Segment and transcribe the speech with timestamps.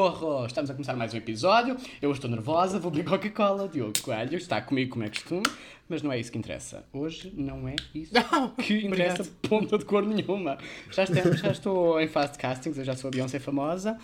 [0.00, 0.44] socorro!
[0.44, 1.74] Estamos a começar mais um episódio.
[2.02, 3.66] Eu estou nervosa, vou beber Coca-Cola.
[3.66, 5.42] Diogo Coelho está comigo como é costume,
[5.88, 6.84] mas não é isso que interessa.
[6.92, 9.48] Hoje não é isso Não, que interessa obrigado.
[9.48, 10.58] ponta de cor nenhuma.
[10.90, 13.96] Já, estou- já estou em fase de castings, eu já sou a Beyoncé famosa.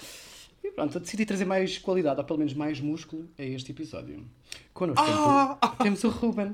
[0.64, 4.24] E pronto, eu decidi trazer mais qualidade, ou pelo menos mais músculo, a este episódio.
[4.72, 5.58] Connosco Ah!
[5.82, 6.52] temos, temos o Ruben.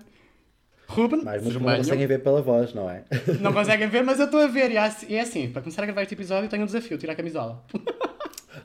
[0.89, 3.05] Ruben, Mas não conseguem ver pela voz, não é?
[3.41, 4.73] Não conseguem ver, mas eu estou a ver.
[4.73, 7.13] E é assim- é assim, para começar a gravar este episódio, tenho um desafio: tirar
[7.13, 7.65] a camisola.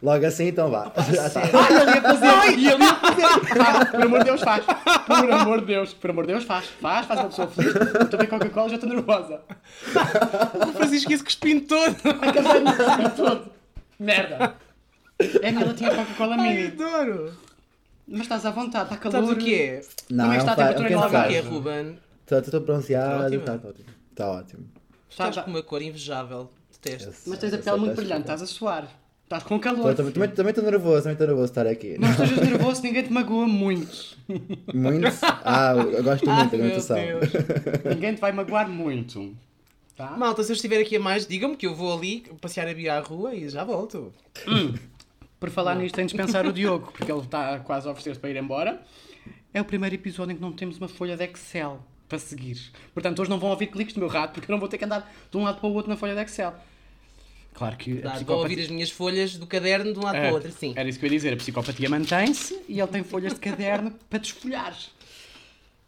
[0.01, 0.91] Logo assim, então vá.
[0.97, 1.41] Está.
[1.41, 2.57] Ai, ele ia fazer!
[2.59, 3.91] E ele ia fazer!
[3.91, 4.65] Por amor de Deus, faz!
[4.65, 6.65] Por amor de Deus, por amor de Deus, faz!
[6.81, 7.73] Faz, faz uma pessoa feliz.
[7.75, 9.41] Eu ver Coca-Cola já estou nervosa.
[10.67, 11.95] O Francisco ia se cuspindo todo.
[12.05, 13.51] Acabei de todo.
[13.99, 14.55] Merda!
[15.19, 16.67] É que ela tinha Coca-Cola Ai, mini.
[16.67, 17.33] adoro.
[18.07, 19.13] Mas estás à vontade, está calor.
[19.27, 19.81] Sabes o que é?
[20.09, 21.29] Não, Como é que é está a temperatura é em quente Sabe o Algarve?
[21.33, 21.53] que é, faz.
[21.53, 21.99] Ruben?
[22.45, 23.85] Estou bronzeado, está ótimo.
[24.11, 24.65] Está ótimo.
[25.09, 26.49] Está- Estás com uma cor invejável.
[26.71, 27.13] Detesto.
[27.27, 28.87] Mas tens a pele muito brilhante, estás a suar.
[29.23, 29.95] Estás com calor.
[29.95, 31.97] Tô- Também também- também estou nervoso, também estou nervoso de estar aqui.
[31.97, 34.17] Não estejas nervoso, ninguém te magoa muito.
[34.73, 35.07] Muito?
[35.43, 36.97] Ah, eu gosto Ai, muito alimentação.
[36.97, 37.31] Deus.
[37.95, 39.35] Ninguém te vai magoar muito.
[39.95, 40.11] Tá?
[40.17, 42.95] Malta, se eu estiver aqui a mais, digam-me que eu vou ali passear a Bia
[42.95, 44.11] à rua e já volto.
[45.39, 48.29] Por falar nisto, tem de dispensar o Diogo, porque ele está quase a oferecer-se para
[48.29, 48.81] ir embora.
[49.53, 51.79] É o primeiro episódio em que não temos uma folha de Excel
[52.09, 52.57] para seguir.
[52.93, 54.85] Portanto, hoje não vão ouvir cliques do meu rato, porque eu não vou ter que
[54.85, 56.53] andar de um lado para o outro na folha de Excel.
[57.53, 58.41] Claro que a Dá para psicopatia...
[58.43, 60.73] ouvir as minhas folhas do caderno de um lado para o outro, sim.
[60.75, 61.33] Era isso que eu ia dizer.
[61.33, 64.75] A psicopatia mantém-se e ele tem folhas de caderno para desfolhar.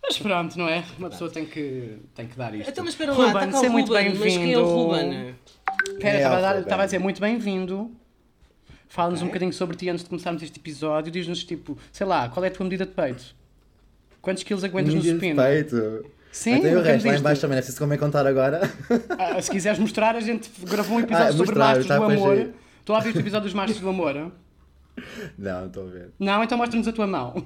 [0.04, 0.84] Mas pronto, não é?
[1.00, 2.70] Uma pessoa tem que, tem que dar isto.
[2.70, 4.62] Então, mas espera lá, Ruben, está cá seja o muito Ruben, mas quem é o
[4.62, 4.64] bem-vindo.
[4.64, 5.36] Ruben?
[5.88, 7.92] Espera, É, estava a estava a dizer muito bem-vindo.
[8.88, 9.30] Fala-nos um Ok.
[9.32, 11.12] bocadinho sobre ti antes de começarmos este episódio.
[11.12, 13.36] Diz-nos, tipo, sei lá, qual é a tua medida de peito?
[14.22, 15.42] Quantos quilos aguentas no Medida de supino?
[15.44, 16.12] peito.
[16.36, 17.20] Sim, Então e o resto lá viste?
[17.20, 18.70] em baixo também, é preciso como é contar agora.
[19.18, 22.04] Ah, se quiseres mostrar, a gente gravou um episódio Ah, sobre mostrar, mastros já do
[22.04, 22.34] amor.
[22.34, 22.54] aí.
[22.82, 24.32] Estou a ver este episódio dos mastros do amor?
[25.38, 26.10] Não, não estou a ver.
[26.20, 27.34] Não, então mostra-nos a tua mão.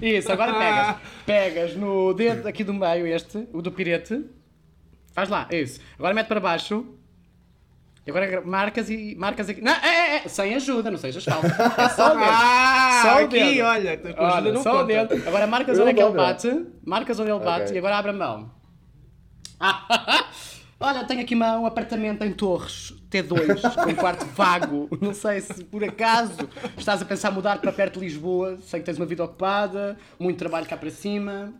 [0.00, 0.96] Isso, agora pegas.
[1.26, 4.24] Pegas no dedo aqui do meio, este, o do pirete.
[5.12, 5.80] Faz lá, isso.
[5.98, 6.86] Agora mete para baixo.
[8.04, 9.60] E agora marcas e marcas aqui.
[9.60, 11.46] Não, é, é, é, sem ajuda, não sejas falso.
[11.78, 12.24] É só o dedo.
[12.28, 13.64] Ah, Só o aqui, dedo.
[13.64, 14.86] olha, com ajuda Olha, não só o conta.
[15.06, 15.28] dedo.
[15.28, 16.66] Agora marcas Eu onde é que ele bate.
[16.84, 17.74] Marcas onde ele bate Ok.
[17.76, 18.50] e agora abre a mão.
[19.60, 20.24] Ah,
[20.84, 24.88] Olha, tenho aqui uma- um apartamento em Torres, T2, com um quarto vago.
[25.00, 28.58] Não sei se por acaso estás a pensar mudar para perto de Lisboa.
[28.62, 31.54] Sei que tens uma vida ocupada, muito trabalho cá para cima.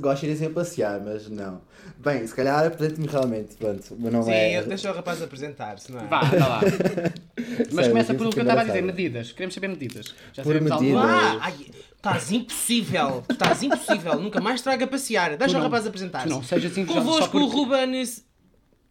[0.00, 1.60] Gosto de ir assim a passear, mas não.
[1.98, 3.94] Bem, se calhar apresento-me realmente, pronto.
[3.94, 4.62] O meu nome Sim, é.
[4.62, 6.06] deixa o rapaz apresentar-se, não é?
[6.06, 6.60] Vá, anda lá.
[7.58, 9.32] Mas Sério, começa pelo que eu estava a dizer, medidas.
[9.32, 10.14] Queremos saber medidas.
[10.32, 11.04] Já Por sabemos medidas.
[11.04, 11.54] Ah, ai,
[11.96, 15.36] estás impossível, estás impossível, nunca mais traga a passear.
[15.36, 16.28] Deixa Tu o não- rapaz apresentar-se.
[16.28, 18.04] não invejoso só Convosco o Ruben.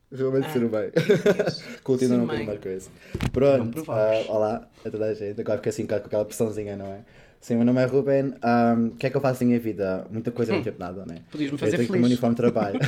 [0.09, 0.91] Realmente ser bem.
[1.83, 2.89] Continua Sim, não mais coisa.
[3.21, 5.41] Não Pronto, ah, olá a toda a gente.
[5.41, 6.99] Agora fica assim com aquela pressãozinha, não é?
[7.47, 8.33] Sim, meu nome é Ruben.
[8.43, 10.05] Ahm, O que é que eu faço na minha vida?
[10.11, 11.19] Muita coisa, não tempo nada, não é?
[11.31, 12.01] Podias-me Eu fazer tenho feliz.
[12.01, 12.77] como uniforme de trabalho.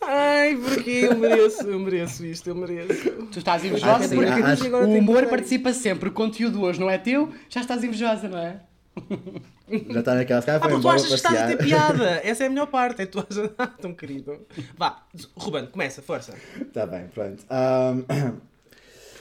[0.00, 3.10] Ai, porque eu mereço, eu mereço isto, eu mereço.
[3.30, 6.08] Tu estás Ah, invejosa sim, porque ah, acho- agora o humor que- participa sempre.
[6.08, 8.60] O conteúdo hoje não é teu, já estás invejosa, não é?
[9.90, 10.40] Já está naquela.
[10.40, 12.20] Se calhar Ah, porque tu achas que estás a ter piada.
[12.24, 13.02] Essa é a melhor parte.
[13.02, 13.50] É tu achas...
[13.58, 14.40] Ah, tão querido.
[14.78, 15.02] Vá,
[15.36, 16.32] Ruben, começa, força.
[16.72, 17.44] Tá bem, pronto.
[17.50, 18.02] Ahm,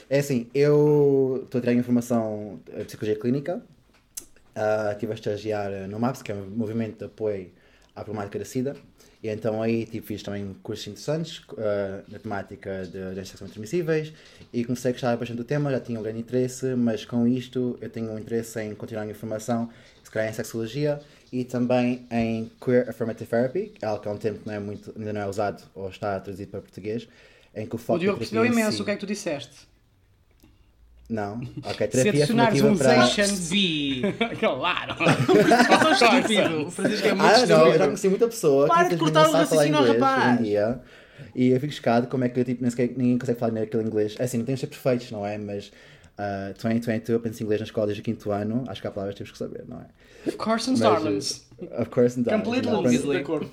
[0.09, 3.61] é assim, eu estou a tirar informação de psicologia clínica.
[4.55, 7.51] Ah, estive a estagiar no MAPS, que é um movimento de apoio
[7.95, 8.75] à problemática da SIDA.
[9.21, 14.13] E então aí tipo, fiz também cursos interessantes ah, na temática de doenças sexualmente transmissíveis
[14.53, 17.77] e comecei a gostar bastante do tema, já tinha um grande interesse, mas com isto
[17.81, 19.69] eu tenho um interesse em continuar a minha formação,
[20.03, 20.99] se calhar em sexologia
[21.31, 24.59] e também em Queer Affirmative Therapy, é algo que há um tempo que não é
[24.59, 27.07] muito, ainda não é usado ou está traduzido para português,
[27.55, 29.07] em que o foco O Diogo percebeu em imenso si- o que é que tu
[29.07, 29.67] disseste.
[31.09, 33.05] Não, ok, Se terapia adicionares afirmativa um para...
[33.07, 34.01] Seixas- Percebi.
[34.39, 34.95] claro!
[34.99, 36.67] Eu sou estúpido.
[36.67, 37.83] O Francisco é muito Ah, não, eu já estúpido.
[37.85, 40.33] conheci muita pessoa Para que de cortar o raciocínio ao inglês rapaz.
[40.33, 40.79] hoje em dia.
[41.33, 44.15] E eu fico chocado como é que tipo, nem sequer, ninguém consegue falar naquele inglês.
[44.19, 45.37] É assim, não temos de ser perfeitos, não é?
[45.37, 45.67] Mas
[46.19, 48.63] uh, 2022 eu aprendi inglês na escola desde o quinto ano.
[48.67, 49.85] Acho que há palavras que temos que saber, não é?
[50.27, 51.47] Of course and darlings.
[51.79, 52.21] Of course.
[52.21, 53.15] Completely Obviously.
[53.15, 53.49] de acordo.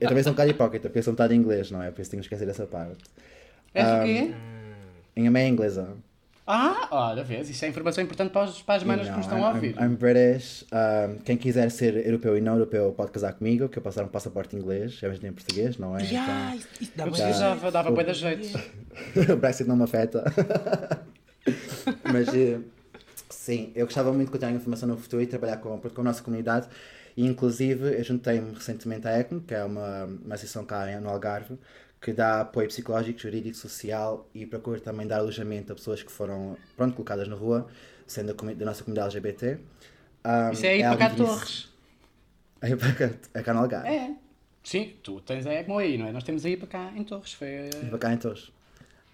[0.00, 1.90] Eu também sou um bocado hipócrita, porque eu sou metade inglês, não é?
[1.90, 2.98] Por isso tenho que esquecer essa parte.
[3.74, 4.34] És Um, o quê?
[5.16, 5.88] Minha mãe é inglesa.
[6.44, 9.38] Ah, olha, vês, isso é informação importante para, os, para as manas que nos estão
[9.38, 9.76] I'm, a ouvir.
[9.76, 10.64] I'm, I'm British.
[10.72, 14.04] Um, quem quiser ser europeu e não europeu pode casar comigo, que eu posso dar
[14.04, 16.02] um passaporte inglês, é mesmo em português, não é?
[16.02, 18.58] Ya, isso- isso dá Eu de precisava, dava bem da jeito.
[19.32, 20.24] o Brexit não me afeta.
[22.12, 22.58] Mas eh,
[23.30, 26.04] sim, eu gostava muito de continuar a informação no futuro e trabalhar com, com a
[26.04, 26.66] nossa comunidade.
[27.16, 31.08] E inclusive eu juntei-me recentemente à ECMO, que é uma, uma associação cá em- no
[31.08, 31.56] Algarve,
[32.02, 36.56] que dá apoio psicológico, jurídico, social e procura também dar alojamento a pessoas que foram
[36.76, 37.68] pronto, colocadas na rua,
[38.06, 39.58] sendo da, da nossa comunidade LGBT.
[40.24, 41.72] Um, Isso é aí para cá disso- Torres.
[42.60, 43.88] É para cá, é cá no Algarve.
[43.88, 44.14] É.
[44.64, 46.12] Sim, tu tens a ECMO aí, não é?
[46.12, 47.32] Nós temos aí para cá em Torres.
[47.32, 48.52] Foi É a, para cá em Torres.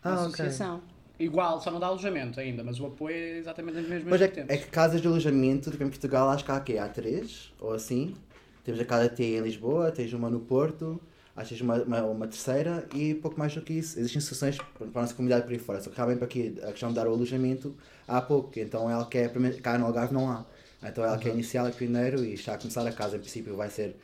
[0.03, 0.27] a Ah, ok.
[0.27, 0.83] associação.
[1.19, 4.27] Igual, só não dá alojamento ainda, mas o apoio é exatamente nas mesmas Mas é,
[4.27, 4.55] vertentes.
[4.55, 7.73] é que casas de alojamento, tipo, em Portugal, acho que há aqui, há três, ou
[7.73, 8.15] assim.
[8.63, 11.01] Temos a casa T em Lisboa, tens uma no Porto,
[11.47, 13.99] tens uma, uma, uma terceira e pouco mais do que isso.
[13.99, 16.71] Existem instituições para a nossa comunidade por aí fora, só que realmente para aqui a
[16.73, 17.77] questão de dar o alojamento
[18.07, 20.45] há pouco, então ela quer, primeiro- cá no Algarve não há.
[20.83, 23.69] Então ela quer iniciar é primeiro e está a começar a casa, em princípio vai
[23.71, 23.97] ser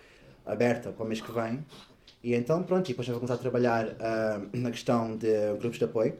[0.44, 1.64] aberta para o mês que vem.
[2.22, 5.28] E então pronto, e depois já vou começar a trabalhar ah, na questão de
[5.58, 6.14] grupos de apoio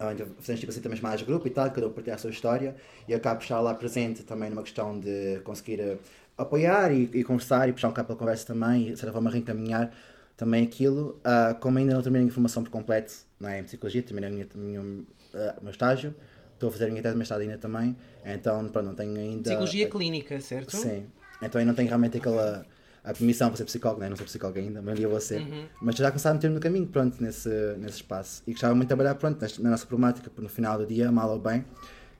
[0.00, 2.76] onde fazemos tipo assim também mais grupo e tal, cada um partilhar a sua história
[3.06, 5.96] e acabo por estar lá presente também numa questão de conseguir eh,
[6.36, 9.30] apoiar e, e conversar e puxar um bocado pela conversa também e de certa forma
[9.30, 9.90] reencaminhar
[10.38, 11.20] também aquilo.
[11.22, 14.32] Ah, como ainda não terminei a informação por completo não é, em psicologia, terminei a
[14.32, 15.04] minha, minha,
[15.34, 16.14] ah, o meu estágio,
[16.54, 17.94] estou a fazer a minha tese de mestrado ainda também,
[18.24, 19.42] então pronto, não tenho ainda.
[19.42, 20.74] Psicologia clínica, certo?
[20.74, 21.06] Sim.
[21.42, 22.64] Então eu não tenho realmente aquela
[23.04, 24.08] a permissão para ser psicólogo, né?
[24.08, 25.46] não sou psicólogo ainda, mas um dia vou ser.
[25.80, 27.48] Mas já começar a meter-me no caminho, pronto, nesse,
[27.78, 28.42] nesse espaço.
[28.46, 31.30] E gostava muito de trabalhar, pronto, na nossa problemática, porque no final do dia, mal
[31.30, 31.64] ou bem,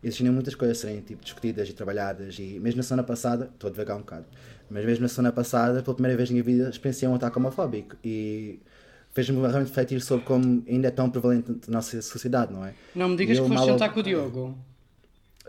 [0.03, 2.38] existiam muitas coisas a serem tipo, discutidas e trabalhadas.
[2.38, 4.25] E mesmo na semana passada, estou a devagar um bocado,
[4.70, 7.97] mas mesmo na semana passada, pela primeira vez na minha vida, experienciei um ataque homofóbico.
[8.05, 8.61] E
[9.12, 12.75] fez-me realmente refletir sobre como ainda é tão prevalente na nossa sociedade, não é?
[12.94, 14.59] Não me digas eu que foste mal- jantar com o Diogo.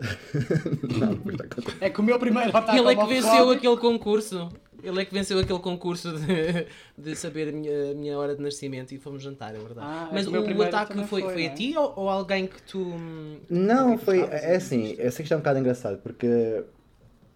[0.00, 1.76] Não, acontecendo.
[1.80, 4.48] É que o meu primeiro ataque Ele é que venceu aquele concurso.
[4.82, 6.66] Ele é que venceu aquele concurso de,
[6.96, 9.80] de saber a minha, a minha hora de nascimento e fomos jantar, é verdade.
[9.82, 11.54] Ah, é Mas o meu o, primeiro ataque foi, foi, foi não a é?
[11.54, 12.94] ti ou, ou alguém que tu.
[13.50, 14.20] Não, que foi.
[14.20, 16.64] É assim, eu sei que isto é um bocado engraçado porque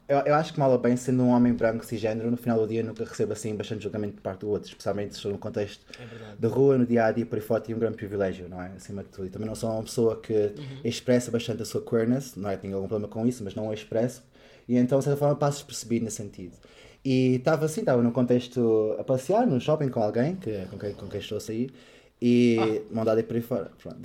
[0.09, 2.67] eu, eu acho que mal ou bem, sendo um homem branco cisgênero, no final do
[2.67, 5.85] dia nunca recebo assim bastante julgamento por parte do outro, especialmente se estou num contexto
[5.99, 8.61] É de rua, no dia a dia, por aí fora, tenho um grande privilégio, não
[8.61, 8.69] é?
[8.77, 9.27] Acima de tudo.
[9.27, 10.81] E também não sou uma pessoa que Uhum.
[10.85, 12.57] expressa bastante a sua queerness, não é?
[12.57, 14.23] Tenho algum problema com isso, mas não a expresso.
[14.69, 16.57] E então, de certa forma, passo despercebido nesse sentido.
[17.05, 20.95] E estava assim, estava num contexto a passear, num shopping com alguém, que, com, quem,
[20.95, 21.73] com quem estou a sair,
[22.21, 22.95] e Ah.
[22.95, 23.71] mão dada aí por aí fora.
[23.83, 23.99] Pronto.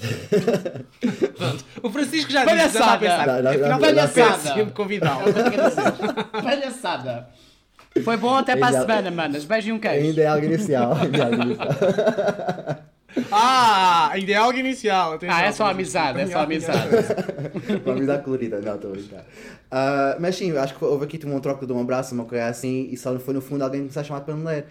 [1.83, 3.00] O Francisco já disse, já Palhaçada!
[3.00, 4.45] pensar.
[4.45, 4.56] Não.
[4.56, 5.23] sempre convidá-lo.
[5.33, 6.41] Que.
[6.41, 7.29] Palhaçada.
[8.03, 9.45] Foi bom até para a semana, manas.
[9.45, 10.07] Beijo e um queijo.
[10.07, 10.94] Ainda é algo inicial.
[10.95, 11.69] Ainda é algo inicial.
[13.31, 15.13] Ah, ainda é algo inicial.
[15.13, 15.35] atenção.
[15.35, 16.89] Ah, é só amizade, é só amizade.
[17.83, 19.25] Uma amizade colorida, não, estou a brincar.
[19.71, 22.88] Ah, mas sim, acho que houve aqui um troco de um abraço, uma coisa assim,
[22.91, 24.65] e só foi no fundo alguém começar a chamar para me ler.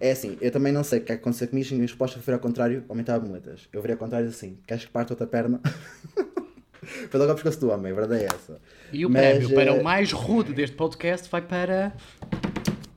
[0.00, 2.20] É assim, eu também não sei o que é que aconteceu comigo, a minha resposta
[2.20, 3.68] foi ao contrário, aumentar boletas.
[3.72, 5.60] Eu virei ao contrário assim, queres que parte outra perna?
[7.10, 8.60] foi logo ao pescoço do homem, a verdade é essa.
[8.92, 11.92] E o Mas, prémio para eh, o mais rude deste podcast vai para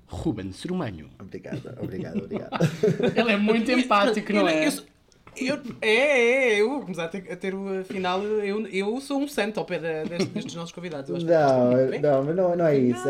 [0.07, 1.09] Ruben Serumanho.
[1.19, 2.57] Obrigado, obrigado, obrigado.
[3.15, 4.67] Ele é muito empático, não é?
[4.67, 4.71] eu
[5.39, 8.23] eu- é, é, eu vou começar a ter, a ter o final.
[8.23, 11.23] Eu, eu sou um santo ao pé destes, destes nossos convidados.
[11.23, 11.71] Não,
[12.01, 13.07] não, mas não, não é isso.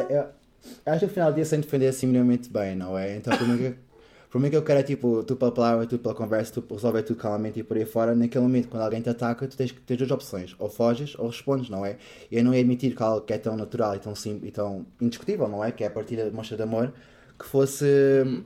[0.86, 3.16] Acho que no final do dia sem defender assim minimamente bem, não é?
[3.18, 3.76] Então, por mim, que-
[4.30, 7.04] por mim que eu quero é tipo, tu pela palavra, tu pela conversa, tu resolver
[7.04, 8.14] tudo calmamente e por aí fora.
[8.16, 11.70] Naquele momento, quando alguém te ataca, tu tens, tens duas opções: ou foges ou respondes,
[11.70, 11.98] não é?
[12.32, 14.86] Eu não ia admitir que algo que é tão natural e tão simples e tão
[15.02, 15.72] indiscutível, não é?
[15.72, 16.92] Que é a partilha de mostra de amor,
[17.40, 17.86] que fosse,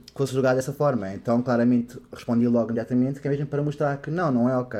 [0.06, 1.12] que fosse julgado dessa forma.
[1.14, 4.78] Então, claramente, respondi logo imediatamente, que é mesmo para mostrar que não, não é ok.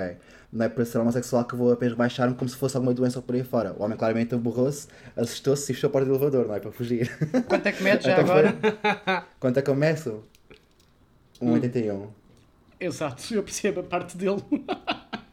[0.52, 3.22] Não é para ser homossexual que vou apenas baixar-me como se fosse alguma doença ou
[3.22, 3.74] por aí fora.
[3.78, 6.60] O homem claramente aborrou-se, assustou-se e fechou a porta do elevador, não é?
[6.60, 7.10] Para fugir.
[7.48, 9.26] Quanto é que metes já Então foi- agora?
[9.40, 10.22] Quanto é que eu meço?
[11.40, 12.08] 1,81.
[12.78, 14.42] Exato, eu percebo a parte dele.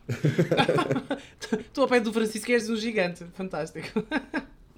[1.59, 3.25] Estou ao pé do Francisco e és um gigante.
[3.33, 4.03] Fantástico.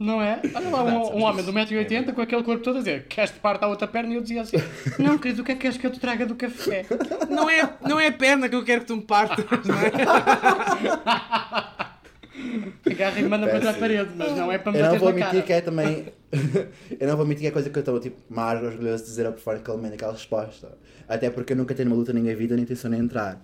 [0.01, 0.41] Não é?
[0.55, 3.39] Olha lá, um, um homem de 1,80m com aquele corpo todo a dizer queres te
[3.39, 4.11] parte a outra perna?
[4.11, 4.57] E eu dizia assim:
[4.97, 6.87] Não, querido, o que é que queres que eu te traga do café?
[7.29, 9.91] Não é, não é a perna que eu quero que tu me partas, não é?
[12.91, 15.41] Agarra e manda para a parede, mas não é para me Eu não vou cara.
[15.41, 16.07] que é também.
[16.99, 19.25] eu não vou admitir que é coisa que eu estou tipo, mais orgulhoso de dizer
[19.25, 20.77] ao performance naquele momento, aquela resposta.
[21.07, 23.39] Até porque eu nunca tenho uma luta na minha vida, nem intenção de entrar.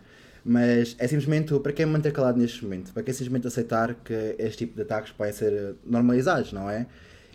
[0.50, 4.34] Mas é simplesmente para quem me manter calado neste momento, para quem simplesmente aceitar que
[4.40, 6.86] este tipo de ataques podem ser eh, normalizados, não é?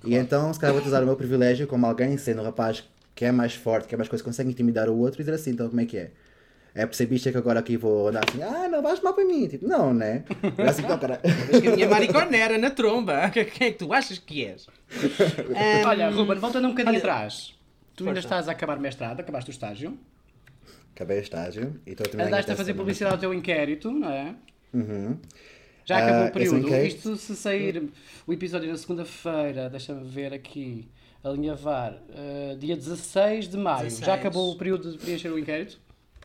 [0.03, 2.83] E então, se calhar, vou usar o meu privilégio como alguém, sendo um rapaz
[3.15, 5.51] que é mais forte, que é mais coisa, consegue intimidar o outro e dizer assim:
[5.51, 6.11] então, como é que é?
[6.75, 9.27] É por ser bicha que agora aqui vou andar assim, ah, não vais mal para
[9.27, 9.47] mim.
[9.47, 10.25] Tipo, não, né?
[10.57, 11.21] É assim, não, cara.
[11.23, 13.29] Mas que a minha mariconera na tromba.
[13.29, 14.67] Quem é que tu achas que és?
[15.55, 17.55] Ahm, Olha, Ruben, voltando um bocadinho olha- atrás.
[17.95, 18.27] Tu ainda Força.
[18.27, 19.99] estás a acabar mestrado, acabaste o estágio.
[20.95, 24.11] Acabei o estágio e estou a terminar Andaste a fazer publicidade ao teu inquérito, não
[24.11, 24.35] é?
[24.75, 25.17] Uhum.
[25.85, 26.59] Já Ah, acabou o esse período.
[26.67, 27.91] inquérito- Isto se sair
[28.27, 30.89] o episódio na segunda-feira, deixa-me ver aqui,
[31.25, 33.85] alinhavar, uh, dia 16 de maio.
[33.85, 34.07] 16.
[34.07, 35.81] Já acabou o período de preencher o inquérito?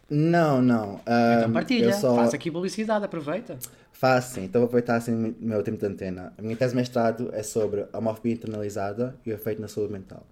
[0.10, 1.02] Não, não.
[1.02, 3.58] Então Ahm, partilha, só faz aqui publicidade, aproveita.
[3.92, 6.32] Faço sim, então vou aproveitar assim o meu tempo de antena.
[6.38, 9.92] A minha tese de mestrado é sobre a homofobia internalizada e o efeito na saúde
[9.92, 10.26] mental.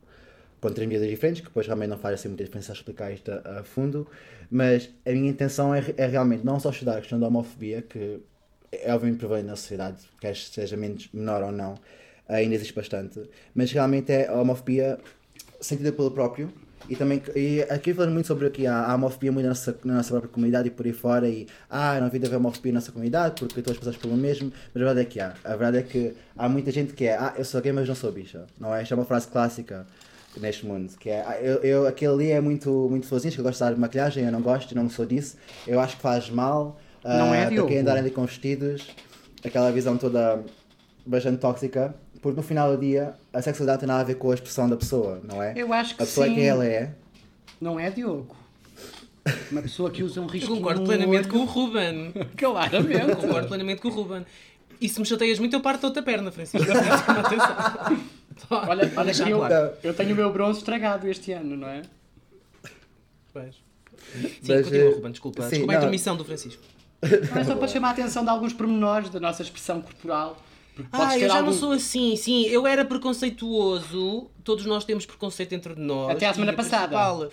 [0.65, 3.59] Com três medidas diferentes, que depois realmente não faz assim muita diferença explicar isto a,
[3.59, 4.07] a fundo,
[4.49, 8.19] mas a minha intenção é, é realmente não só estudar a questão da homofobia, que
[8.71, 11.75] é obviamente prevalente na sociedade, quer seja menos menor ou não,
[12.27, 14.97] ainda existe bastante, mas realmente é a homofobia
[15.61, 16.51] sentida pelo próprio
[16.89, 19.93] e também e aqui falando muito sobre aqui a, a homofobia muito na nossa, na
[19.97, 22.79] nossa própria comunidade e por aí fora e ah, não havia de haver homofobia na
[22.79, 25.35] nossa comunidade porque todas as pessoas pelo mesmo, mas a verdade é que há.
[25.43, 27.93] A verdade é que há muita gente que é ah, eu sou gay mas não
[27.93, 28.47] sou bicha.
[28.59, 28.81] Não é?
[28.81, 29.85] Esta é uma frase clássica
[30.39, 33.43] neste mundo, que é ah, eu, eu, aquele ali é muito, muito florzinho, que eu
[33.43, 35.37] gosto de usar maquilhagem, eu não gosto, não sou disso,
[35.67, 38.87] eu acho que faz mal Não é, ah, para quem andar ali com vestidos,
[39.43, 40.43] aquela visão toda
[41.05, 44.33] bastante tóxica, porque no final do dia a sexualidade tem nada a ver com a
[44.33, 45.53] expressão da pessoa, não é?
[45.55, 46.35] Eu acho que a pessoa é sim.
[46.35, 46.93] quem ela é.
[47.61, 48.35] Não é Diogo.
[49.51, 52.13] Uma pessoa que usa um Eu risquinho concordo plenamente com o Ruben.
[52.35, 53.15] Claramente.
[53.15, 54.25] Concordo plenamente com o Ruben.
[54.79, 56.67] E se me chateias muito, eu parto outra perna, Francisco.
[56.71, 58.05] Atenção.
[58.49, 59.71] Olha, olha que eu, claro.
[59.83, 61.81] eu tenho o meu bronze estragado este ano, não é?
[63.33, 63.55] Pois.
[64.13, 65.43] Sim, Mas, continua, Ruben, desculpa.
[65.43, 66.61] sim, desculpa a intermissão do Francisco.
[67.01, 70.37] Não é só para chamar a atenção de alguns pormenores da nossa expressão corporal.
[70.75, 71.45] Porque Ah, eu já algum...
[71.51, 76.11] não sou assim, sim, eu era preconceituoso, todos nós temos preconceito entre nós.
[76.11, 77.29] Até à semana E passada.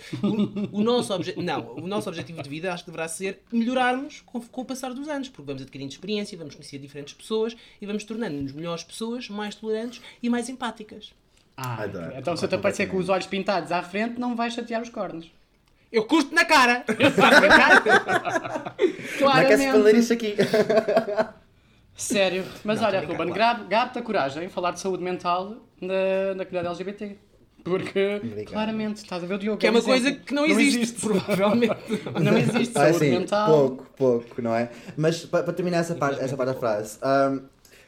[0.71, 1.33] O, o nosso obje...
[1.37, 4.93] Não, o nosso objetivo de vida acho que deverá ser melhorarmos com, com o passar
[4.93, 9.27] dos anos, porque vamos adquirindo experiência, vamos conhecer diferentes pessoas e vamos tornando-nos melhores pessoas,
[9.29, 11.11] mais tolerantes e mais empáticas.
[11.57, 11.85] Ah,
[12.17, 14.89] então se eu te aparecer com os olhos pintados à frente, não vais chatear os
[14.89, 15.29] cornos.
[15.91, 16.83] Eu curto na cara!
[19.19, 19.99] Como é que é se falar Claramente.
[19.99, 20.35] isto aqui?
[21.95, 22.43] Sério.
[22.63, 26.67] Mas Não, olha, Ruben, gabe-te a coragem em falar de saúde mental na, na comunidade
[26.67, 27.17] LGBT.
[27.63, 28.51] Porque, Obrigado.
[28.51, 29.57] claramente, estás a ver o Diogo.
[29.57, 31.73] Que é uma um coisa que não existe, provavelmente.
[32.21, 33.49] Não existe Ah, saúde sim, mental.
[33.49, 34.69] pouco, pouco, não é?
[34.97, 37.39] Mas para, para terminar essa parte, essa parte da frase, ahm,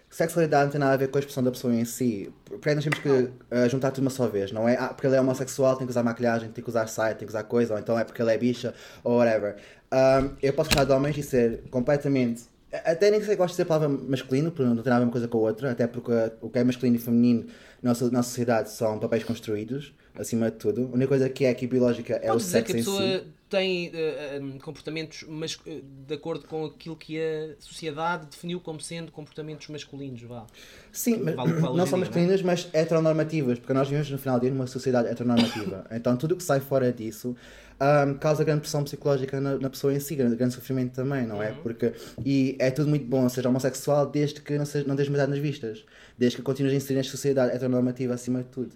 [0.09, 2.33] sexualidade não tem nada a ver com a expressão da pessoa em si.
[2.45, 4.77] Porque nós temos que ah, juntar tudo uma só vez, não é?
[4.77, 7.31] Ah, porque ele é homossexual, tem que usar maquilhagem, tem que usar saia, tem que
[7.33, 9.57] usar coisa, ou então é porque ele é bicha, ou whatever.
[9.91, 12.43] Ahm, eu posso gostar de homens e ser completamente.
[12.83, 14.99] Até nem sei se gosto de dizer a palavra masculino, porque não tem nada a
[14.99, 17.45] ver uma coisa com a outra, até porque o que é masculino e feminino
[17.81, 20.89] na nossa, na sociedade são papéis construídos, acima de tudo.
[20.91, 23.19] A única coisa que é aqui biológica é o Podes dizer sexo que a pessoa
[23.19, 23.25] si.
[23.49, 29.11] tem eh, comportamentos mas, eh, de acordo com aquilo que a sociedade definiu como sendo
[29.11, 30.47] comportamentos masculinos, vá.
[30.91, 34.39] Sim, mas Vale o não são dia, masculinas, mas heteronormativas, porque nós vivemos no final
[34.39, 35.85] do dia numa sociedade heteronormativa.
[35.91, 37.35] então tudo o que sai fora disso
[37.79, 41.41] ahm, causa grande pressão psicológica na, na pessoa em si, grande, grande sofrimento também, não
[41.41, 41.51] é?
[41.51, 41.57] Uhum.
[41.63, 41.93] Porque,
[42.25, 45.39] e é tudo muito bom seja homossexual desde que não, seja, não deixes mudar nas
[45.39, 45.85] vistas,
[46.17, 48.71] desde que continues a inserir nesta sociedade heteronormativa acima de tudo.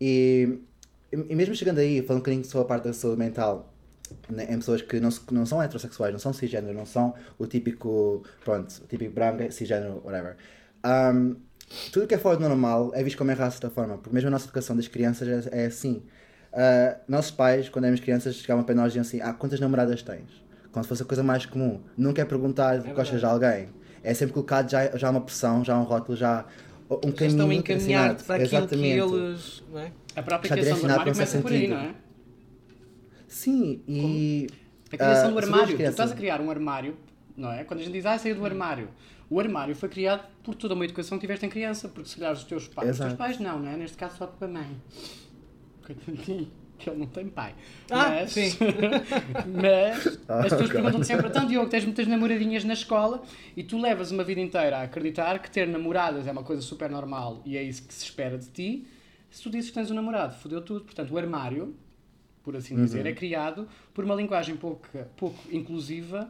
[0.00, 0.58] E,
[1.12, 3.72] e mesmo chegando aí, falando um bocadinho sobre a parte da saúde mental,
[4.28, 8.22] né, em pessoas que não, não são heterossexuais, não são cisgênero, não são o típico,
[8.44, 10.36] pronto, o típico branco, cisgênero, whatever.
[10.82, 11.36] Ahm,
[11.92, 14.28] tudo que é fora do normal é visto como errado de certa forma, porque mesmo
[14.28, 16.02] a nossa educação das crianças é, é assim.
[16.54, 20.02] Ah, nossos pais, quando éramos crianças, chegavam para nós e diziam assim: Ah, quantas namoradas
[20.02, 20.44] tens?
[20.70, 21.80] Como se fosse a coisa mais comum.
[21.96, 23.68] Nunca é perguntar se gostas de alguém.
[24.02, 26.44] É sempre colocado já, já uma pressão, já um rótulo, já
[26.90, 29.08] um Já caminho estão a encaminhar-te para aquilo Exatamente.
[29.08, 29.62] que eles.
[29.72, 29.92] Não é?
[30.16, 31.94] A própria Já criação do armário começa por aí, não é?
[33.26, 34.46] Sim, e.
[34.92, 35.76] A criação ah, do sobre as armário.
[35.76, 36.96] Tu estás a criar um armário,
[37.36, 37.64] não é?
[37.64, 38.88] Quando a gente diz, ah, saiu do armário.
[39.28, 42.32] O armário foi criado por toda uma educação que tiveste em criança, porque se calhar
[42.32, 43.16] os teus pais, os teus Exato.
[43.16, 43.76] pais não, não é?
[43.76, 44.76] Neste caso só a tua mãe.
[46.76, 47.54] Que ele não tem pai.
[47.88, 48.50] Ah, mas, sim.
[49.46, 53.22] mas Ah, as pessoas perguntam sempre, então Diogo, tens muitas namoradinhas na escola
[53.56, 56.90] e tu levas uma vida inteira a acreditar que ter namoradas é uma coisa super
[56.90, 58.86] normal e é isso que se espera de ti.
[59.30, 60.84] Se tu dizes que tens um namorado, fodeu tudo.
[60.84, 61.76] Portanto, o armário,
[62.42, 62.84] por assim Uhum.
[62.84, 64.86] dizer, é criado por uma linguagem pouco,
[65.16, 66.28] pouco inclusiva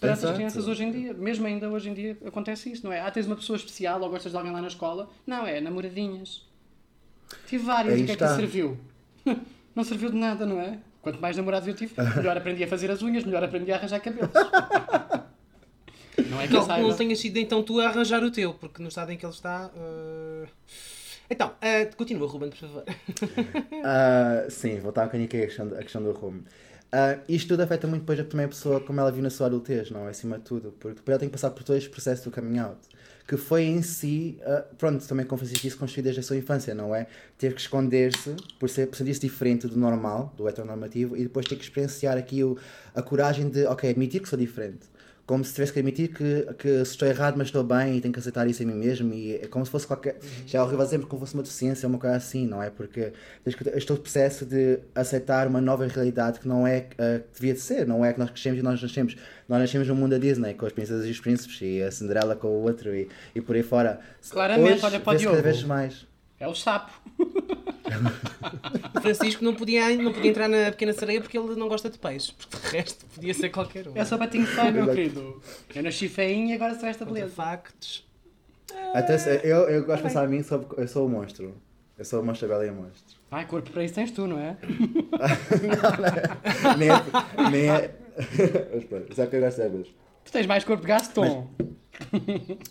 [0.00, 1.12] para essas crianças hoje em dia.
[1.14, 3.00] Mesmo ainda hoje em dia acontece isso, não é?
[3.00, 5.08] Ah, tens uma pessoa especial ou gostas de alguém lá na escola?
[5.26, 6.47] Não, é namoradinhas.
[7.46, 8.36] Tive várias, Aí o que é que está.
[8.36, 8.76] serviu?
[9.74, 10.78] Não serviu de nada, não é?
[11.02, 14.00] Quanto mais namorados eu tive, melhor aprendi a fazer as unhas, melhor aprendi a arranjar
[14.00, 14.30] cabelos.
[16.30, 16.88] Não é que eu Não, saiba.
[16.88, 19.32] não tenhas sido então tu a arranjar o teu, porque no estado em que ele
[19.32, 19.70] está.
[19.76, 20.48] eh,
[21.30, 22.84] Então, eh, continua, Ruben, por favor.
[23.84, 26.42] Ah, sim, voltar um bocadinho aqui à questão, à questão do rumo.
[26.90, 29.90] Ah, isto tudo afeta muito depois também a pessoa como ela vive na sua adultez,
[29.90, 30.10] não é?
[30.10, 30.72] Acima de tudo.
[30.72, 32.78] Porque depois ela tem que passar por todo este processo do coming out.
[33.28, 36.74] Que foi em si, ah, pronto, também como Francisco disse, construído desde a sua infância,
[36.74, 37.06] não é?
[37.36, 41.56] Ter que esconder-se por ser- por sentir-se diferente do normal, do heteronormativo, e depois ter
[41.56, 42.56] que experienciar aqui o,
[42.94, 44.86] a coragem de, ok, admitir que sou diferente.
[45.28, 48.14] Como se tivesse que admitir que, que se estou errado, mas estou bem e tenho
[48.14, 49.12] que aceitar isso em mim mesmo.
[49.12, 50.16] E é como se fosse qualquer.
[50.46, 52.70] Já é horrível dizer, como se fosse uma deficiência ou uma coisa assim, não é?
[52.70, 53.12] Porque
[53.44, 56.80] que- este processo de aceitar uma nova realidade que não é a
[57.20, 59.16] que devia de ser, não é que nós crescemos e nós nascemos.
[59.46, 62.34] Nós nascemos no mundo da Disney, com as princesas e os príncipes, e a Cinderela
[62.34, 64.00] com o outro, e, e por aí fora.
[64.30, 65.42] Claramente, Hoje, olha para o vê-se cada Diogo.
[65.42, 66.07] vez mais.
[66.40, 66.92] É o sapo.
[68.96, 71.98] O Francisco não podia, não podia entrar na pequena sereia porque ele não gosta de
[71.98, 72.32] peixe.
[72.32, 73.92] Porque de resto podia ser qualquer um.
[73.96, 74.96] É só patinho feio, meu Exato.
[74.96, 75.42] querido.
[75.74, 77.34] Eu nasci feinho e agora sou esta beleza.
[77.34, 78.06] factos.
[78.94, 81.54] Até se- eu, eu gosto de pensar em mim, sou, eu sou o monstro.
[81.98, 83.18] Eu sou o monstro Bela e a monstro.
[83.30, 84.56] Ai, corpo para isso tens tu, não é?
[86.78, 87.50] nem é.
[87.50, 87.94] Nem é...
[88.74, 89.86] Mas pronto, isso é o que eu gosto de saber.
[90.24, 91.50] Tu tens mais corpo de Gaston.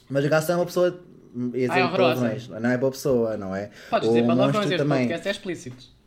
[0.10, 1.04] Mas o Gaston é uma pessoa.
[1.53, 2.15] Ia dizer Ah, é horrorosa.
[2.22, 2.48] palavrões.
[2.50, 3.70] Não é boa pessoa, não é?
[3.89, 5.00] Podes dizer palavrões, este também.
[5.08, 5.98] podcast é explícito.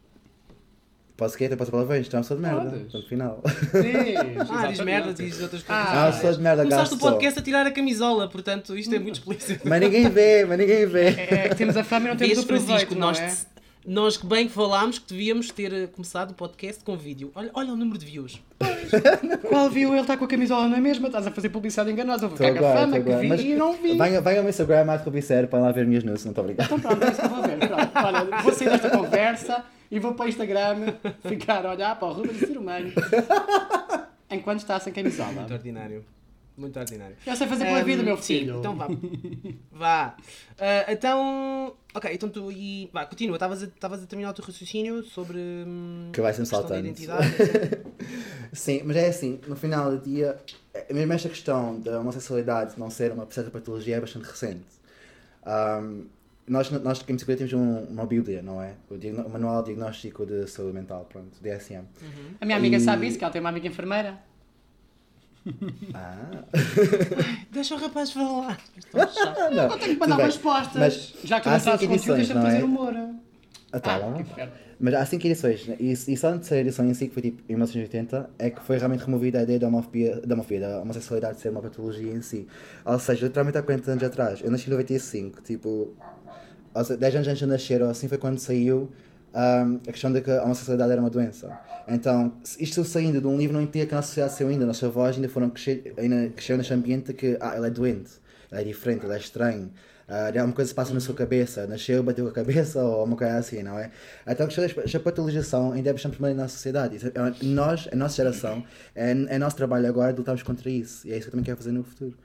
[1.16, 1.44] Posso que?
[1.50, 2.08] Posso dizer palavrões?
[2.12, 2.70] É uma pessoa de merda.
[2.70, 2.92] Podes.
[2.92, 3.42] Ponto final.
[3.44, 5.84] Diz, Ah, diz merda, diz outras coisas.
[5.86, 8.94] Ah, Ah, uma pessoa de merda, Começaste o podcast a tirar a camisola, portanto isto
[8.94, 9.68] é muito explícito.
[9.68, 11.08] Mas ninguém vê, mas ninguém vê.
[11.08, 13.59] É que temos a fama e não temos Vês, o proveito, Francisco, não nós, é?
[13.86, 17.32] Nós que bem que falámos que devíamos ter eh, começado o podcast com vídeo.
[17.34, 18.40] Olha, olha o número de views.
[19.48, 21.08] Qual viu ele está com a camisola na mesma?
[21.08, 22.28] Estás a fazer publicidade enganosa.
[22.28, 23.96] Vou ficar com a agora, fama que vi e não vi.
[23.96, 26.66] Venha, venha ao meu Instagram, Marco Rubicero, para lá ver minhas news, não estou obrigado.
[26.66, 27.58] Então pronto, é isso que vou ver.
[27.58, 27.90] Pronto.
[27.94, 30.94] Olha, vou sair desta conversa e vou para o Instagram
[31.26, 32.92] ficar a olhar para o Ruben ser humano
[34.30, 35.32] enquanto está sem camisola.
[35.32, 36.04] Muito ordinário.
[36.60, 37.16] Muito ordinário.
[37.26, 38.58] Eu sei fazer pela vida, Ahm, meu sim, filho.
[38.58, 38.86] então vá.
[39.72, 40.16] vá.
[40.58, 41.74] Ah, então.
[41.94, 42.52] Ok, então tu.
[42.52, 43.36] E, vá, continua.
[43.36, 45.38] Estavas a, estavas a terminar o teu raciocínio sobre.
[45.38, 46.80] hum, Que vai sempre saltando.
[46.86, 47.26] identidade.
[48.52, 50.36] Sim, mas é assim, no final do dia,
[50.74, 54.64] é- mesmo esta questão da homossexualidade não ser uma certa patologia é bastante recente.
[55.46, 56.02] Ahm,
[56.46, 58.74] nós, nós em psicologia temos um- uma bíblia, não é?
[58.90, 61.84] O, o Manual Diagnóstico de Saúde Mental, pronto, DSM.
[62.40, 64.18] A minha amiga E- sabe isso, que ela tem uma amiga enfermeira.
[65.94, 66.44] Ah,
[67.50, 68.58] Deixa o rapaz falar.
[68.76, 69.68] Estou não.
[69.78, 70.26] Tenho que mandar bem.
[70.26, 70.76] respostas.
[70.76, 72.64] Mas Já que há tu não sabes cinco edições, não fazer é?
[72.64, 72.94] humor.
[73.72, 74.52] Ah, tá Ah, inferno.
[74.82, 75.76] Mas há cinco edições, né?
[75.78, 78.62] e, e só na terceira edição em si, que foi tipo em 1980, é que
[78.62, 82.22] foi realmente removida a ideia da homofobia, da, homofobia, da homossexualidade ser uma patologia em
[82.22, 82.48] si.
[82.84, 85.94] Ou seja, literalmente há 40 anos atrás, eu nasci em 95, tipo,
[86.74, 88.90] ou seja, 10 anos antes de nascer, ou assim foi quando saiu
[89.34, 91.60] ahm, a questão de que a homossexualidade era uma doença.
[91.90, 94.66] Então, isto saindo de um livro não implica que a nossa sociedade saiu ainda, a
[94.68, 98.10] nossa avós ainda foram crescer, ainda cresceram neste ambiente de que, ah, ele é doente,
[98.52, 99.70] ele é diferente, ele é estranho.
[100.08, 103.16] Ah, alguma coisa se passa na sua cabeça, nasceu, bateu com a cabeça ou uma
[103.16, 103.90] coisa assim, não é?
[104.26, 106.96] Então, a questão da patologização ainda é bastante primeiro na nossa sociedade.
[106.96, 107.12] Isso é-
[107.44, 111.06] Nós, a nossa geração, é, é nosso trabalho agora de lutarmos contra isso.
[111.06, 112.16] E é isso que eu também quero fazer no futuro.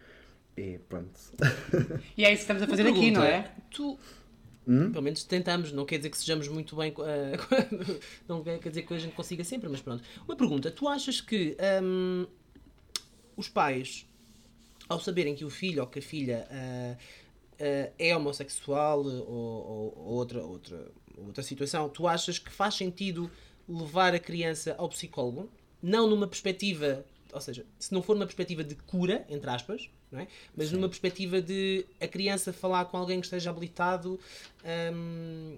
[0.58, 1.12] E pronto.
[2.18, 3.52] E é isso que estamos a fazer aqui, não é?
[3.72, 3.98] Tu.
[4.68, 4.92] Hum?
[4.92, 6.94] Pelo menos tentamos, não quer dizer que sejamos muito bem.
[7.06, 7.38] eh,
[8.28, 10.04] não quer dizer que a gente consiga sempre, mas pronto.
[10.28, 12.26] Uma pergunta: tu achas que hum,
[13.36, 14.06] os pais,
[14.90, 16.98] ao saberem que o filho ou que a filha ah,
[17.62, 23.30] ah, é homossexual ou, ou- ou outra, outra, outra situação, tu achas que faz sentido
[23.68, 25.50] levar a criança ao psicólogo?
[25.82, 29.90] Não numa perspectiva, ou seja, se não for numa perspectiva de cura, entre aspas,
[30.22, 30.28] é?
[30.56, 34.20] mas numa perspectiva de a criança falar com alguém que esteja habilitado,
[34.94, 35.58] hum,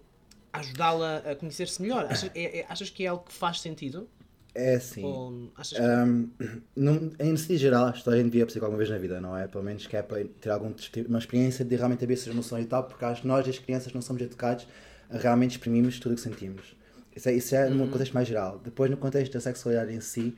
[0.53, 2.05] ajudá-la a conhecer-se melhor.
[2.09, 4.07] Achas, é- é- achas que é algo que faz sentido?
[4.55, 5.03] É assim.
[5.03, 5.83] Ou achas que...
[5.83, 6.29] Um,
[6.75, 9.21] num- em sentido geral, acho que toda a gente devia psicólogo uma vez na vida,
[9.21, 9.47] não é?
[9.47, 10.73] Pelo menos que é para ter alguma
[11.07, 13.93] uma experiência de realmente ter essas emoções e tal, porque acho que nós, as crianças,
[13.93, 14.67] não somos educados
[15.09, 16.75] a realmente exprimirmos tudo o que sentimos.
[17.15, 18.59] Isso é, isso é no contexto mais geral.
[18.63, 20.35] Depois, no contexto da sexualidade em si,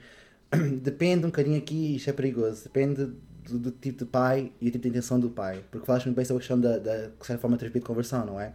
[0.81, 3.09] depende um bocadinho aqui, isto é perigoso, depende
[3.49, 5.63] do, do tipo de pai e do tipo de intenção do pai.
[5.71, 8.25] Porque falaste muito bem sobre a questão da, da de certa forma, terapia de conversão,
[8.25, 8.53] não é?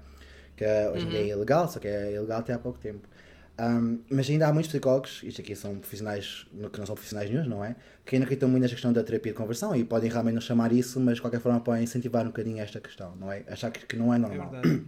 [0.56, 3.08] Que hoje em dia é ilegal, só que é ilegal até há pouco tempo.
[3.60, 7.44] Um, mas ainda há muitos psicólogos, isto aqui são profissionais que não são profissionais nenhum,
[7.44, 7.76] não é?
[8.04, 10.72] Que ainda acreditam muito nesta questão da terapia de conversão e podem realmente não chamar
[10.72, 13.44] isso, mas de qualquer forma podem incentivar um bocadinho esta questão, não é?
[13.48, 14.50] Achar que, que não é é normal.
[14.50, 14.84] verdade.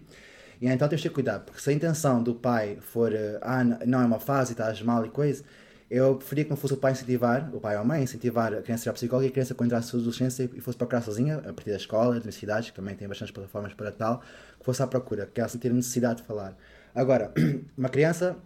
[0.61, 3.63] E então temos de ter cuidado, porque se a intenção do pai for, eh, ah,
[3.63, 5.45] não é uma fase estás mal e coisa,
[5.91, 8.63] eu preferia que não fosse o pai incentivar, o pai ou a mãe, incentivar a
[8.63, 11.03] criança a ir ao psicólogo e a criança quando entrasse na adolescência e fosse procurar
[11.03, 14.21] sozinha, a partir da escola, das universidades, que também tem bastantes plataformas para tal,
[14.59, 16.57] que fosse à procura, que ela sentir a necessidade de falar.
[16.95, 17.33] Agora,
[17.79, 18.37] uma criança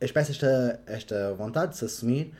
[0.00, 2.32] expressa esta, esta vontade de se assumir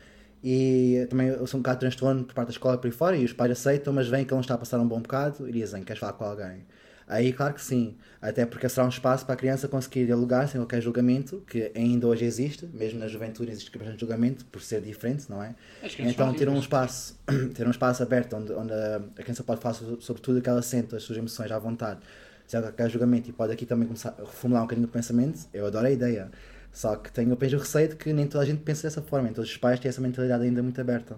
[0.43, 3.25] e também eu sou um bocado transtorno por parte da escola por aí fora e
[3.25, 5.53] os pais aceitam, mas veem que ele não está a passar um bom bocado e
[5.53, 6.67] dizem, queres falar com alguém?
[7.07, 10.61] Aí, claro que sim, até porque será um espaço para a criança conseguir dialogar sem
[10.61, 15.27] qualquer julgamento, que ainda hoje existe, mesmo na juventude existe bastante julgamento, por ser diferente,
[15.29, 15.55] não é?
[15.81, 16.65] Crianças Então ter um horríveis.
[16.65, 17.19] espaço,
[17.55, 20.63] ter um espaço aberto onde, onde a criança pode falar sobre, tudo o que ela
[20.63, 22.01] sente, as suas emoções à vontade,
[22.47, 25.67] sem qualquer julgamento e pode aqui também começar a reformular um bocadinho o pensamento, eu
[25.67, 26.31] adoro a ideia.
[26.73, 29.29] Só que tenho apenas o receio de que nem toda a gente pensa dessa forma,
[29.29, 31.17] todos os pais têm essa mentalidade ainda muito aberta.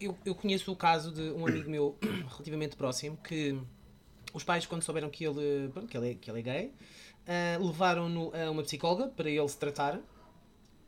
[0.00, 1.96] eu, eu conheço o caso de um amigo meu
[2.28, 3.58] relativamente próximo que
[4.34, 6.72] os pais, quando souberam que ele, pronto, que ele, é, que ele é gay,
[7.26, 10.00] ah, levaram-no a uma psicóloga para ele se tratar.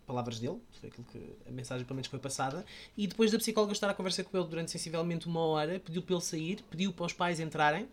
[0.06, 2.64] Palavras dele, foi aquilo que a mensagem pelo menos foi passada.
[2.96, 6.14] E depois da psicóloga estar a conversar com ele durante sensivelmente uma hora, pediu para
[6.14, 7.88] ele sair, pediu para os pais entrarem,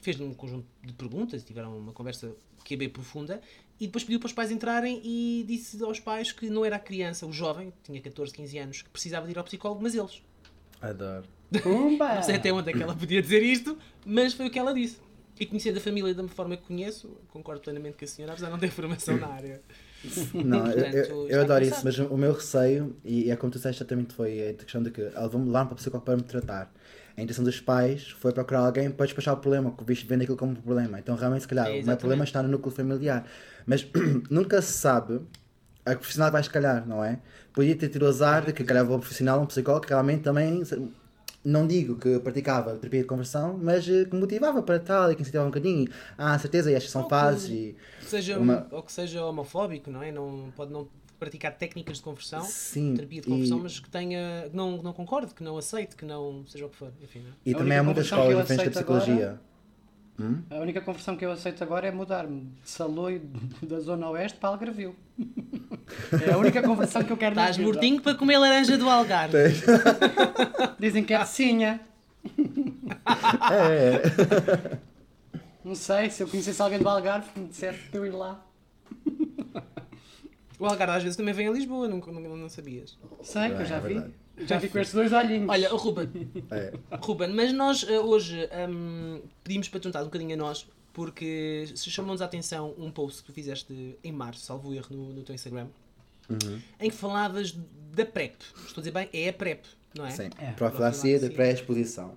[0.00, 3.40] fez-lhe um conjunto de perguntas, tiveram uma conversa que é profunda,
[3.80, 6.78] e depois pediu para os pais entrarem e disse aos pais que não era a
[6.78, 10.22] criança, o jovem, tinha 14, 15 anos, que precisava de ir ao psicólogo, mas eles.
[10.88, 11.24] Adoro.
[11.62, 12.14] Pumba!
[12.16, 14.74] Não sei até onde é que ela podia dizer isto, mas foi o que ela
[14.74, 14.98] disse.
[15.38, 18.52] E conhecendo a família da forma que conheço, concordo plenamente com a senhora, apesar de
[18.52, 19.60] não ter formação na área.
[20.32, 21.62] Não, eu, Portanto, eu, eu adoro começado.
[21.62, 24.90] isso, mas o meu receio, e é como tu disseste exatamente, foi a questão de
[24.90, 26.72] que ela levar para o psicólogo para me tratar.
[27.16, 30.36] A intenção dos pais foi procurar alguém para despachar o problema, que visto vendo aquilo
[30.36, 30.98] como um problema.
[30.98, 33.26] Então, realmente, se calhar, É, o meu problema está no núcleo familiar.
[33.66, 33.86] Mas
[34.30, 35.20] nunca se sabe
[35.84, 37.18] a que profissional vai escalhar, não é?
[37.52, 40.62] Podia ter tido o azar de que, calhar, um profissional, um psicólogo, que realmente também.
[41.44, 45.20] Não digo que praticava terapia de conversão, mas eh, que motivava para tal e que
[45.20, 45.86] incentivava um bocadinho.
[46.16, 47.76] Ah, certeza, e estas são fases e.
[48.00, 50.10] Seja, Uma- Ou que seja homofóbico, não é?
[50.10, 50.88] Não, pode não
[51.20, 54.48] praticar técnicas de conversão, Sim, terapia de e- conversão, mas que tenha.
[54.50, 56.44] que não, não concorde, que não aceite, que não.
[56.46, 56.90] seja o que for.
[57.02, 57.32] Enfim, não é?
[57.44, 58.86] E A também há muitas escolas diferentes de aceito
[60.16, 60.44] psicologia.
[60.50, 63.20] A única conversão que eu aceito agora é mudar-me de Saloio
[63.62, 64.94] da Zona Oeste para Algarvio.
[66.26, 69.36] É a única conversão que eu quero na Estás mortinho para comer laranja do Algarve.
[70.78, 71.80] Dizem que é vizinha.
[73.52, 74.78] É,
[75.64, 78.44] Não sei, se eu conhecesse alguém do Algarve que me dissesse para eu ir lá.
[80.58, 82.96] O Algarve às vezes também vem a Lisboa, não, não, não sabias.
[83.22, 84.02] Sei, que eu É, já é vi.
[84.46, 85.48] Já vi com estes dois olhinhos.
[85.48, 86.08] Olha, o Ruben,
[86.50, 86.72] é.
[87.00, 91.66] Ruben, mas nós eh, hoje hum, pedimos para te juntar um bocadinho a nós, porque
[91.74, 95.22] se chamou-nos a atenção um post que tu fizeste em março, salvo erro, no, no
[95.22, 95.66] teu Instagram,
[96.28, 96.58] Uhum.
[96.80, 97.54] em que falavas
[97.94, 98.34] da PrEP.
[98.66, 99.62] Estou a dizer bem, é a PrEP,
[99.94, 100.10] não é?
[100.10, 100.30] Sim.
[100.38, 101.30] É, Profilaxia profilaxia.
[101.30, 102.14] pré-exposição.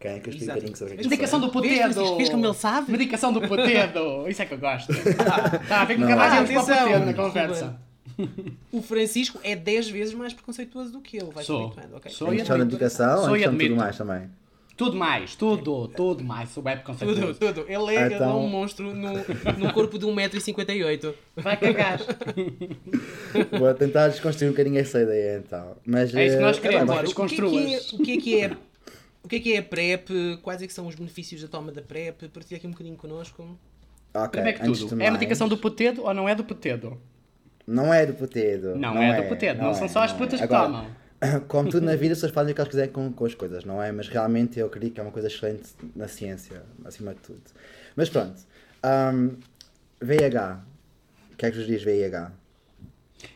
[0.00, 2.16] Querem que eu explique um sobre é que Medicação isso do potedo.
[2.16, 2.90] Vês como ele sabe?
[2.90, 4.26] Medicação do potedo.
[4.26, 4.90] Isso é que eu gosto.
[4.92, 7.78] Está a ver que nunca mais íamos para o atenção, potedo na Ruben.
[8.72, 11.66] O Francisco é 10 vezes mais preconceituoso do que ele, vai Sou.
[11.66, 12.10] habituando, ok?
[12.12, 12.36] Sou é.
[12.36, 14.30] e Em de medicação Sou ou e em tudo mais também?
[14.76, 16.48] Tudo mais, tudo, tudo mais.
[16.48, 17.38] Sou web Tudo, conceituoso.
[17.38, 17.60] tudo.
[17.68, 21.12] Ele é, ele é Então- um monstro no, no corpo de 1,58m.
[21.36, 22.00] Vai cagar.
[23.58, 25.76] Vou tentar desconstruir um bocadinho essa ideia então.
[25.84, 26.88] Mas, É isso que nós queremos.
[26.90, 27.92] é, o que, é que é, desconstruas.
[27.92, 28.56] o que é que é
[29.22, 30.08] o que é que é a PrEP?
[30.42, 32.28] Quais é que são os benefícios da toma da PrEP?
[32.28, 33.58] Partilha aqui um bocadinho connosco.
[34.14, 36.96] ok, Primeiro que tudo, é a medicação do potedo ou não é do potedo?
[37.66, 38.76] Não é do potedo.
[38.76, 39.62] Não, é, do potedo.
[39.62, 40.46] Não, são só as não putas é.
[40.46, 40.66] que Agora,
[41.20, 41.40] tomam.
[41.48, 43.64] Como tudo na vida, as pessoas fazem o que elas quiserem com, com as coisas,
[43.64, 43.92] não é?
[43.92, 47.42] Mas realmente eu acredito que é uma coisa excelente na ciência, acima de tudo.
[47.94, 48.40] Mas pronto.
[48.82, 49.36] Ahm,
[50.00, 50.60] VIH.
[51.32, 52.32] O que é que vos diz VIH?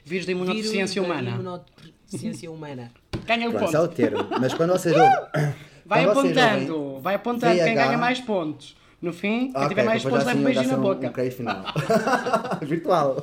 [0.05, 1.31] Vírus da imunodeficiência humana.
[1.31, 2.91] Imunodeficiência humana.
[3.27, 3.95] Ganha o Pronto, esse é o ponto.
[3.95, 4.29] termo.
[4.41, 4.95] Mas quando vocês.
[5.87, 8.75] Vai quando vocês apontando, ouvem vai apontando quem ganha mais pontos.
[9.05, 11.07] No fim, quem Ok, tiver mais pontos leva um assim, beijinho na um- boca.
[11.09, 11.65] Um crédito final.
[12.63, 13.17] Virtual.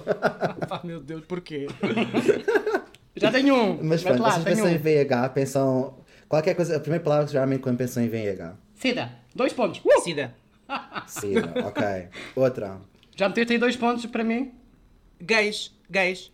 [0.70, 1.66] Pá, meu Deus, porquê?
[3.18, 3.80] Já tenho um.
[3.84, 4.80] Mas pronto, lá, vocês pensam em um.
[4.80, 5.96] VIH, pensam.
[6.30, 8.54] Qualquer coisa, a primeira palavra geralmente quando pensam em VIH.
[8.76, 9.82] Cida, dois pontos.
[9.84, 10.02] Uh!
[10.02, 10.36] Sida.
[11.08, 11.84] Sida, ok.
[12.36, 12.78] Outra.
[13.16, 14.52] Já meteste aí dois pontos para mim?
[15.20, 15.72] Gays.
[15.90, 16.32] Gays.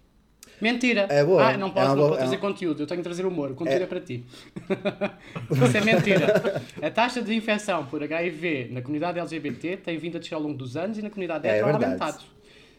[0.59, 1.07] Mentira.
[1.09, 1.43] É boa.
[1.49, 2.83] Ah, não posso, É não boa- posso é trazer uma- conteúdo.
[2.83, 3.51] Eu tenho que trazer humor.
[3.51, 4.25] O conteúdo É- é, para ti.
[5.51, 6.61] Isso é mentira.
[6.81, 10.57] A taxa de infecção por HIV na comunidade LGBT tem vindo a descer ao longo
[10.57, 11.85] dos anos e na comunidade É hetero verdade.
[11.85, 12.23] aumentado.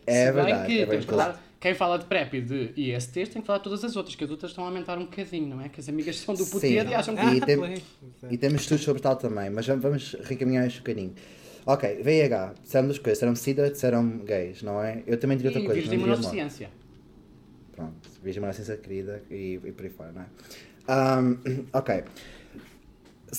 [0.06, 1.06] É Se bem verdade, que é que verdade.
[1.06, 4.14] falar, quem fala de PrEP e de ISTs tem que falar de todas as outras,
[4.16, 5.68] que as outras estão a aumentar um bocadinho, não é?
[5.68, 7.24] Que as amigas são do puteiro e acham que...
[7.26, 7.82] E, tem- pois.
[8.30, 11.12] e temos estudos sobre tal também, mas vamos- recaminhar este bocadinho.
[11.66, 15.02] Ok, VIH, disseram duas coisas, disseram SIDA, disseram gays, não é?
[15.06, 16.20] Eu também diria outra E coisa, vírus de não morte.
[16.22, 16.70] imunodeficiência.
[17.78, 20.26] Pronto, Virgem Inocência querida e, e por aí fora, não é?
[20.88, 21.36] Ahm,
[21.72, 22.02] ok.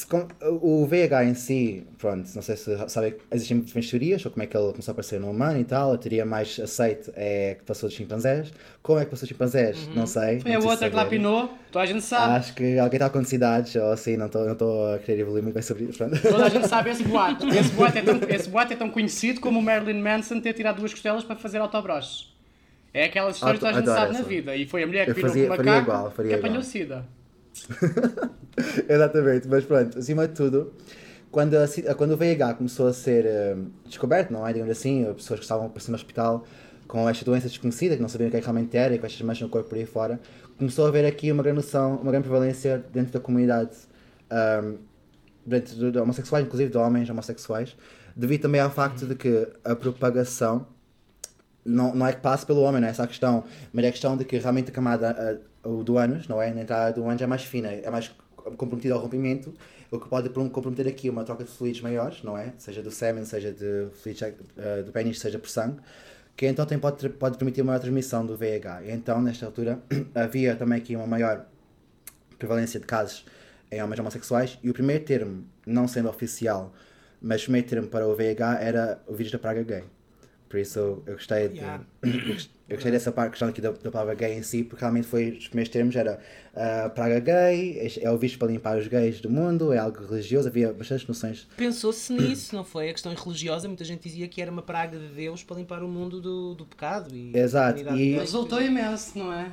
[0.08, 0.28] Com-
[0.62, 4.46] o VIH em si, pronto, não sei se sabem, existem diferentes teorias sobre como é
[4.46, 5.94] que ele começou a aparecer no humano e tal.
[5.94, 8.54] A teoria mais aceite é que passou dos chimpanzés.
[8.84, 9.88] Como é que passou dos chimpanzés?
[9.96, 10.36] Não sei.
[10.36, 10.42] Uhum.
[10.42, 11.18] Foi não a outra que lá saber.
[11.18, 12.34] pinou, toda a gente sabe.
[12.36, 15.42] Acho que alguém está com necessidades ou assim, não estou não estou a querer evoluir
[15.42, 15.98] muito bem sobre isso.
[15.98, 16.22] Pronto.
[16.22, 17.48] Toda a gente sabe esse boato.
[17.48, 20.78] Esse boato, é tão, esse boato é tão conhecido como o Marilyn Manson ter tirado
[20.78, 22.32] duas costelas para fazer autobroches.
[22.94, 24.28] É aquelas histórias que a gente sabe na essa.
[24.28, 24.56] vida.
[24.56, 26.64] E foi a mulher que Eu pirou fazia- faria macaco igual, faria que apanhou igual.
[26.72, 27.06] sida.
[28.88, 30.74] Exatamente, mas pronto, acima de tudo,
[31.32, 34.52] quando, a quando o VIH começou a ser eh, descoberto, não é?
[34.54, 36.46] Digamos assim, as pessoas que estavam a aparecer no hospital
[36.88, 39.06] com esta doença desconhecida, que não sabiam o que é que realmente era e com
[39.06, 40.20] estas manchas no corpo por aí fora,
[40.58, 43.72] começou a haver aqui uma grande noção, uma grande prevalência dentro da comunidade,
[44.30, 44.76] ahm,
[45.46, 47.76] dentro de, de homossexuais, inclusive de homens homossexuais,
[48.16, 50.66] devido também ao facto de que a propagação
[51.66, 53.44] não, não é que passe pelo homem, não é essa a questão,
[53.74, 56.54] mas é a questão de que realmente a camada do ânus, não é?
[56.54, 58.12] Na entrada do ânus é mais fina, é mais
[58.58, 59.54] comprometido ao rompimento,
[59.92, 62.54] o que pode comprometer aqui uma troca de fluidos maiores, não é?
[62.58, 65.80] Seja do sêmen, seja de fluidos uh, do pênis, seja por sangue,
[66.36, 68.84] que então tem, pode, pode permitir uma maior transmissão do VIH.
[68.88, 69.80] Então, nesta altura,
[70.16, 71.46] havia também aqui uma maior
[72.38, 73.26] prevalência de casos
[73.72, 76.74] em homens homossexuais e o primeiro termo, não sendo oficial,
[77.22, 79.84] mas o primeiro termo para o VIH era o vírus da praga gay.
[80.50, 81.58] Por isso eu gostei de.
[81.58, 81.84] Yeah.
[82.70, 85.32] Eu gostei dessa parte, questão aqui da, da, palavra gay em si, porque realmente foi
[85.32, 86.20] os primeiros termos, era
[86.54, 90.50] uh, praga gay, é, o visto para limpar os gays do mundo, é algo religioso,
[90.50, 91.48] havia bastantes noções.
[91.58, 92.92] Pensou-se nisso, não foi?
[92.92, 95.88] A questão religiosa, muita gente dizia que era uma praga de Deus para limpar o
[95.88, 97.10] mundo do, do pecado.
[97.12, 97.80] E Exato.
[97.96, 98.20] E...
[98.20, 99.52] Resultou imenso, não é?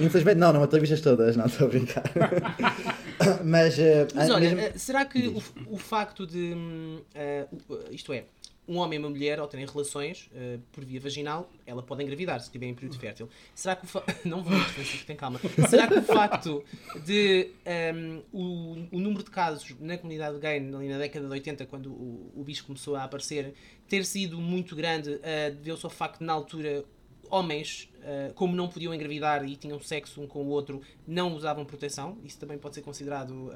[0.00, 2.02] Infelizmente não, não estou vistas todas, não estou a brincar.
[3.44, 4.78] Mas, uh, Mas olha, mesmo...
[4.78, 6.52] será que o, o facto de.
[6.52, 8.24] Uh, isto é
[8.68, 12.38] um homem e uma mulher, ao terem relações uh, por via vaginal, ela pode engravidar
[12.38, 13.28] se estiver em período fértil.
[13.54, 14.04] Será que o fa...
[14.24, 15.40] Não vamos, Francisco, tem calma.
[15.68, 16.62] Será que o facto
[17.04, 21.64] de um, ehm, o, o, número de casos na comunidade gay, na década de 80,
[21.64, 23.54] quando o, o bicho começou a aparecer,
[23.88, 26.84] ter sido muito grande, uh, deveu-se ao facto de, na altura,
[27.30, 31.64] homens, uh, como não podiam engravidar e tinham sexo um com o outro, não usavam
[31.64, 32.18] proteção?
[32.22, 33.50] Isso também pode ser considerado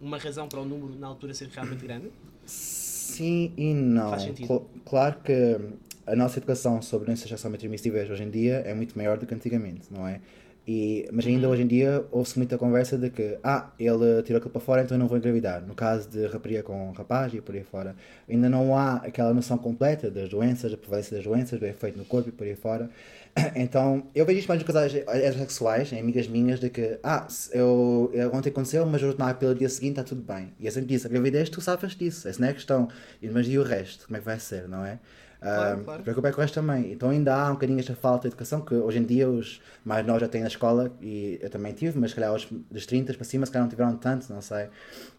[0.00, 2.10] uma razão para o número, na altura, ser realmente grande?
[2.46, 2.81] Sim
[3.56, 4.10] e não.
[4.10, 4.66] Faz sentido.
[4.84, 5.58] claro que
[6.06, 9.34] a nossa educação sobre doenças sexualmente transmissíveis hoje em dia é muito maior do que
[9.34, 10.20] antigamente, não é?
[10.66, 11.52] E, mas ainda uhum.
[11.52, 14.96] hoje em dia ouve-se muita conversa de que ah, ele tirou aquilo para fora, então
[14.96, 15.60] eu não vou engravidar.
[15.60, 17.96] No caso de rapariga com rapaz e por aí fora,
[18.28, 22.04] ainda não há aquela noção completa das doenças, da prevalência das doenças, do efeito no
[22.04, 22.88] corpo e por aí fora.
[23.54, 28.10] Então, eu vejo isto mais nos casais heterossexuais, em amigas minhas, de que, ah, eu,
[28.12, 30.52] eu, ontem aconteceu, mas hoje não pelo dia seguinte está tudo bem.
[30.58, 32.88] E eu sempre disse, a gravidez tu sabes disso, essa não é a questão.
[33.32, 34.98] Mas e o resto, como é que vai ser, não é?
[35.42, 36.02] Claro, uh, claro.
[36.04, 36.92] Preocupa com o resto também.
[36.92, 40.06] Então ainda há um bocadinho esta falta de educação que hoje em dia os mais
[40.06, 43.14] novos já têm na escola e eu também tive, mas se calhar os dos 30
[43.14, 44.68] para cima se calhar não tiveram tanto, não sei.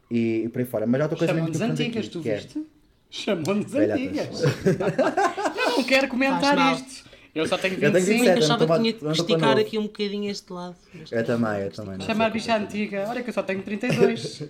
[0.10, 0.88] E, e por aí fora.
[0.88, 2.60] Mas coisa muito antigas, aqui, tu é viste?
[2.60, 2.62] É...
[3.10, 4.42] Chamou-nos antigas.
[4.66, 7.13] eu não quero comentar isto.
[7.36, 7.86] Eu só tenho 25.
[7.86, 10.76] Eu tenho 27, eu achava que tinha que esticar aqui um bocadinho este lado.
[11.02, 12.00] Este eu também, eu também.
[12.02, 13.06] Chamar bicha antiga.
[13.10, 14.42] Olha que eu só tenho 32.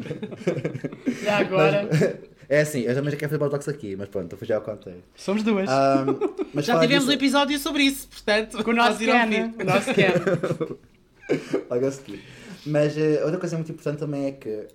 [1.24, 1.88] e agora...
[1.90, 5.02] Mas, é assim, eu também já quero fazer botox aqui, mas pronto, já o contei.
[5.16, 5.70] Somos duas.
[5.70, 7.10] Um, já tivemos disso...
[7.10, 8.62] um episódio sobre isso, portanto...
[8.62, 9.54] Com o nosso Ken.
[9.58, 10.14] O nosso Ken.
[11.72, 12.22] Logo a seguir.
[12.66, 14.68] Mas uh, outra coisa muito importante também é que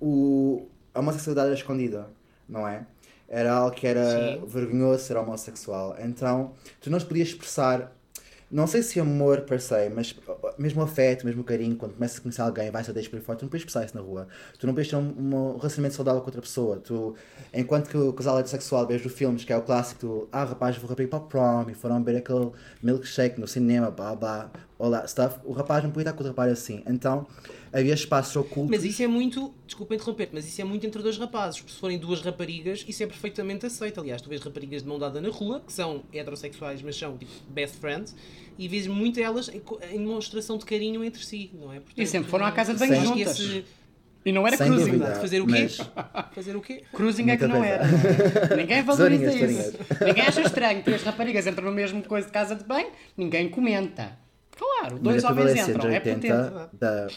[0.00, 2.10] o, a homossexualidade é escondida,
[2.48, 2.84] não é?
[3.30, 4.44] Era algo que era Sim.
[4.44, 5.96] vergonhoso ser homossexual.
[6.00, 7.96] Então, tu não podias expressar,
[8.50, 10.16] não sei se amor per se, mas
[10.58, 13.42] mesmo afeto, mesmo carinho, quando começas a conhecer alguém, vais a deixar por fora, tu
[13.42, 14.26] não podes expressar isso na rua.
[14.58, 16.78] Tu não podes ter um, um, relacionamento saudável com outra pessoa.
[16.78, 17.14] Tu,
[17.54, 21.06] enquanto que o casal heterossexual, vejo filmes, que é o clássico, ah, rapaz, vou rapaz
[21.08, 22.50] para o prom, e foram beber aquele
[22.82, 26.50] milkshake no cinema, blá blá, olá, stuff, o rapaz não podia estar com o rapaz
[26.50, 26.82] assim.
[26.86, 27.26] Então,
[27.72, 28.70] havia espaços ocultos.
[28.70, 31.62] Mas isso é muito, desculpa interromper mas isso é muito entre dois rapazes.
[31.66, 34.00] Se forem duas raparigas, isso é perfeitamente aceito.
[34.00, 37.30] Aliás, tu vês raparigas de mão dada na rua, que são heterossexuais, mas são tipo
[37.50, 38.16] best friends,
[38.58, 39.62] e vês muito elas em,
[39.98, 41.80] demonstração de carinho entre si, não é?
[41.80, 43.38] Portanto, e sempre foram à casa de banho juntas.
[43.38, 43.64] Esse...
[44.24, 44.90] E não era Sem cruising.
[44.90, 45.52] Dúvida, fazer o quê?
[45.52, 45.76] Mas...
[46.34, 46.82] Fazer o quê?
[46.92, 47.84] Cruising é que não era.
[48.54, 49.78] ninguém valoriza isso.
[50.04, 50.82] ninguém acha estranho.
[50.82, 54.18] Três raparigas entram no mesmo coisa de casa de banho, ninguém comenta.
[54.60, 56.28] Claro, dois homens entram, é potente.
[56.74, 57.08] Da,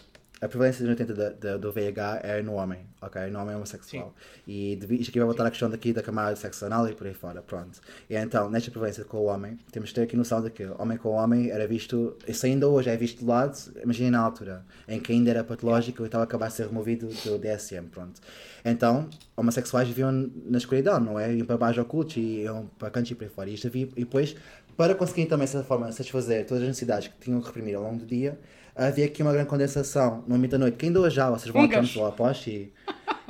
[0.44, 3.30] a prevalência dos 80 da, da, do VIH é no homem, ok?
[3.30, 4.14] No homem homossexual.
[4.14, 4.52] Sim.
[4.52, 7.08] E isto aqui vai voltar à questão daqui da camada de sexo anal e por
[7.08, 7.80] aí fora, pronto.
[8.10, 10.98] E então, nesta prevalência com o homem, temos de ter aqui noção de que homem
[10.98, 15.00] com homem era visto, isso ainda hoje é visto de lado, imagina na altura, em
[15.00, 18.20] que ainda era patológico e estava a acabar de ser removido do DSM, pronto.
[18.66, 21.34] Então, homossexuais viviam na escuridão, não é?
[21.34, 23.50] Iam para baixo ocultos e iam para cantos e por aí fora.
[23.50, 24.36] E, isto havia, e depois,
[24.76, 27.98] para conseguir também, dessa forma, satisfazer todas as necessidades que tinham que reprimir ao longo
[27.98, 28.40] do dia,
[28.76, 30.78] havia aqui uma grande condensação no âmbito da noite.
[30.78, 32.72] Quem doa já, vocês vão a lá após e,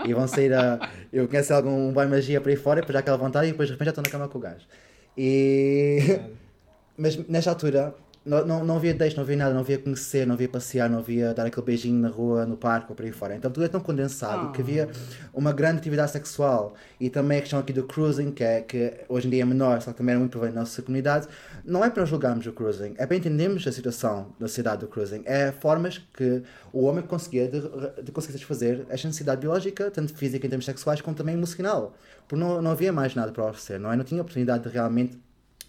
[0.06, 0.90] e vão sair a.
[1.12, 3.74] Eu conheço algum banho magia para aí fora, depois já aquela vontade e depois de
[3.74, 4.66] repente já estou na cama com o gajo.
[5.18, 6.20] E.
[6.98, 10.36] Mas nesta altura, não, não, não havia deixo, não havia nada, não havia conhecer, não
[10.36, 13.36] havia passear, não havia dar aquele beijinho na rua, no parque ou por aí fora.
[13.36, 14.52] Então tudo é tão condensado oh.
[14.52, 14.90] que havia
[15.34, 19.28] uma grande atividade sexual e também a questão aqui do cruising, que, é, que hoje
[19.28, 21.28] em dia é menor, só que também era muito prevalente na nossa comunidade.
[21.66, 25.24] Não é para julgarmos o cruising, é para entendermos a situação da sociedade do cruising.
[25.26, 27.62] É formas que o homem conseguia de,
[28.04, 31.94] de conseguir satisfazer esta necessidade biológica, tanto física em termos sexuais, como também emocional.
[32.26, 33.98] Porque não, não havia mais nada para oferecer, não é?
[33.98, 35.20] Não tinha oportunidade de realmente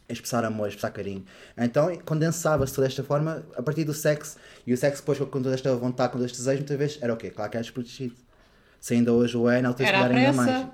[0.09, 1.25] expressar amor, expressar carinho.
[1.57, 4.37] Então condensava-se toda esta forma a partir do sexo.
[4.67, 7.13] E o sexo, depois, com toda esta vontade, com todo este desejo, muitas vezes era
[7.13, 7.31] o quê?
[7.31, 8.15] Claro que era desprotegido.
[8.81, 10.67] Se ainda hoje o é, na altura era ainda mais.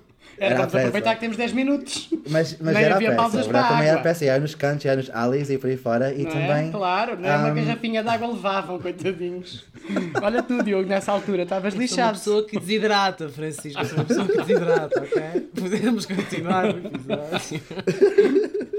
[0.40, 0.78] Era, Era vamos a pressa.
[0.88, 2.08] aproveitar que temos 10 minutos.
[2.30, 3.22] Mas, mas Nem era a havia pressa.
[3.22, 4.24] pausas para também era pressa.
[4.24, 6.14] E era nos cantos, era nos alis e por aí fora.
[6.14, 6.68] E não também.
[6.68, 6.70] é?
[6.70, 7.36] Claro, não é?
[7.36, 9.64] uma Ahm, garrafinha de água levavam, coitadinhos.
[10.22, 12.18] Olha tu, Diogo, nessa altura, estavas Sou uma lixado.
[12.18, 13.84] pessoa que desidrata, Francisco.
[13.84, 15.40] Sou uma pessoa que desidrata, ok?
[15.54, 17.60] Podemos continuar o episódio.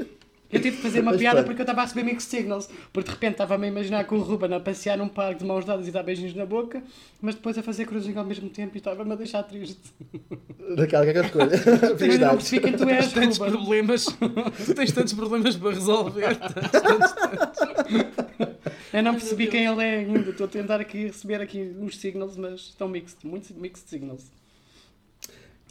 [0.52, 1.48] Eu tive de fazer uma Mas piada pronto.
[1.48, 2.70] porque eu estava a receber mixed signals.
[2.92, 5.64] Porque de repente estava-me a imaginar com o Ruben a passear num parque de mãos
[5.64, 6.84] dadas e dar beijinhos na boca,
[7.22, 9.80] mas depois a fazer cruzinho ao mesmo tempo e estava-me a deixar triste.
[10.76, 13.54] Daquela que é que eu não percebi quem tu és, Tantos Ruben.
[13.54, 16.36] problemas, tu tens tantos problemas para resolver.
[16.36, 18.52] Tantos, tantos, tantos.
[18.94, 20.30] Eu não percebi quem ele é ainda.
[20.32, 24.24] Estou a tentar aqui receber aqui uns signals, mas estão mixed, muitos mixed signals.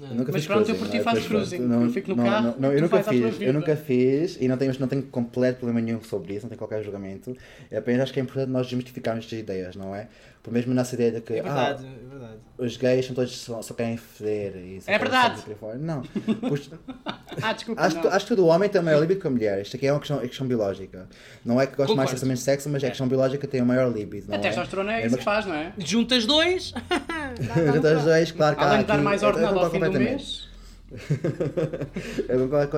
[0.00, 1.00] Eu nunca Mas fiz pronto, eu cruising, por ti é?
[1.02, 1.58] faço pronto, cruising.
[1.66, 4.48] não- Eu fico no não, carro, Não, não, eu nunca fiz, eu nunca fiz e
[4.48, 7.36] não tenho, não tenho completo problema nenhum sobre isso, não tenho qualquer julgamento.
[7.70, 10.08] Eu apenas acho que é importante nós desmistificarmos estas ideias, não é?
[10.42, 12.38] Por mesmo nessa ideia de que É verdade, ah, é verdade.
[12.56, 15.42] os gays são todos só, só querem foder e só É verdade.
[15.78, 16.02] Não.
[16.48, 16.70] Pois-
[17.42, 17.80] Ah, desculpa.
[17.82, 18.02] acho, não.
[18.02, 19.60] que- acho que todo homem tem a maior libido que a mulher.
[19.60, 21.06] Isto aqui é uma questão, é questão biológica.
[21.44, 24.28] Não é que gosto mais de sexo, mas é questão biológica tem a maior libido.
[24.28, 24.40] Não A é?
[24.40, 25.72] testosterona é É isso que faz, não é?
[25.78, 26.72] Juntas dois,
[27.74, 29.84] Juntas dois, claro que há Além de dar aqui- mais eu ordenado ao fim do
[29.84, 30.10] completamente.
[30.10, 30.49] mês.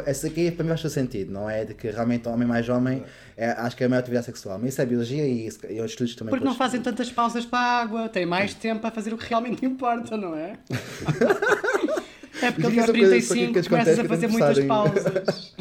[0.07, 1.64] Essa aqui para mim faz sentido, não é?
[1.64, 3.03] De que realmente homem mais homem
[3.37, 4.59] é, acho que é a maior atividade sexual.
[4.59, 6.31] Mas isso é biologia e, isso, e outros estudos também.
[6.31, 9.29] Porque não fazem tantas pausas para a água, têm mais tempo a fazer o que
[9.29, 10.59] realmente importa, não é?
[12.40, 15.55] É porque ali aos essa coisa, isso aqui 35 que começas a fazer muitas pausas.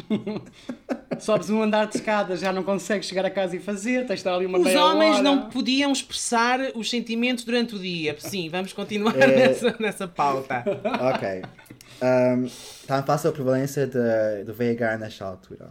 [1.20, 4.14] Sobes um andar de escada, já não consegues chegar a casa e fazer, tens de
[4.14, 5.22] estar ali uma os homens hora.
[5.22, 8.16] não podiam expressar os sentimentos durante o dia.
[8.18, 9.26] Sim, vamos continuar É.
[9.48, 10.64] nessa, nessa pauta.
[11.14, 11.42] Ok.
[12.02, 15.70] Um, está fácil a prevalência de, do VIH nesta altura.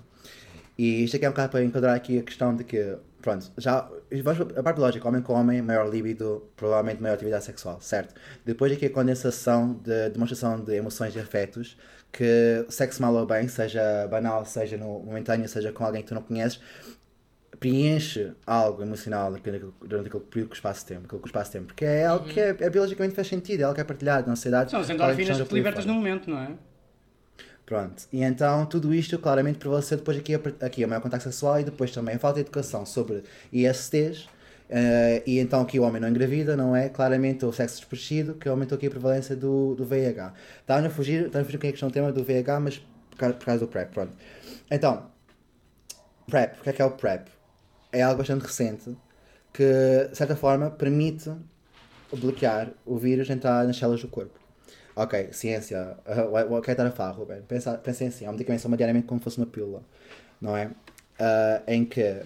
[0.78, 3.89] E isto aqui é um bocado para enquadrar aqui a questão de que, pronto, já,
[4.24, 8.15] vamos a parte lógica, homem com homem, maior líbido, provavelmente maior atividade sexual, certo?
[8.46, 11.78] Depois aqui a condensação de demonstração de emoções e afetos,
[12.12, 16.15] que sexo mal ou bem, seja banal, seja no momentâneo, seja com alguém que tu
[16.15, 16.62] não conheces,
[17.62, 22.50] preenche algo emocional durante aquele período de espaço-tempo, aquele espaço-tempo, porque é algo que é,
[22.60, 24.71] é biologicamente faz sentido, é algo que é partilhado na sociedade.
[24.71, 26.50] São as é a endorfinas que te libertas no momento, não é?
[27.63, 31.60] Pronto, e então tudo isto claramente prevaleceu depois aqui, a- aqui o maior contacto sexual
[31.60, 34.28] e depois também a falta de educação sobre ISTs,
[34.67, 36.89] eh, e então aqui o homem não engravida, não é?
[36.89, 40.34] Claramente o sexo desprotegido, que aumentou aqui a prevalência do, do VIH.
[40.62, 42.78] Estava a fugir, estava a fugir com a questão do tema do VIH, mas
[43.12, 44.13] por causa, por causa do PrEP, pronto.
[44.71, 45.06] Então,
[46.28, 47.28] PrEP, o que é que é o PrEP?
[47.91, 48.95] É algo bastante recente
[49.54, 51.32] que, de certa forma, permite
[52.13, 54.39] bloquear o vírus entrar nas células do corpo.
[54.95, 57.41] Ok, ciência, uh, o que é estar a falar, Ruben?
[57.47, 59.82] Pensa, pensem assim, é um medicamento toma diariamente como se fosse uma pílula,
[60.39, 60.69] não é?
[61.21, 62.21] Ah, em que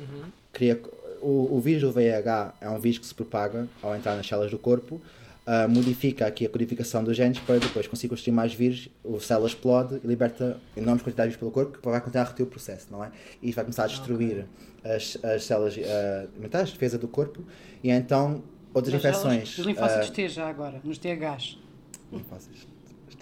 [0.53, 0.81] cria,
[1.21, 4.49] o, o vírus do VIH é um vírus que se propaga ao entrar nas células
[4.49, 5.01] do corpo,
[5.45, 9.47] ah, modifica aqui a codificação dos genes para depois conseguir construir mais vírus, a célula
[9.47, 12.47] explode e liberta enormes quantidades de vírus pelo corpo que vai continuar a reter o
[12.47, 13.11] processo, não é?
[13.41, 14.45] E isto vai começar a destruir
[14.83, 17.43] as, as células uh, mentais, defesa do corpo,
[17.83, 19.57] e então outras infecções.
[19.57, 21.59] Os linfócitos ah, T já agora, nos THs.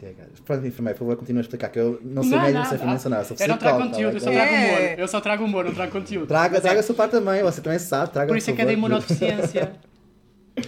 [0.02, 0.44] é gajo.
[0.46, 2.88] Pronto, enfermeiro, por favor, continua a explicar que eu não sou Não, médico, não, sei
[2.88, 4.68] mencionar, sou Eu não trago conteúdo, eu só trago É.
[4.68, 5.00] humor.
[5.00, 6.28] Eu só trago humor, não trago conteúdo.
[6.28, 8.54] Traga, Mas traga é- a sua parte também, você também sabe, traga Por isso é
[8.54, 9.74] que é da imunodeficiência.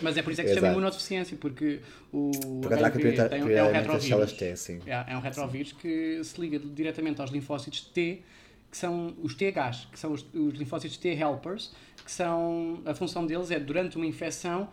[0.01, 0.79] Mas é por isso é que se chama Exato.
[0.79, 1.79] imunodeficiência, porque
[2.11, 2.31] o
[2.65, 4.33] HIV tem, é um retrovírus.
[4.33, 4.79] T, sim.
[4.85, 8.21] É, é um retrovírus que se liga diretamente aos linfócitos T,
[8.71, 11.71] que são os THs, que são os, os linfócitos T helpers,
[12.03, 14.69] que são, a função deles é, durante uma infecção,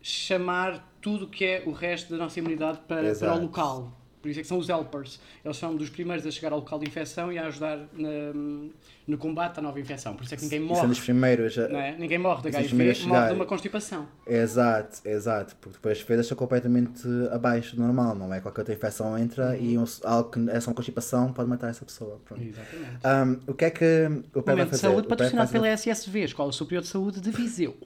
[0.00, 3.98] chamar tudo o que é o resto da nossa imunidade para, para o local.
[4.20, 5.18] Por isso é que são os helpers.
[5.44, 8.68] Eles são dos primeiros a chegar ao local de infecção e a ajudar na-
[9.06, 10.14] no combate à nova infecção.
[10.14, 10.86] Por isso é que ninguém são morre.
[10.88, 11.58] dos primeiros.
[11.58, 11.96] a- é?
[11.98, 14.06] Ninguém morre de São dos HIV, morre de uma constipação.
[14.26, 18.40] Exato, exato, porque depois as defesas são completamente abaixo do normal, não é?
[18.40, 21.84] Qualquer outra infecção entra e um, algo que é só uma constipação pode matar essa
[21.84, 22.20] pessoa.
[22.24, 22.42] Pronto.
[22.42, 23.40] Exatamente.
[23.46, 24.82] Um, o que é que o PrEP vai fazer?
[24.82, 27.76] saúde patrocinado fazer- pela SSV, Escola Superior de Saúde de Viseu.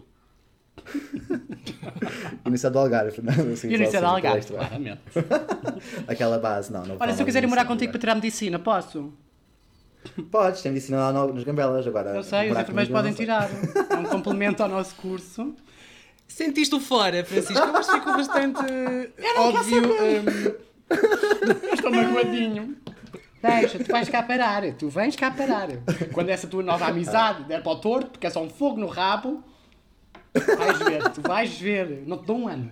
[2.44, 3.32] Universidade do Algarve, não?
[3.52, 4.56] Assim, Universidade só de assim, Algarve, extra.
[4.58, 5.00] claramente.
[6.06, 6.84] Aquela base, não.
[6.84, 9.12] não Olha, se eu quiser morar contigo para tirar medicina, posso?
[10.30, 12.10] Podes, tem medicina lá no- nos Gambelas agora.
[12.14, 13.48] Eu sei, os enfermeiros podem tirar.
[13.90, 15.54] É um complemento ao nosso curso.
[16.28, 17.56] Sentiste-o fora, Francisco?
[17.58, 18.60] Eu acho que ficou bastante
[19.36, 19.82] óbvio.
[19.84, 20.54] hum,
[21.72, 22.76] Estou magoadinho.
[23.42, 24.62] Deixa, tu vais cá parar.
[24.72, 25.68] Tu vens cá parar.
[26.12, 28.86] Quando essa tua nova amizade der para o torto, porque é só um fogo no
[28.88, 29.42] rabo,
[30.40, 32.02] vais ver, tu vais ver.
[32.06, 32.70] Não te dou um ano.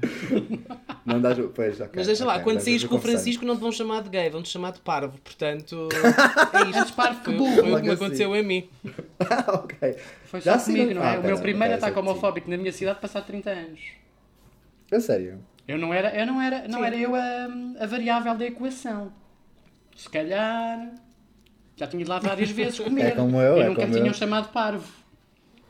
[1.04, 1.38] Não dás.
[1.54, 1.92] Pois, ok.
[1.96, 3.00] Mas deixa lá, ok, quando saís com o.
[3.00, 5.18] Francisco não te vão chamar de gay, vão-te chamar de parvo.
[5.22, 5.88] Portanto,
[6.52, 6.78] é isto.
[6.78, 7.52] Antes parvo que burro.
[7.54, 7.90] foi o que me assim.
[7.90, 8.68] aconteceu a mim.
[9.20, 9.96] Ah, ok.
[10.24, 11.16] Foi Já só comigo, sim, não ah, é?
[11.16, 13.80] o ok, meu primeiro ataque homofóbico na minha cidade passado 30 anos.
[14.90, 15.38] É sério.
[15.66, 16.84] Eu não era, eu não era, não Sim.
[16.84, 17.48] era eu a,
[17.80, 19.12] a variável da equação.
[19.96, 20.90] Se calhar.
[21.76, 23.06] Já tinha ido lá várias vezes comer.
[23.06, 24.14] É como eu, E é nunca me como tinham eu.
[24.14, 25.03] chamado parvo.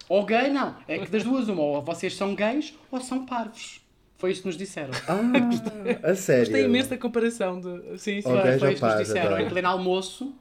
[0.09, 0.77] Ou gay, não.
[0.87, 1.63] É que das duas, uma.
[1.63, 3.81] Ou vocês são gays ou são parvos.
[4.17, 4.91] Foi isso que nos disseram.
[5.09, 6.45] Ah, a sério.
[6.45, 7.61] Gostei imenso da comparação.
[7.61, 7.99] De...
[7.99, 8.29] Sim, sim.
[8.29, 9.27] Ok, Foi, isso que nos disseram.
[9.27, 9.43] adoro.
[9.43, 10.33] Em pleno almoço,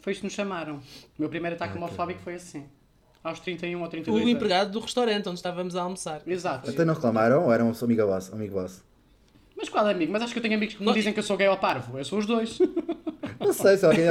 [0.00, 0.76] foi isso que nos chamaram.
[0.76, 0.80] O
[1.18, 2.64] meu primeiro ataque homofóbico foi assim.
[3.22, 4.34] Aos 31 ou 32 O anos.
[4.34, 6.22] empregado do restaurante onde estávamos a almoçar.
[6.26, 6.70] Exato.
[6.70, 8.32] Então não reclamaram ou eram só amigo vosso?
[8.34, 8.82] Amigo vosso?
[9.56, 10.10] Mas qual é amigo?
[10.10, 11.56] Mas acho que eu tenho amigos que me Não- dizem que eu sou gay ou
[11.58, 11.98] parvo.
[11.98, 12.58] Eu sou os dois.
[13.38, 14.06] Não sei se alguém.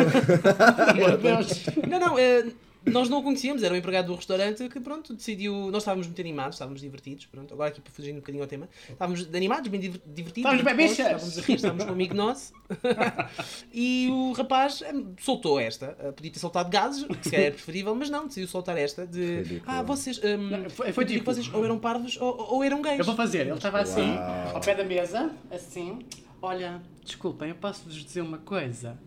[0.95, 1.65] Meu Deus.
[1.87, 2.45] Não, não, eh,
[2.85, 5.69] nós não o conhecíamos, era o empregado do restaurante que, pronto, decidiu.
[5.71, 8.69] Nós estávamos muito animados, estávamos divertidos, pronto, agora aqui para fugir um bocadinho ao tema.
[8.89, 10.51] Estávamos animados, bem diver- divertidos.
[10.51, 10.99] Estávamos bem bichas.
[11.07, 12.53] Estávamos a rir, estávamos com um amigo nosso.
[13.73, 15.95] e o rapaz eh, soltou esta.
[15.99, 19.05] Eh, Podia ter soltado gases, que se calhar era preferível, mas não, decidiu soltar esta
[19.05, 19.37] de.
[19.37, 19.63] Ridículo.
[19.65, 20.19] Ah, vocês.
[20.23, 22.99] ehm, Não, foi- foi tipo- vocês ou eram parvos ou, ou eram gays.
[22.99, 23.41] Eu vou fazer.
[23.47, 24.55] Ele estava assim, Uau.
[24.55, 25.99] ao pé da mesa, assim.
[26.41, 28.97] Olha, desculpem, eu posso-vos dizer uma coisa?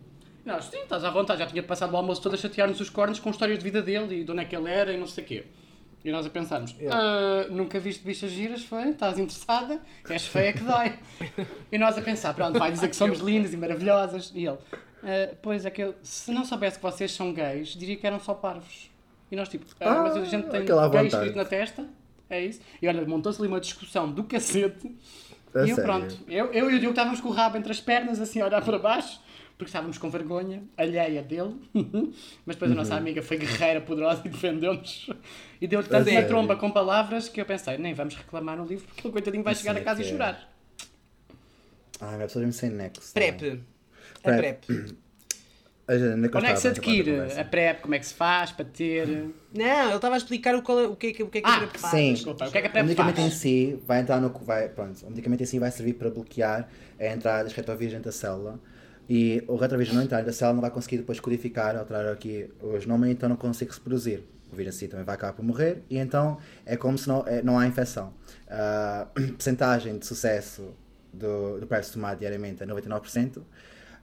[0.45, 1.40] Nós, sim, estás à vontade.
[1.40, 4.20] Já tinha passado o almoço todo a chatear-nos os cornos com histórias de vida dele
[4.20, 5.45] e de onde é que ele era e não sei o quê.
[6.05, 8.88] E nós a pensarmos, "Ah, nunca viste bichas giras, foi?
[8.88, 9.80] Estás interessada?
[10.11, 10.95] És feia que dói.
[11.70, 14.32] e nós a pensar, pronto, vai dizer que somos lindas e maravilhosas.
[14.34, 14.59] E ele,
[15.05, 18.18] "Ah, pois é que eu, se não soubesse que vocês são gays, diria que eram
[18.18, 18.90] só parvos.
[19.30, 21.07] E nós tipo, "Ah, Ah, mas a gente tem gay vontade.
[21.07, 21.86] escrito na testa?
[22.28, 22.61] É isso?
[22.80, 24.97] E olha, montou-se ali uma discussão do cacete.
[25.55, 25.84] A e eu sério?
[25.84, 28.47] pronto, eu, eu e o Diogo estávamos com o rabo entre as pernas, assim a
[28.47, 29.20] olhar para baixo,
[29.62, 31.54] porque estávamos com vergonha alheia dele.
[32.44, 32.80] Mas depois a Uhum.
[32.80, 35.08] nossa amiga foi guerreira, poderosa e defendeu-nos.
[35.60, 36.28] E deu-lhe A tanto uma sério?
[36.28, 39.54] tromba com palavras que eu pensei, nem vamos reclamar no livro, porque ele coitadinho vai
[39.54, 40.08] chegar a é casa e é.
[40.08, 40.52] chorar.
[42.00, 43.12] Ai, minha pessoa mesmo sem nexo.
[43.14, 43.62] PrEP.
[44.24, 44.66] A Prep.
[44.66, 44.96] PrEP.
[45.84, 47.40] A gente, onde é que é se adquire conversa?
[47.40, 47.80] a PrEP?
[47.82, 49.06] Como é que se faz para ter...
[49.52, 51.40] Não, ele estava a explicar o, qual é- o que é que, o que, é
[51.42, 51.90] que Ah, a PrEP faz.
[51.92, 52.12] sim.
[52.14, 53.34] Desculpa, o que é que a O PrEP medicamento em faz?
[53.34, 54.28] si vai entrar no.
[54.30, 56.68] Vai, pronto, o medicamento em si vai servir para bloquear
[57.00, 58.60] a entrada das retrovirgens da célula.
[59.09, 62.86] E o retrovirgem não entrar da célula não vai conseguir depois codificar, alterar aqui os
[62.86, 64.24] nomes, então não consegue se produzir.
[64.53, 66.36] O vírus si também vai acabar por morrer e então
[66.66, 68.12] é como se não, é, não há infecção.
[68.48, 70.74] A percentagem de sucesso
[71.12, 73.42] do, do PrEP se tomar diariamente é 99%.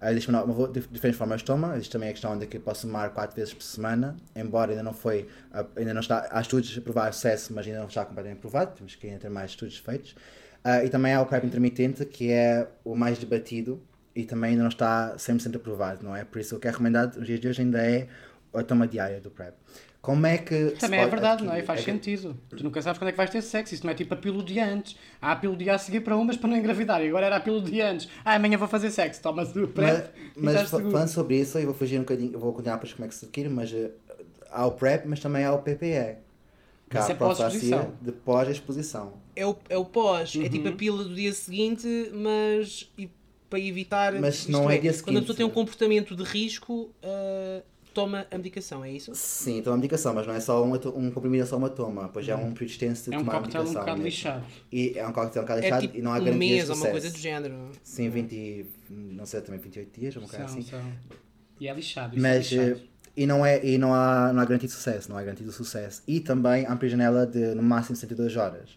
[0.01, 1.73] Ah, Existe uma, uma, dif- diferentes formas de toma.
[1.75, 4.93] Existe também a questão de que posso tomar 4 vezes por semana, embora ainda não
[4.93, 8.39] foi, ah, ainda não está, há estudos a provar sucesso, mas ainda não está completamente
[8.39, 8.75] provado.
[8.75, 10.15] Temos que ainda ter mais estudos feitos.
[10.63, 13.79] Ah, e também há o PrEP intermitente, que é o mais debatido
[14.21, 16.23] e também ainda não está 100% aprovado, não é?
[16.23, 18.07] Por isso o que é recomendado nos dias de hoje ainda é
[18.53, 19.53] a toma diária do PrEP.
[20.01, 20.71] Como é que.
[20.79, 21.57] Também é verdade, não é?
[21.59, 21.67] adquirir?
[21.67, 22.37] Faz É que- sentido.
[22.49, 23.73] Tu nunca sabes quando é que vais ter sexo.
[23.75, 24.95] Isso não é tipo a pílula de antes.
[25.21, 27.01] Há a pílula de a seguir para umas para não engravidar.
[27.03, 28.07] E agora era a pílula de antes.
[28.23, 29.21] Ah, amanhã vou fazer sexo.
[29.21, 30.05] Tomas o Mas, PrEP
[30.37, 30.91] mas seguro.
[30.91, 33.15] falando sobre isso, eu vou fugir um bocadinho, eu vou continuar depois como é que
[33.15, 33.91] se adquire, mas eh,
[34.49, 36.15] há o PrEP, mas também há o PPE.
[36.89, 37.93] Que há Isso é pós-exposição.
[38.01, 39.13] de pós-exposição.
[39.35, 40.49] É o, é o pós, é Uhum.
[40.49, 43.09] tipo a pílula do dia seguinte, mas e
[43.49, 44.13] para evitar.
[44.19, 47.61] Mas isto não é dia Quando a pessoa tem um comportamento de risco, ah,
[47.93, 49.11] toma a medicação, é isso?
[49.15, 52.07] Sim, então a medicação, mas não é só um, um comprimido, é só uma toma,
[52.09, 53.85] pois já é um período extenso de É um tomar a coquetel um medicação.
[53.85, 54.45] bocado lixado.
[54.71, 56.65] E é um coquetel um bocado É lixado tipo e não há um garantia mês
[56.65, 56.91] de ou uma sucesso.
[56.91, 57.71] coisa do género.
[57.83, 60.69] Sim, 20, não sei, também 28 dias ou uma coisa São, assim.
[60.69, 60.81] são.
[61.59, 62.13] E é lixado.
[62.15, 62.81] Isso Mas, é lixado.
[62.85, 65.45] eh, e não, é, e não, há, não há garantia de sucesso, não há garantia
[65.45, 66.01] de sucesso.
[66.07, 68.69] E também há uma janela de no máximo 72 horas.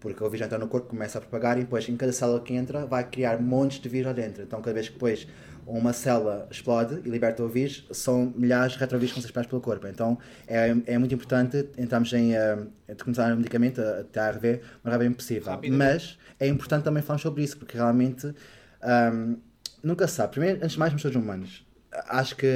[0.00, 2.54] Porque o vírus entra no corpo, começa a propagar e depois em cada célula que
[2.54, 4.42] entra vai criar montes de vírus lá dentro.
[4.42, 5.26] Então cada vez que depois
[5.66, 9.60] uma célula explode e liberta o vírus, são milhares de retrovírus que ser espalhados pelo
[9.60, 9.86] corpo.
[9.88, 10.16] Então
[10.46, 12.56] é, é muito importante entrarmos em eh,
[12.88, 14.48] de começar o medicamento, a, a ARV, o
[14.84, 15.60] mais rapidamente possível.
[15.72, 18.32] Mas é importante também falarmos sobre isso, porque realmente
[18.80, 19.36] ahm,
[19.82, 20.32] nunca se sabe.
[20.32, 21.66] Primeiro, antes de mais, somos todos humanos.
[22.08, 22.46] Acho que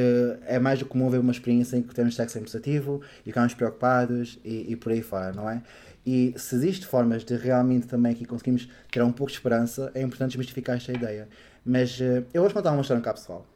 [0.47, 4.39] é mais do comum ver uma experiência em que temos sexo positivo e ficamos preocupados
[4.45, 5.63] e, e por aí fora, não é?
[6.07, 10.01] E se existe formas de realmente também aqui conseguimos ter um pouco de esperança, é
[10.03, 11.29] importante desmistificar esta ideia.
[11.65, 13.47] Mas eh, eu vou contar uma história no capsual.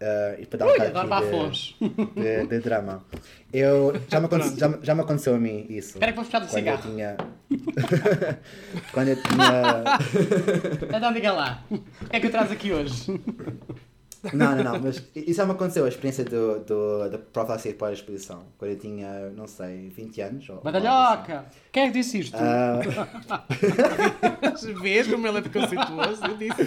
[0.00, 1.22] eh, e para dar um bocado
[1.80, 3.02] de- de, de drama.
[3.52, 5.90] Eu, já, me aconte- já, já me aconteceu a mim isso.
[5.96, 7.16] Espera que vou puxar do quando eu tinha.
[8.92, 9.84] quando eu tinha.
[10.96, 11.64] Então diga lá.
[11.70, 11.78] O
[12.10, 13.18] que é que eu traz aqui hoje?
[14.32, 18.46] Não, não, não, mas isso já me aconteceu, a experiência do, do, da profilaxia pós-exposição.
[18.56, 20.48] Quando eu tinha, não sei, 20 anos.
[20.48, 20.80] Ou, algo assim.
[20.80, 21.44] Badalhoca!
[21.70, 22.36] Quem é que disse isto?
[22.36, 22.80] Ah,
[24.82, 26.24] Vês como ele é preconceituoso?
[26.24, 26.62] Eu disse.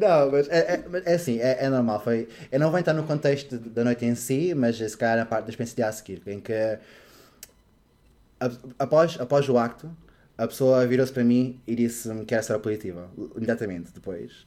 [0.00, 2.00] não, mas é, é, é assim, é, é normal.
[2.00, 5.26] Foi, eu não vou entrar no contexto da noite em si, mas se calhar na
[5.26, 6.52] parte da experiência de a seguir, em que
[8.40, 9.90] a- após, após o acto,
[10.36, 14.46] a pessoa virou-se para mim e disse-me que era seropositiva, imediatamente depois.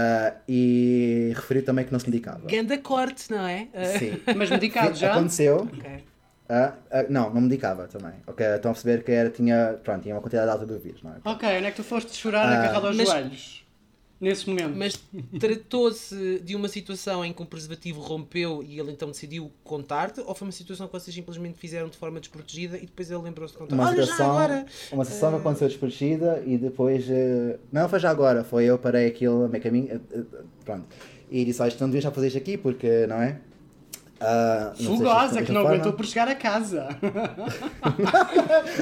[0.00, 2.46] Ah, e referiu também que não se medicava.
[2.46, 3.66] Ganda corte, não é?
[3.74, 4.20] Ah, Sim.
[4.36, 5.10] Mas medicado já?
[5.12, 5.62] Aconteceu.
[5.62, 6.04] ok.
[6.48, 8.12] Ah, ah, não, não medicava também.
[8.26, 11.12] Ok, estão a perceber que era, tinha, pronto, tinha uma quantidade alta de vírus, não
[11.12, 11.16] é?
[11.24, 13.57] Ok, onde é que tu foste chorar Ah, agarrado aos mas- joelhos?
[14.20, 14.76] Nesses momentos.
[14.76, 15.00] Mas
[15.40, 20.20] tratou-se de uma situação em que um preservativo rompeu e ele então decidiu contar-te?
[20.20, 23.54] Ou foi uma situação que vocês simplesmente fizeram de forma desprotegida e depois ele lembrou-se
[23.54, 23.74] de contar?
[23.74, 24.66] Uma Olha, já situação, agora!
[24.92, 27.08] uma situação que aconteceu desprotegida e depois.
[27.08, 29.88] eh, não foi já agora, foi eu parei aquilo a meio caminho.
[29.90, 30.24] eh, eh,
[30.64, 30.86] pronto.
[31.30, 33.38] E disse: Olha, isto não devias já fazer isto aqui porque, não é?
[34.20, 35.76] Ah, sei Fugosa, é que não forma.
[35.76, 36.88] aguentou por chegar a casa.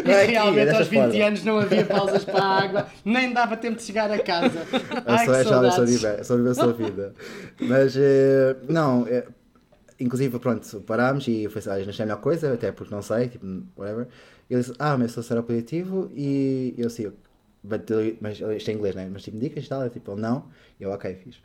[0.05, 1.25] É e aqui, realmente é desta aos 20 forma.
[1.27, 4.67] anos não havia pausas para a água, nem dava tempo de chegar a casa.
[5.07, 5.91] Eu Ai, sou que é saudades.
[5.91, 7.15] viver, sou viver a sua vida.
[7.61, 9.27] Mas, eh, não, eh,
[10.01, 13.29] inclusive, pronto, parámos e foi assim, não achei a melhor coisa, até porque não sei,
[13.29, 14.09] tipo, whatever.
[14.49, 17.13] Ele disse, ah, mas eu sou seropositivo e eu assim,
[17.63, 17.89] but,
[18.21, 19.09] mas isto é inglês, né?
[19.13, 20.45] Mas tipo, dicas e tal, eu tipo, não.
[20.81, 21.37] E eu, ok, fiz.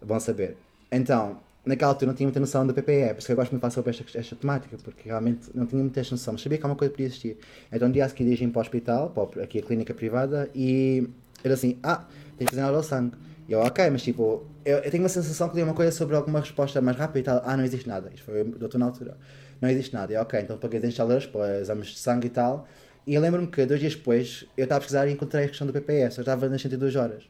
[0.00, 0.56] Bom saber.
[0.92, 3.60] Então, naquela altura não tinha muita noção da PPE, por isso que eu gosto muito
[3.60, 6.64] de falar sobre esta, esta temática, porque realmente não tinha muita noção, mas sabia que
[6.64, 7.38] alguma coisa podia existir.
[7.72, 11.08] Então, um dia a seguir dirigi-me para o hospital, para aqui a clínica privada, e
[11.42, 12.04] era assim, ah,
[12.36, 13.16] tem que fazer análise ao sangue.
[13.48, 16.16] E eu, ok, mas tipo, eu, eu tenho uma sensação que li uma coisa sobre
[16.16, 18.10] alguma resposta mais rápida e tal, ah, não existe nada.
[18.14, 19.16] Isto foi o doutor na altura.
[19.60, 20.12] Não existe nada.
[20.12, 22.66] E eu, ok, então paguei as instaladores para exames de sangue e tal,
[23.06, 25.66] e eu lembro-me que dois dias depois eu estava a pesquisar e encontrei a questão
[25.66, 27.24] do PPS, eu estava nas 102 horas.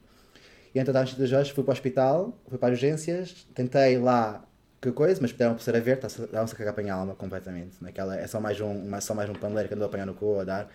[0.74, 4.44] E então estava nas horas, fui para o hospital, fui para as urgências, tentei lá
[4.80, 7.76] que coisa, mas puderam pulseira verde, estavam-se a cagar para a alma completamente.
[7.80, 10.14] Naquela, é só mais um, uma- só mais um paneleiro que andou a apanhar no
[10.14, 10.68] cu a dar.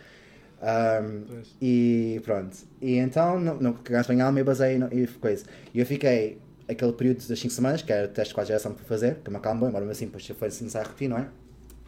[1.27, 1.55] Pois.
[1.61, 2.57] e pronto.
[2.81, 5.45] E então, não, não cagaste para a alma e basei no- e coisa.
[5.73, 6.37] E eu fiquei
[6.67, 9.29] aquele período das 5 semanas, que era o teste de quase geração para fazer, que
[9.31, 11.27] me acalmou, embora mesmo assim, depois foi assim, a repetir, não é?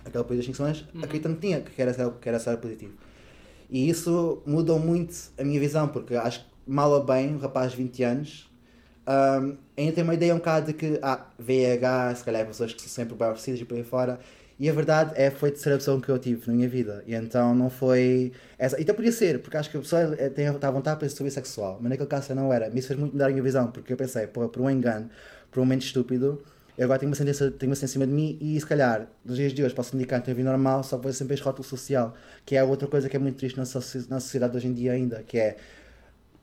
[0.05, 2.93] Aquele período das 5 semanas, acreditando que tinha, que era, que era ser positivo.
[3.69, 7.71] E isso mudou muito a minha visão, porque acho que mal ou bem, um rapaz
[7.71, 8.49] de 20 anos,
[9.07, 12.81] hum, ainda tem uma ideia um bocado de que, ah, VIH, se calhar pessoas que
[12.81, 14.19] são sempre bem oferecidas e por aí fora.
[14.57, 17.03] E a verdade é foi a terceira opção que eu tive na minha vida.
[17.07, 18.31] E então não foi.
[18.59, 18.79] Essa...
[18.79, 21.23] Então podia ser, porque acho que a pessoa eh, tem está à vontade para ser
[21.23, 22.69] bissexual, mas naquele caso não era.
[22.69, 25.09] Me fez muito mudar a minha visão, porque eu pensei, pô, por um engano,
[25.49, 26.43] por um momento estúpido,
[26.77, 29.07] eu agora tenho uma sentença, tenho uma sentença em cima de mim e se calhar,
[29.25, 31.67] nos dias de hoje, posso indicar que tenho vida normal, só vou sempre este rótulo
[31.67, 32.13] social,
[32.45, 34.93] que é outra coisa que é muito triste na, na sociedade de hoje em dia
[34.93, 35.57] ainda, que é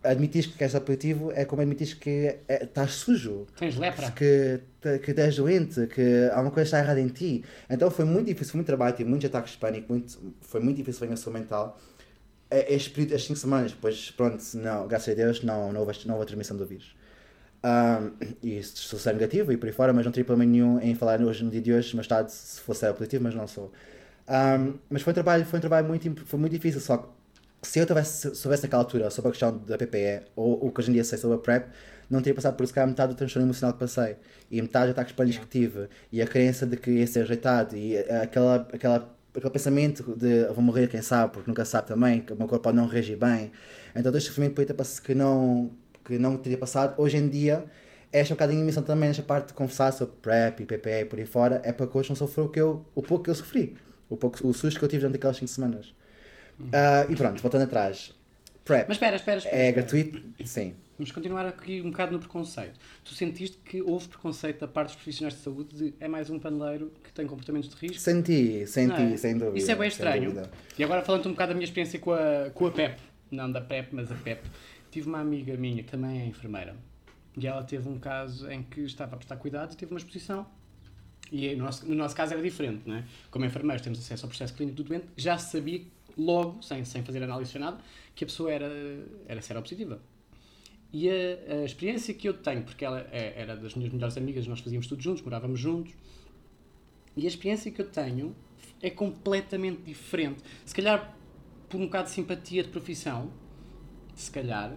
[0.02, 4.10] admitir que és positivo é como admitir que é- estás sujo Tens lepra.
[4.12, 4.60] que,
[4.98, 7.44] que és doente, que há uma coisa que está errada em ti.
[7.68, 11.04] Então foi muito difícil, muito trabalho, tive muitos ataques de pânico, muito, foi muito difícil
[11.04, 11.78] a minha mental.
[12.50, 15.98] É- Este período, as 5 semanas, depois, pronto, não, graças a Deus, não, não, houve,
[16.06, 16.94] não houve a transmissão do vírus.
[17.64, 20.94] Um, e sou ser negativo e por aí fora, mas não teria problema nenhum em
[20.94, 23.72] falar hoje, no dia de hoje, mais tarde, se fosse ser positivo, mas não sou.
[24.28, 27.08] Um, mas foi um trabalho, foi um trabalho muito, foi muito difícil, só que
[27.62, 30.90] se eu tivesse, soubesse naquela altura sobre a questão da PPE, ou o que hoje
[30.90, 31.68] em dia sei sobre a PrEP,
[32.08, 34.16] não teria passado por isso, que metade do transtorno emocional que passei,
[34.50, 37.20] e metade de ataques de pânico que tive, e a crença de que ia ser
[37.20, 42.20] rejeitado, e aquela, aquela, aquele pensamento de vou morrer, quem sabe, porque nunca sabe também,
[42.20, 43.52] que o meu corpo pode não reagir bem.
[43.90, 44.64] Então, todo este sofrimento
[45.02, 45.70] que não,
[46.04, 47.64] que não teria passado, hoje em dia,
[48.10, 51.00] esta é um bocadinho a missão também, nesta parte de conversar sobre PrEP e PPE
[51.00, 53.24] e por aí fora, é para que hoje não sofra o, que eu, o pouco
[53.24, 53.76] que eu sofri,
[54.08, 55.97] o, pouco, o susto que eu tive durante aquelas 5 semanas.
[56.72, 58.14] Ah, e pronto, voltando atrás.
[58.64, 59.56] PrEP Mas espera, espera, espera.
[59.56, 60.22] é gratuito?
[60.44, 60.74] Sim.
[60.98, 62.78] Vamos continuar aqui um bocado no preconceito.
[63.04, 66.38] Tu sentiste que houve preconceito da parte dos profissionais de saúde de é mais um
[66.38, 67.98] paneleiro que tem comportamentos de risco?
[67.98, 69.16] Senti, senti, é?
[69.16, 69.58] sem dúvida.
[69.58, 70.42] Isso é bem estranho.
[70.76, 73.00] E agora falando um bocado da minha experiência com a, com a PEP,
[73.30, 74.42] não da PEP, mas a PEP,
[74.90, 76.74] tive uma amiga minha que também é enfermeira
[77.38, 80.46] e ela teve um caso em que estava a prestar cuidados e teve uma exposição.
[81.30, 83.04] E no nosso, no nosso caso era diferente, não é?
[83.30, 85.82] Como enfermeiros temos acesso ao processo clínico do doente, já sabia
[86.18, 87.78] logo, sem, sem fazer análise nem nada,
[88.14, 88.68] que a pessoa era,
[89.26, 90.00] era seropositiva.
[90.92, 91.12] E a,
[91.60, 94.86] a experiência que eu tenho, porque ela é- era das minhas melhores amigas, nós fazíamos
[94.86, 95.92] tudo juntos, morávamos juntos,
[97.16, 98.34] e a experiência que eu tenho
[98.80, 100.40] é completamente diferente.
[100.64, 101.14] Se calhar
[101.68, 103.30] por um bocado de simpatia de profissão,
[104.14, 104.74] se calhar,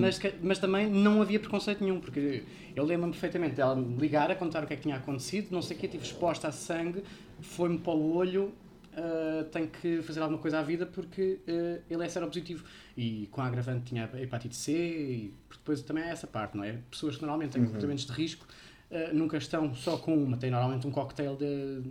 [0.00, 4.30] mas, que- mas também não havia preconceito nenhum, porque eu lembro-me perfeitamente dela me ligar
[4.30, 6.52] a contar o que é que tinha acontecido, não sei o que, estive exposta a
[6.52, 7.02] sangue,
[7.40, 8.52] foi-me para o olho,
[8.96, 12.64] ah, tenho que fazer alguma coisa à vida porque ah, ele é seropositivo.
[12.96, 16.64] E com a agravante tinha a hepatite C, e depois também é essa parte, não
[16.64, 16.78] é?
[16.90, 18.46] Pessoas que normalmente têm comportamentos de risco
[18.90, 21.82] ah, nunca estão só com uma, têm normalmente um cocktail de,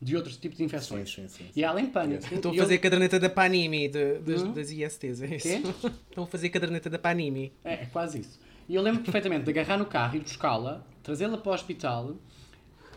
[0.00, 1.08] de outros tipos de infecções.
[1.12, 2.22] Sim, sim, sim, E há além pânico.
[2.34, 4.52] Estão a eu- fazer caderneta da Panimi, de- das, Hum?
[4.52, 5.48] das ISTs, é isso?
[5.48, 5.62] Quê?
[6.10, 7.52] Estão a fazer caderneta da Panimi.
[7.64, 8.38] É, é quase isso.
[8.68, 12.16] E eu lembro perfeitamente de agarrar no carro, ir buscá-la, trazê-la para o hospital,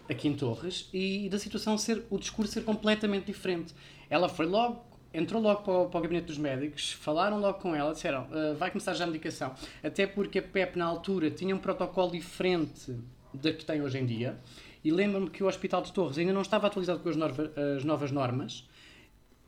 [0.09, 3.73] aqui em Torres, e da situação ser, o discurso ser completamente diferente.
[4.09, 4.83] Ela foi logo,
[5.13, 8.53] entrou logo para o, para o gabinete dos médicos, falaram logo com ela, disseram, "Ah,
[8.57, 9.53] vai começar já a medicação.
[9.83, 12.95] Até porque a PEP na altura tinha um protocolo diferente
[13.33, 14.37] da que tem hoje em dia.
[14.83, 17.83] E lembro-me que o Hospital de Torres ainda não estava atualizado com as, norva- as
[17.83, 18.63] novas normas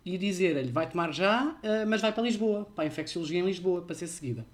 [0.04, 3.82] e dizer-lhe vai tomar já, ah, mas vai para Lisboa, para a infecciologia em Lisboa,
[3.82, 4.46] para ser seguida.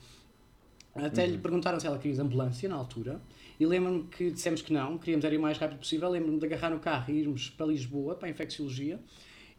[0.94, 3.20] Até lhe perguntaram se ela queria ambulância na altura.
[3.60, 6.10] E lembro-me que dissemos que não, queríamos ir o mais rápido possível.
[6.10, 9.00] Lembro-me de agarrar no carro e irmos para Lisboa, para a infecciologia.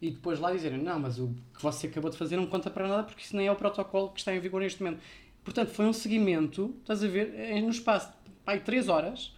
[0.01, 2.87] E depois lá dizerem: Não, mas o que você acabou de fazer não conta para
[2.87, 5.01] nada porque isso nem é o protocolo que está em vigor neste momento.
[5.43, 8.11] Portanto, foi um seguimento, estás a ver, em no espaço
[8.45, 9.33] de 3 horas,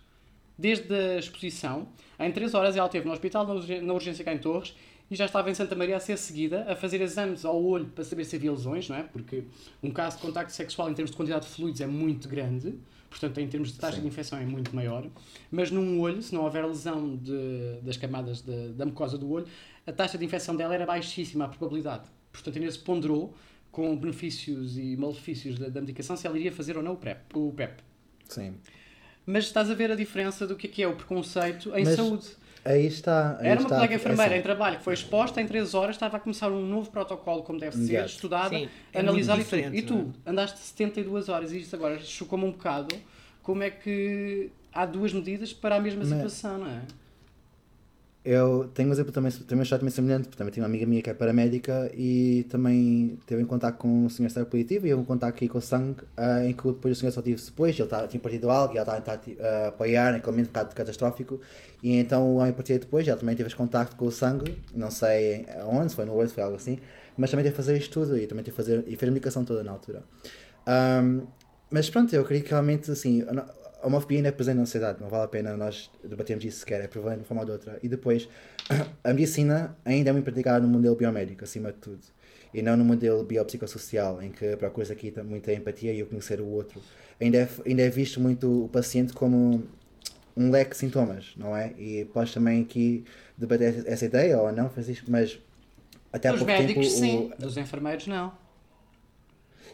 [0.57, 1.87] desde a exposição.
[2.19, 4.75] Em 3 horas ela esteve no hospital, na urgência cá em Torres,
[5.09, 8.03] e já estava em Santa Maria a ser seguida, a fazer exames ao olho para
[8.03, 9.03] saber se havia lesões, não é?
[9.03, 9.43] Porque
[9.81, 12.75] um caso de contacto sexual em termos de quantidade de fluidos é muito grande,
[13.09, 14.01] portanto, em termos de taxa Sim.
[14.03, 15.07] de infecção é muito maior.
[15.51, 19.47] Mas num olho, se não houver lesão de, das camadas de, da mucosa do olho,
[19.85, 22.03] a taxa de infecção dela era baixíssima, a probabilidade.
[22.31, 23.35] Portanto, ainda se ponderou
[23.71, 27.35] com benefícios e malefícios da, da, medicação se ela iria fazer ou não o PrEP.
[27.35, 27.81] O PEP.
[28.27, 28.55] Sim.
[29.25, 31.95] Mas estás a ver a diferença do que é, que é o preconceito em Mas,
[31.95, 32.27] saúde.
[32.63, 33.37] Aí está.
[33.39, 36.17] Aí Era uma está, colega enfermeira em trabalho que foi exposta em 3 horas, estava
[36.17, 38.11] a começar um novo protocolo, como deve ser, yes.
[38.11, 39.73] estudada, Sim, é e tudo.
[39.73, 40.29] E tu é?
[40.29, 42.95] andaste 72 horas e isto agora chocou-me um bocado.
[43.41, 46.81] Como é que há duas medidas para a mesma Mas, situação, não é?
[48.31, 51.01] Eu tenho um exemplo também, também um também semelhante, porque também tenho uma amiga minha
[51.01, 54.99] que é paramédica e também teve em contato com o senhor estado positivo e eu
[54.99, 57.79] em contato aqui com o sangue, uh, em que depois o senhor só tive depois,
[57.79, 60.75] ele tá, tinha partido algo e ela estava a uh, apoiar naquele momento um bocado
[60.75, 61.41] catastrófico
[61.81, 64.91] e então o homem partiu depois, ela também teve esse contacto com o sangue, não
[64.91, 66.77] sei onde, se foi no olho, foi algo assim,
[67.17, 69.11] mas também teve que fazer isto tudo e também teve que fazer, e fez a
[69.11, 70.03] medicação toda na altura.
[70.67, 71.25] Um,
[71.71, 73.23] mas pronto, eu creio que realmente assim,
[73.81, 76.81] a homofobia ainda é presente na sociedade, não vale a pena nós debatermos isso sequer,
[76.81, 77.79] é prevalente de uma forma ou de outra.
[77.81, 78.27] E depois,
[79.03, 82.01] a medicina ainda é muito praticada no modelo biomédico, acima de tudo,
[82.53, 86.47] e não no modelo biopsicossocial, em que procuras aqui muita empatia e o conhecer o
[86.47, 86.81] outro.
[87.19, 89.63] Ainda é, ainda é visto muito o paciente como
[90.35, 91.73] um leque de sintomas, não é?
[91.77, 93.03] E podes também aqui
[93.37, 95.39] debater essa ideia ou não, Francisco, mas
[96.11, 96.99] até há pouco médicos, tempo...
[96.99, 97.41] sim, o...
[97.41, 98.31] dos enfermeiros não.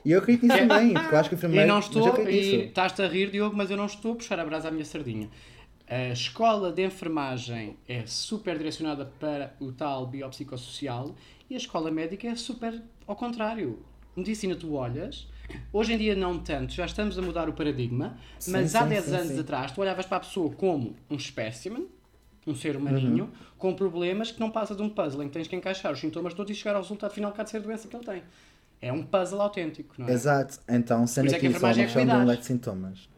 [0.06, 1.66] E eu acredito nisso também, porque eu acho que o enfermeiro.
[1.66, 4.46] E não estou, e estás-te a rir, Diogo, mas eu não estou a puxar a
[4.46, 5.30] brasa à minha sardinha.
[5.88, 11.16] A escola de enfermagem é super direcionada para o tal biopsicossocial
[11.50, 13.80] e a escola médica é super ao contrário.
[14.16, 15.28] Medicina, tu olhas,
[15.74, 18.84] hoje em dia não tanto, já estamos a mudar o paradigma, sim, mas sim, há
[18.84, 21.88] 10 sim, anos atrás tu olhavas para a pessoa como um espécimen,
[22.48, 23.32] um ser humaninho, uhum.
[23.58, 26.34] com problemas que não passa de um puzzle em que tens que encaixar os sintomas
[26.34, 28.24] todos e chegar ao resultado final que há de ser a doença que ele tem.
[28.82, 30.12] É um puzzle autêntico, não é?
[30.12, 30.60] Exato.
[30.68, 33.10] Então, sendo aqui é só uma questão de um leque de sintomas.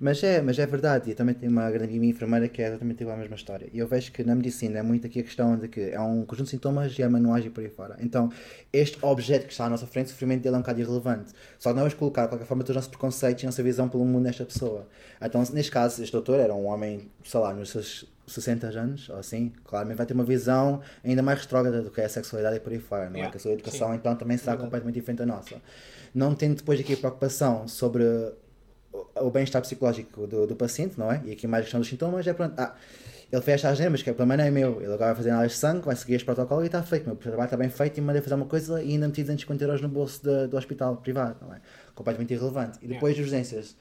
[0.00, 2.68] Mas é, mas é verdade, e eu também tenho uma grande minha enfermeira que é
[2.68, 3.68] exatamente igual a mesma história.
[3.72, 6.24] E eu vejo que na medicina é muito aqui a questão de que é um
[6.24, 7.96] conjunto de sintomas e há manuais e por aí fora.
[8.00, 8.30] Então,
[8.72, 11.32] este objeto que está à nossa frente, o sofrimento dele é um bocado irrelevante.
[11.58, 13.62] Só que nós vamos colocar, de qualquer forma, todos os nossos preconceitos e a nossa
[13.62, 14.88] visão pelo mundo nesta pessoa.
[15.22, 19.18] Então, neste caso, este doutor era um homem, sei lá, nos seus 60 anos, ou
[19.18, 22.60] assim, claramente vai ter uma visão ainda mais retrógrada do que é a sexualidade e
[22.60, 23.30] por aí fora, não é?
[23.30, 23.96] Que a sua educação, Sim.
[23.96, 25.56] então, também será completamente diferente da nossa.
[26.14, 28.04] Não tendo depois aqui a preocupação sobre
[29.16, 31.20] o bem-estar psicológico do, do paciente, não é?
[31.24, 32.74] E aqui mais a questão dos sintomas, é pronto, ah,
[33.32, 35.30] ele fez estas gemas, que é o problema não é meu, ele agora vai fazer
[35.30, 37.98] análise de sangue, vai seguir este protocolo e está feito, meu trabalho está bem feito
[37.98, 40.96] e mandei fazer uma coisa e ainda meti 250 euros no bolso de, do hospital
[40.96, 41.60] privado, não é?
[41.94, 42.78] Completamente irrelevante.
[42.80, 43.22] E depois yeah.
[43.22, 43.76] urgências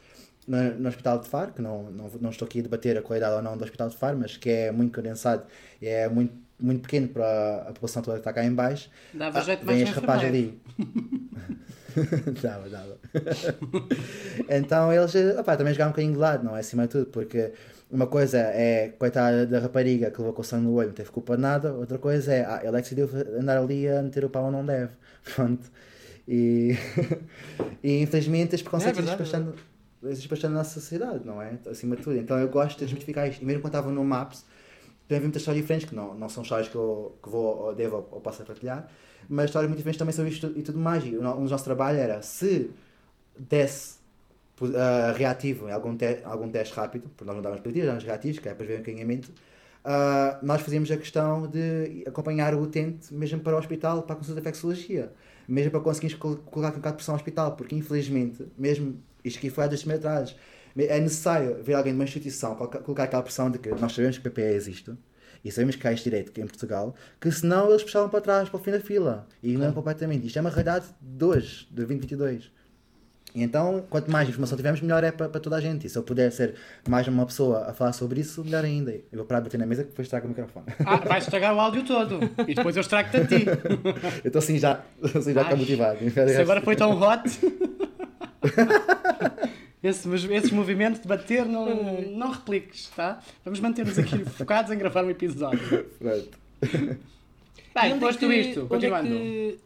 [0.48, 3.36] no, no, Hospital de Faro, que não, não, não estou aqui a debater a qualidade
[3.36, 5.44] ou não do Hospital de Faro, mas que é muito condensado
[5.82, 8.90] e é muito, muito pequeno para a população toda que está cá em baixo.
[9.14, 10.62] Dava ah, jeito mais este rapaz ali.
[12.42, 12.98] dava, dava.
[14.50, 16.60] então eles opa, também jogaram um bocadinho de lado, não é?
[16.60, 17.52] Acima de tudo, porque
[17.92, 21.12] uma coisa é coitada da rapariga que levou com o sangue no olho, não teve
[21.12, 24.26] culpa de nada, outra coisa é, ah, ele é que decidiu andar ali a meter
[24.26, 24.92] o pau onde não deve.
[25.36, 25.72] Pronto.
[26.28, 26.78] E,
[27.84, 29.73] e infelizmente os preconceitos é verdade, bastante
[30.06, 31.58] existe bastante na nossa sociedade, não é?
[31.70, 32.18] Acima de tudo.
[32.18, 33.42] Então eu gosto de desmitificar isto.
[33.42, 34.46] E mesmo quando estava no Maps,
[35.08, 37.76] também vi muitas histórias diferentes, que não, não são histórias que eu que vou ou
[37.76, 38.90] devo ou, ou posso partilhar,
[39.28, 41.06] mas histórias muito diferentes também sobre isto e tudo mais.
[41.06, 42.72] E um dos nossos trabalhos era, se
[43.38, 43.98] desse
[44.62, 48.40] uh, reativo em algum, te algum teste rápido, porque nós não dávamos positivos, dávamos reativos,
[48.40, 53.14] que é para ver o encaminhamento, uh, nós fazíamos a questão de acompanhar o utente
[53.14, 55.12] mesmo para o hospital, para a consulta de infecciologia,
[55.48, 59.50] mesmo para conseguirmos colocar um bocado de pressão ao hospital, porque infelizmente, mesmo isto aqui
[59.50, 60.36] foi há dois meses atrás.
[60.76, 64.28] É necessário ver alguém de uma instituição colocar aquela pressão de que nós sabemos que
[64.28, 64.92] o PPE existe
[65.44, 68.60] e sabemos que há este direito em Portugal, que senão eles puxavam para trás, para
[68.60, 69.76] o fim da fila e ignoram claro.
[69.76, 70.26] completamente.
[70.26, 72.52] Isto é uma realidade de hoje, de 2022.
[73.36, 75.88] E então, quanto mais informação tivermos, melhor é para, para toda a gente.
[75.88, 76.54] E se eu puder ser
[76.88, 78.92] mais uma pessoa a falar sobre isso, melhor ainda.
[78.92, 80.66] Eu vou parar de bater na mesa que depois estrago o microfone.
[80.86, 82.20] Ah, vais estragar o áudio todo.
[82.48, 83.44] E depois eu estrago-te a ti.
[84.24, 85.98] eu estou assim já, assim já motivado.
[86.12, 87.24] Se agora foi tão hot.
[89.84, 93.22] Esse, esses movimentos de bater não, não repliques, tá?
[93.44, 95.60] Vamos manter-nos aqui focados em gravar um episódio.
[96.00, 96.40] Pronto.
[97.76, 99.10] Bem, posto é isto, continuando.
[99.10, 99.60] Onde é, que,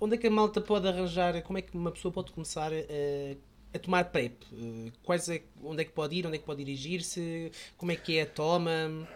[0.00, 3.36] onde é que a malta pode arranjar, como é que uma pessoa pode começar a
[3.74, 4.44] a tomar PrEP?
[4.52, 6.26] Uh, quais é, onde é que pode ir?
[6.26, 7.50] Onde é que pode dirigir-se?
[7.76, 9.06] Como é que é a toma?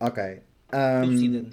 [0.00, 0.42] Ok.
[0.74, 1.48] Um,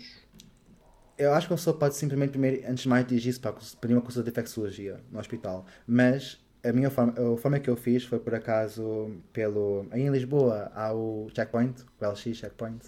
[1.17, 4.01] eu acho que a pessoa pode simplesmente, primeiro, antes de mais, dirigir-se para pedir uma
[4.01, 5.65] consulta de infecciologia no hospital.
[5.85, 9.85] Mas a minha forma, a forma que eu fiz foi, por acaso, pelo...
[9.91, 12.85] Aí em Lisboa há o checkpoint, o LX checkpoint.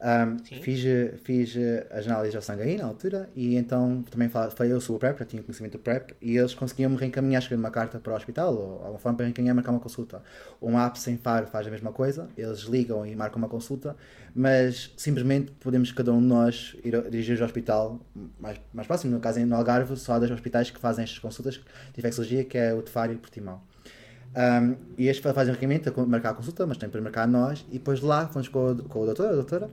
[0.00, 0.84] Um, fiz,
[1.24, 1.56] fiz
[1.90, 5.00] as análises ao sangue aí na altura e então também fa- falei eu sobre o
[5.00, 8.12] PrEP, já tinha conhecimento do PrEP e eles conseguiam me reencaminhar, escrever uma carta para
[8.12, 10.22] o hospital ou alguma forma para reencaminhar marcar uma consulta.
[10.62, 13.96] Um app sem faro faz a mesma coisa, eles ligam e marcam uma consulta,
[14.32, 18.00] mas simplesmente podemos cada um de nós ir dirigir ao hospital
[18.38, 21.54] mais, mais próximo, no caso no Algarve, só há dois hospitais que fazem estas consultas
[21.54, 23.60] de infecciologia, que é o Tefário e o Portimão.
[24.36, 27.64] Um, e estes fazem o requerimento a marcar a consulta, mas tem para marcar nós,
[27.70, 29.70] e depois lá fomos com o, com o doutor, a doutora,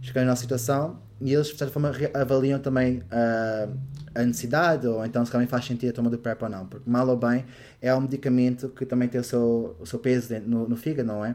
[0.00, 3.68] explicando a nossa situação, e eles, de certa forma, avaliam também ah,
[4.14, 6.88] a necessidade, ou então se realmente faz sentido a toma do PrEP ou não, porque
[6.88, 7.44] mal ou bem
[7.82, 11.06] é um medicamento que também tem o seu, o seu peso dentro- no, no fígado,
[11.06, 11.34] não é?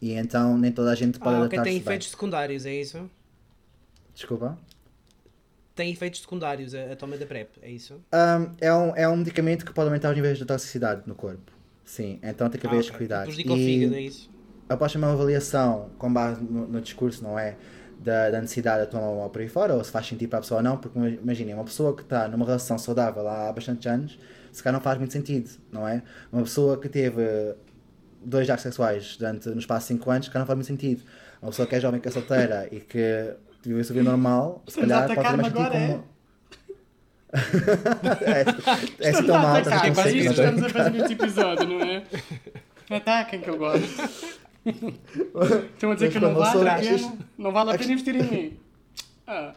[0.00, 1.80] E então nem toda a gente pode Ah, adaptar-se tem bem.
[1.82, 3.10] efeitos secundários, é isso?
[4.14, 4.56] Desculpa?
[5.74, 7.94] Tem efeitos secundários a, a toma da PrEP, é isso?
[8.12, 11.52] Um, é, um, é um medicamento que pode aumentar os níveis de toxicidade no corpo.
[11.88, 12.98] Sim, então tem que haver Ah, este ok.
[12.98, 13.22] cuidado.
[13.24, 14.30] Prejudica o E- fígado, é isso?
[14.68, 17.56] após uma avaliação com base no, no discurso, não é?
[17.98, 20.42] Da, da necessidade de tomar uma por aí fora, ou se faz sentido para a
[20.42, 24.18] pessoa ou não, porque imaginem, uma pessoa que está numa relação saudável há bastantes anos,
[24.52, 26.04] se calhar não faz muito sentido, não é?
[26.32, 27.22] Uma pessoa que teve
[28.20, 31.02] dois atos sexuais durante, no espaço de 5 anos, se calhar não faz muito sentido.
[31.42, 34.64] Uma pessoa que é jovem, que é solteira e que vive a sua vida normal,
[34.68, 36.04] se calhar pode fazer mais sentido como.
[36.04, 36.08] é,
[37.32, 41.80] é Atacar, é com para isso que sentido, não estamos a fazer este episódio, não
[41.80, 42.02] é?
[42.96, 43.84] Ataquem que eu gosto.
[44.64, 48.22] Estão a dizer Mas que não vale a pena, não vale a pena investir em
[48.22, 48.56] mim.
[49.26, 49.52] Ah,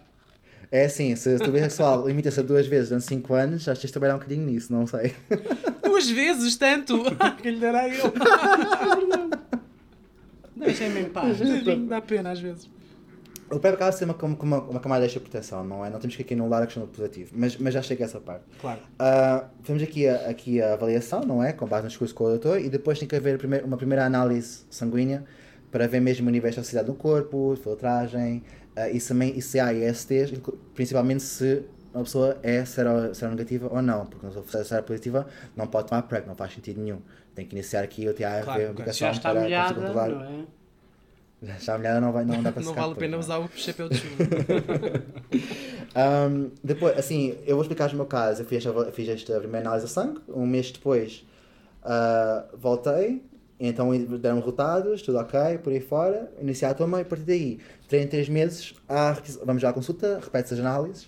[0.69, 3.81] É assim, se tua vida sexual limita-se a duas vezes durante 5 anos, acho que
[3.81, 5.13] tens de trabalhar um bocadinho nisso, não sei.
[5.83, 7.03] Duas vezes, tanto!
[7.41, 8.13] que lhe dará eu.
[10.55, 11.37] deixem-me em paz.
[11.87, 12.69] Dá pena às vezes.
[13.51, 13.59] O
[13.91, 15.89] de ser uma, uma, uma camada extra proteção, não é?
[15.89, 18.19] Não temos que aqui anular a questão do positivo, mas, mas já chega a essa
[18.19, 18.43] parte.
[18.59, 18.79] Claro.
[18.97, 21.51] Ah, temos aqui a, aqui a avaliação, não é?
[21.51, 24.05] Com base no discurso com o doutor, e depois tem que haver primeiro- uma primeira
[24.05, 25.23] análise sanguínea
[25.71, 28.43] para ver mesmo o nível de toxicidade no corpo, filtragem,
[28.75, 29.41] ah, e também e
[29.89, 34.61] ESTs, inclu- principalmente se uma pessoa é sero, seronegativa ou não, porque se uma pessoa
[34.61, 35.27] é seropositiva
[35.57, 36.99] não pode tomar PrEP, não faz sentido nenhum.
[37.35, 39.73] Tem que iniciar aqui o TARV, Claro, a medicação Já está para, para se molhada,
[39.73, 40.09] controlar.
[40.09, 40.45] não é?
[41.41, 43.19] Já está molhada, não, vai, não dá para Não vale a pena não é?
[43.19, 44.15] usar o chapéu de chuva.
[45.93, 48.43] Um, depois, assim, eu vou explicar o meu caso.
[48.43, 50.21] Eu fiz esta, fiz esta primeira análise de sangue.
[50.29, 51.25] Um mês depois
[51.83, 53.21] ah, voltei.
[53.59, 56.31] Então deram resultados, tudo ok, por aí fora.
[56.41, 59.15] Iniciar a toma e a partir daí, 3 em 3 meses, há,
[59.45, 61.07] vamos à consulta, repete-se as análises.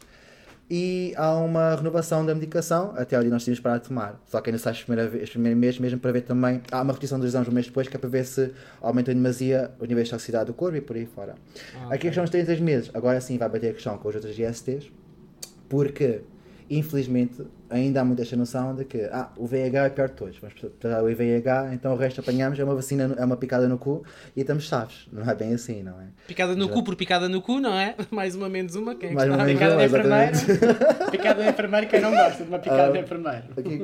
[0.69, 4.19] E há uma renovação da medicação até ao dia que nós tínhamos parado de tomar.
[4.25, 6.61] Só que ainda sai os primeiros, os primeiros meses, mesmo para ver também.
[6.71, 8.51] Há uma repetição dos exames um mês depois, que é para ver se
[8.81, 11.35] aumentou em demasia os níveis de toxicidade do corpo e por aí fora.
[11.75, 12.91] Ah, Aqui a questão dos 3 em 3 meses.
[12.93, 14.89] Agora sim vai bater a questão com os outros ISTs,
[15.69, 16.21] porque
[16.69, 20.37] infelizmente ainda há muita esta noção de que ah, o VIH é pior de todos.
[20.39, 23.77] Vamos tratar o VIH, então o resto apanhamos, é uma vacina, é uma picada no
[23.77, 24.03] cu
[24.35, 25.07] e estamos chaves.
[25.11, 26.05] Não é bem assim, não é?
[26.27, 26.73] Picada no Já.
[26.73, 27.95] cu por picada no cu, não é?
[28.11, 28.95] Mais uma menos uma.
[28.95, 30.31] Quem é que Mais uma Picada de enfermeiro.
[31.11, 32.91] Picada de enfermeiro, quem não gosta de uma picada Ah.
[32.91, 33.43] de enfermeiro?
[33.57, 33.83] Aqui-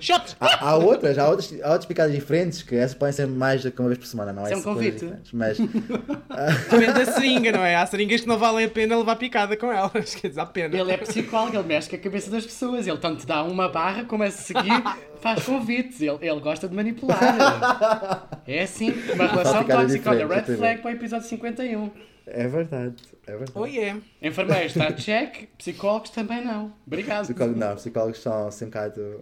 [0.00, 0.36] Shot!
[0.40, 3.70] há, há outras, há outras, há outras picadas diferentes que essas podem ser mais do
[3.70, 4.52] que uma vez por semana, não é?
[4.52, 5.12] Isso é um convite.
[5.32, 7.76] Mas Depende da seringa, não é?
[7.76, 10.14] Há seringas que não valem a pena levar picada com elas.
[10.14, 10.76] Quer dizer, há pena.
[10.76, 12.86] Ele é psicólogo, ele mexe com a cabeça das pessoas.
[12.86, 14.82] Ele tanto dá uma barra como a seguir
[15.20, 16.00] faz convites.
[16.00, 18.28] Ele, ele gosta de manipular.
[18.46, 20.10] É assim, uma relação tóxica.
[20.10, 21.90] Olha, red flag para o episódio 51.
[22.26, 22.94] é verdade,
[23.26, 23.52] é verdade.
[23.54, 24.00] Oh yeah.
[24.22, 26.72] Enfermeiros está check, psicólogos também não.
[26.86, 27.24] Obrigado.
[27.24, 29.20] Psicólogos não, psicólogos são assim um bocado.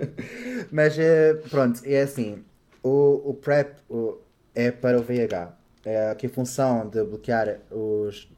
[0.72, 2.44] Mas eh, pronto, é assim:
[2.82, 4.18] o, o PrEP o-
[4.54, 5.52] é para o VIH.
[5.84, 8.28] É aqui a função de bloquear os,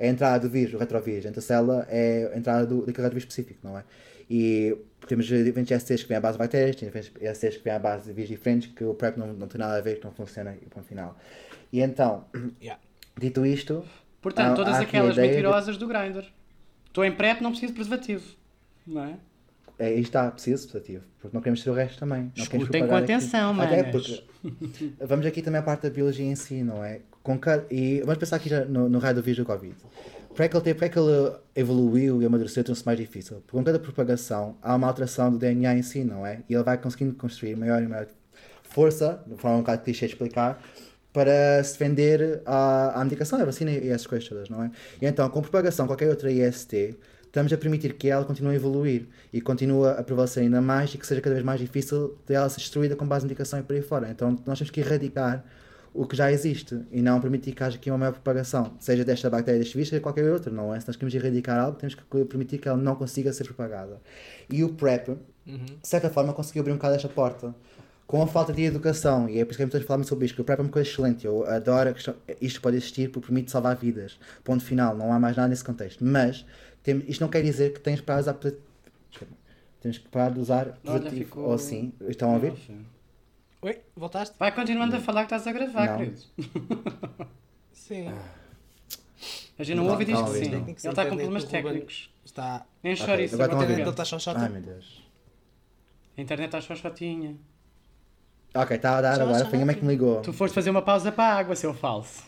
[0.00, 3.02] os- a entrada do vírus, o retrovírus, dentro da célula, é a entrada do, daquele
[3.06, 3.84] retrovírus específico, não é?
[4.28, 4.76] E
[5.08, 7.78] temos diferentes STs que vêm à base de bactérias, tem diferentes STs que vêm à
[7.78, 10.12] base de vírus diferentes, que o PrEP não, não tem nada a ver, que não
[10.12, 11.18] funciona e ponto final.
[11.72, 12.24] E então,
[12.62, 12.80] Yeah.
[13.18, 13.84] dito isto,
[14.22, 16.24] Portanto, há- todas há a aquelas ideia de- mentirosas do Grindr.
[16.86, 18.24] Estou em prep, não preciso de preservativo.
[18.86, 19.16] Não é?
[19.78, 22.30] É, aí está, preciso positivo, porque não queremos ser o resto também.
[22.36, 23.90] Não Escutem com atenção, Até manas.
[23.90, 24.22] porque
[25.00, 27.00] vamos aqui também à parte da biologia em si, não é?
[27.22, 29.74] Com cada, e vamos pensar aqui já no, no raio do vírus do Covid.
[30.34, 33.42] Para que ele, para que ele evoluiu e amadureceu, tornou-se mais difícil?
[33.50, 36.42] Com cada propagação há uma alteração do DNA em si, não é?
[36.48, 38.06] E ele vai conseguindo construir maior e maior
[38.62, 40.62] força, de forma um bocado clichê de explicar,
[41.12, 44.70] para se defender à, à medicação, à vacina e essas coisas todas, não é?
[45.02, 46.96] E então, com propagação de qualquer outra IST,
[47.26, 50.98] estamos a permitir que ela continue a evoluir e continue a prevalecer ainda mais e
[50.98, 53.62] que seja cada vez mais difícil de ela ser destruída com base na medicação e
[53.62, 54.08] por aí fora.
[54.08, 55.44] Então, nós temos que erradicar
[55.92, 59.28] o que já existe e não permitir que haja aqui uma maior propagação, seja desta
[59.28, 60.78] bactéria, deste vírus, seja qualquer outra, não é?
[60.80, 64.00] Se nós queremos erradicar algo, temos que permitir que ela não consiga ser propagada.
[64.48, 65.16] E o PrEP,
[65.80, 67.54] de certa forma, conseguiu abrir um bocado esta porta.
[68.06, 70.40] Com a falta de educação, e é por isso que a falar sobre isto, que
[70.40, 72.00] o PrEP é uma coisa excelente, eu adoro, que
[72.40, 74.18] isto pode existir porque permite salvar vidas.
[74.42, 76.04] Ponto final, não há mais nada nesse contexto.
[76.04, 76.44] Mas,
[76.82, 78.34] tem, isto não quer dizer que tens para usar
[79.80, 81.24] temos que parar de usar positivo.
[81.24, 82.52] ficou- Ou sim, estão a ouvir?
[83.62, 84.34] Oi, voltaste?
[84.38, 85.98] Vai continuando a falar que estás a gravar, Não.
[85.98, 86.20] querido.
[87.72, 88.08] Sim.
[89.58, 90.50] A gente não Não, ouve e diz não, que sim.
[90.50, 90.58] não.
[90.62, 92.10] Ele está com problemas técnicos.
[92.24, 92.64] Está.
[92.82, 93.40] Nem chore isso.
[93.40, 94.40] a internet está chata.
[94.40, 95.02] Ai meu Deus.
[96.16, 97.36] A internet está só chatinha.
[98.54, 100.22] Ok, está a dar agora, já foi a mãe que me ligou.
[100.22, 102.24] Tu foste fazer uma pausa para a água, seu falso.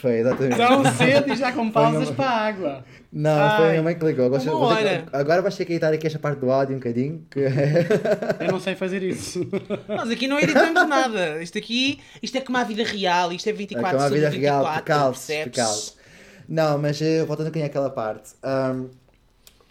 [0.00, 0.56] Foi, exatamente.
[0.56, 2.84] Tão cedo e já com pausas para a água.
[3.12, 3.56] Não, Ai.
[3.56, 4.30] foi a minha mãe que ligou.
[5.12, 7.24] Agora, vais ter que editar aqui esta parte do áudio um bocadinho.
[7.30, 7.40] Que...
[8.40, 9.46] Eu não sei fazer isso.
[9.88, 11.42] Nós aqui não editamos nada.
[11.42, 13.32] Isto aqui, isto é como a vida real.
[13.32, 14.84] Isto é 24 Como a sobre vida 24.
[14.86, 15.96] real, percebes?
[16.48, 18.32] Não, mas eh, voltando aqui àquela parte.
[18.42, 18.86] ahm,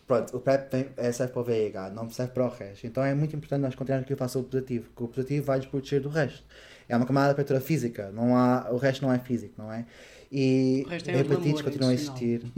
[0.07, 2.85] pronto, o PrEP é, serve para o VIH, não serve para o resto.
[2.87, 5.45] Então é muito importante nós continuarmos aqui a falar sobre o positivo, porque o positivo
[5.45, 6.43] vai nos proteger do resto.
[6.87, 9.85] É uma camada de protetora física, não há, o resto não é físico, não é?
[10.31, 11.93] E O resto é hepatites continuam a emocional.
[11.93, 12.51] existir.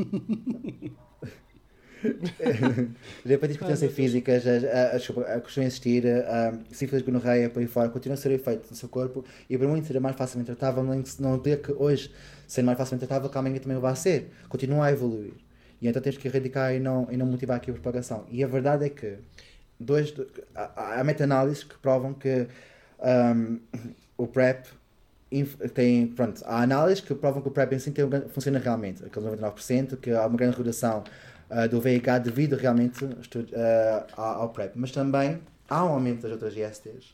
[3.24, 7.50] As hepatites continuam a ser físicas, as, as, as, continuam a existir, a sífilis, gonorreia,
[7.50, 10.16] por aí fora, continuam a ser efeitos no seu corpo e por muito ser mais
[10.16, 12.12] facilmente tratável, não, não que hoje,
[12.48, 14.32] sendo mais facilmente tratável, que amanhã também o vai ser.
[14.50, 15.45] Continua a evoluir.
[15.86, 18.26] E então temos que erradicar e não, e não motivar aqui a propagação.
[18.32, 19.20] E a verdade é que
[19.80, 20.12] dois,
[20.56, 22.48] há, meta-análises que provam que
[23.00, 23.60] um,
[24.18, 24.66] o PrEP
[25.76, 29.28] tem, pronto, há análises que provam que o PrEP em si tem funciona realmente, aquele
[29.28, 31.04] 99%, que há uma grande redução
[31.52, 33.06] ah, do VIH devido realmente
[33.54, 34.72] ah, ao ao PrEP.
[34.76, 37.14] Mas também há um aumento das outras ISTs.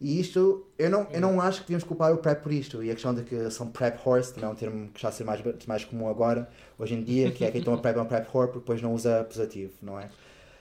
[0.00, 2.82] E isto, eu não, eu não acho que devíamos culpar o PrEP por isto.
[2.84, 5.12] E a questão de que são PrEP horse, também é um termo que está a
[5.12, 8.02] ser mais, mais comum agora, hoje em dia, que é que então a PrEP é
[8.02, 10.08] um PrEP whore porque depois não usa positivo, não é?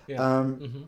[0.10, 0.42] Yeah.
[0.42, 0.88] Um, Uhum.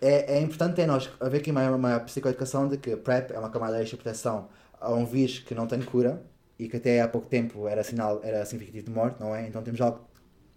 [0.00, 3.50] é, é importante é nós haver aqui uma, uma psicoeducação de que PrEP é uma
[3.50, 4.48] camada extra de proteção
[4.80, 6.22] a um vírus que não tem cura
[6.58, 9.46] e que até há pouco tempo era sinal, era significativo de morte, não é?
[9.46, 10.00] Então temos algo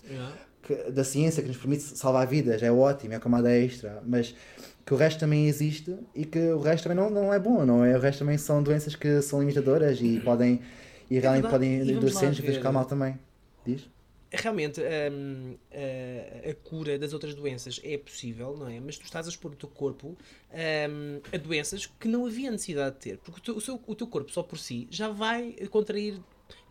[0.09, 0.33] Yeah.
[0.63, 4.33] que- da ciência que nos permite salvar vidas, é ótimo, é uma camada extra, mas
[4.87, 7.85] que o resto também existe e que o resto também não, não é bom, não
[7.85, 7.97] é?
[7.97, 10.61] O resto também são doenças que são limitadoras e podem
[11.11, 11.49] e realmente verdade.
[11.49, 13.19] podem E endurecer-nos e prejudicar mal também.
[13.65, 13.89] Diz?
[14.29, 18.77] Realmente, hum, a, a cura das outras doenças é possível, não é?
[18.79, 20.17] Mas tu estás a expor o teu corpo
[20.51, 23.17] hum, a doenças que não havia necessidade de ter.
[23.19, 26.21] Porque o teu, o seu- o teu corpo, só por si, já vai contrair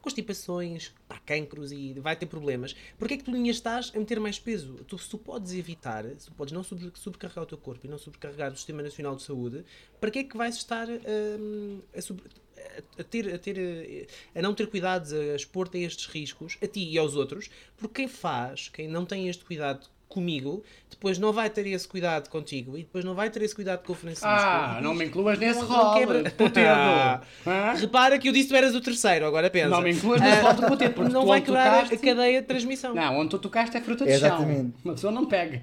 [0.06, 2.76] constipações, pá, cancros e vai ter problemas.
[2.96, 4.74] Porquê é que tu nem estás a meter mais peso?
[4.86, 7.90] Tu, se tu podes evitar, se tu podes não sobre- sobrecarregar o teu corpo e
[7.90, 9.64] não sobrecarregar o Sistema Nacional de Saúde,
[10.00, 14.54] para que é que vais estar hum, a, a- a ter, a, ter, a não
[14.54, 18.68] ter cuidados, a expor-te a estes riscos, a ti e aos outros, porque quem faz,
[18.68, 23.04] quem não tem este cuidado comigo, depois não vai ter esse cuidado contigo e depois
[23.04, 24.26] não vai ter esse cuidado com o Francisco.
[24.26, 25.94] Ah, não me incluas nesse rol.
[25.94, 26.22] quebra-.
[26.66, 27.20] Ah.
[27.46, 27.72] Hã?
[27.74, 29.68] Repara que eu disse que tu eras o terceiro, agora pensa.
[29.68, 32.46] Não me incluas nesse rol de putedo, porque não vai quebrar tocaste- a cadeia de
[32.46, 32.94] transmissão.
[32.94, 34.28] Não, onde tu tocaste é fruta de chão.
[34.28, 34.74] Exatamente.
[34.84, 35.60] Uma pessoa não pega.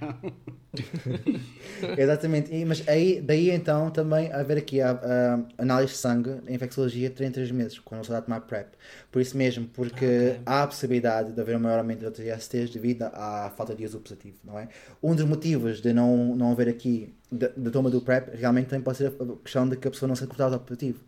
[1.95, 6.55] Exatamente, E- mas aí, daí então também haver aqui a, a análise de sangue em
[6.55, 8.74] infecciologia 3 em 3 meses, quando você está a tomar PrEP.
[9.11, 10.41] Por isso mesmo, porque Ok.
[10.45, 13.86] há a possibilidade de haver um maior aumento de outras ISTs devido à falta de
[13.86, 14.67] uso positivo, não é?
[15.01, 18.97] Um dos motivos de não, não haver aqui da toma do PrEP realmente também pode
[18.97, 21.03] ser a questão de que a pessoa não se comportava positivo.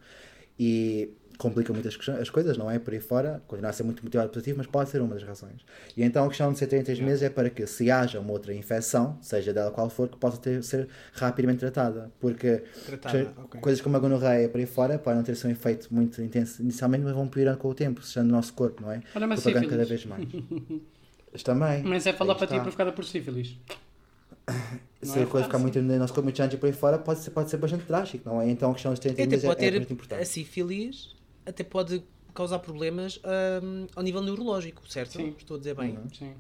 [0.59, 2.79] E complica muitas as coisas, não é?
[2.79, 5.65] Por aí fora, continua a ser muito motivado positivo, mas pode ser uma das razões.
[5.95, 8.19] E então a questão de ser 3 em 3 meses é para que se haja
[8.19, 12.11] uma outra infecção, seja dela qual for, que possa ter, ser rapidamente tratada.
[12.19, 13.61] Porque Tratada, co- ok.
[13.61, 17.13] coisas como a gonorreia por aí fora podem ter seu efeito muito intenso inicialmente, mas
[17.13, 19.01] vão piorando com o tempo, sejando no nosso corpo, não é?
[19.15, 20.27] Olha, mas Propagando cada vez mais.
[21.31, 21.83] Mas também.
[21.83, 22.61] Mas é falar aí para ti está.
[22.63, 23.57] provocada por sífilis.
[25.01, 26.97] Se é a coisa ficar muito no nosso corpo, muito antes e por aí fora,
[26.97, 28.49] pode ser, pode ser bastante drástico, não é?
[28.49, 30.21] Então a questão dos 30 Até meses é, é muito importante.
[30.21, 31.15] a sífilis,
[31.45, 33.19] até pode causar problemas
[33.63, 35.13] hum, ao nível neurológico, certo?
[35.13, 35.35] Sim.
[35.37, 35.97] Estou a dizer bem.
[35.97, 36.09] Uhum.
[36.13, 36.35] Sim.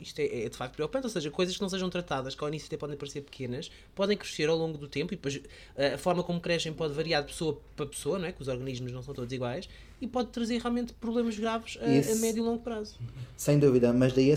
[0.00, 2.48] Isto é, é de facto preocupante, ou seja, coisas que não sejam tratadas, que ao
[2.48, 5.40] início até podem parecer pequenas, podem crescer ao longo do tempo e depois
[5.76, 8.32] eh, a forma como crescem pode variar de pessoa para pessoa, não é?
[8.32, 9.68] que os organismos não são todos iguais,
[10.00, 12.20] e pode trazer realmente problemas graves a, a Isso.
[12.20, 12.96] médio e longo prazo.
[13.36, 14.36] Sem dúvida, mas daí é,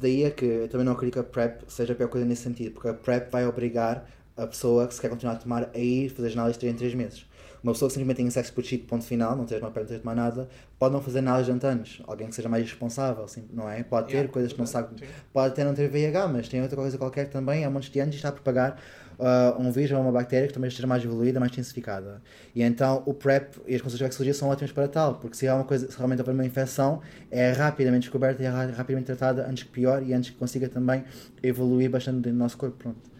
[0.00, 2.42] daí é que eu também não acredito que a PrEP seja a pior coisa nesse
[2.42, 5.78] sentido, porque a PrEP vai obrigar a pessoa que se quer continuar a tomar a
[5.78, 7.26] ir fazer análises 3 em 3 meses.
[7.62, 9.96] Uma pessoa que simplesmente tem sexo por chip, ponto final, não tens uma perna, não
[9.96, 10.48] tens mais nada,
[10.78, 12.02] pode não fazer nada durante anos.
[12.06, 13.82] Alguém que seja mais responsável, assim, não é?
[13.82, 14.98] Pode ter Yeah, coisas que não sabe.
[14.98, 15.06] sim.
[15.32, 18.16] Pode até não ter VIH, mas tem outra coisa qualquer também, há de anos e
[18.16, 18.78] está a propagar
[19.18, 22.22] ah, um vírus ou uma bactéria que também esteja mais evoluída, mais intensificada.
[22.54, 25.46] E então o PrEP e as consultas de vexologia são ótimas para tal, porque se
[25.46, 27.00] há uma coisa, se realmente houver uma infecção,
[27.30, 30.68] é rapidamente descoberta e é ra- rapidamente tratada antes que pior e antes que consiga
[30.68, 31.04] também
[31.42, 32.76] evoluir bastante dentro do nosso corpo.
[32.78, 33.10] Pronto.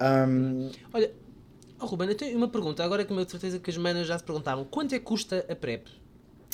[0.00, 1.10] Ahm, Olha,
[1.80, 4.16] oh Ruben, eu tenho uma pergunta, agora que eu tenho certeza que as manas já
[4.18, 4.64] se perguntavam.
[4.64, 5.86] Quanto é que custa a PrEP?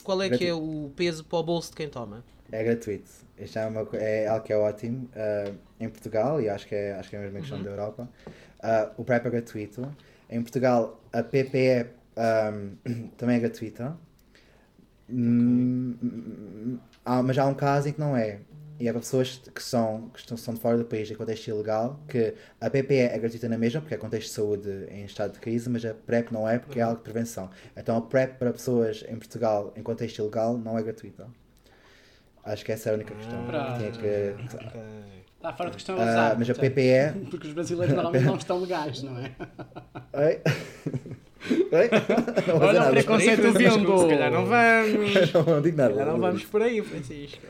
[0.02, 2.24] Qual é que é o peso para o bolso de quem toma?
[2.50, 3.08] É gratuito.
[3.38, 6.92] Isto é, uma, é algo que é ótimo uh, em Portugal e acho que é,
[6.94, 7.64] acho que é a mesma questão Uhum.
[7.64, 8.08] da Europa.
[8.62, 9.96] Uh, o PrEP é gratuito.
[10.28, 13.96] Em Portugal, a PPE um, também é gratuita.
[15.08, 18.40] Hum, hum, há- mas há um caso em que não é.
[18.82, 21.46] E é para pessoas que são, que estão, são de fora do país em contexto
[21.46, 25.34] ilegal, que a PPE é gratuita na mesma, porque é contexto de saúde em estado
[25.34, 27.48] de crise, mas a PrEP não é, porque é algo de prevenção.
[27.76, 31.28] Então a PrEP para pessoas em Portugal em contexto ilegal não é gratuita.
[32.44, 33.46] Acho que essa é a única questão.
[33.46, 33.78] Pronto.
[33.78, 34.80] Tinha que- Ok.
[35.36, 36.38] Está fora de questão Ah, usar.
[36.40, 37.26] mas a PPE.
[37.30, 39.30] Porque os brasileiros normalmente não estão legais, não é?
[40.12, 40.40] Oi?
[42.48, 43.98] Não Olha o preconceito vindo.
[44.02, 45.14] Se calhar não vamos.
[45.32, 45.52] nada.
[45.52, 45.92] Não digo nada.
[45.92, 47.46] Se calhar não vamos por aí, Francisco.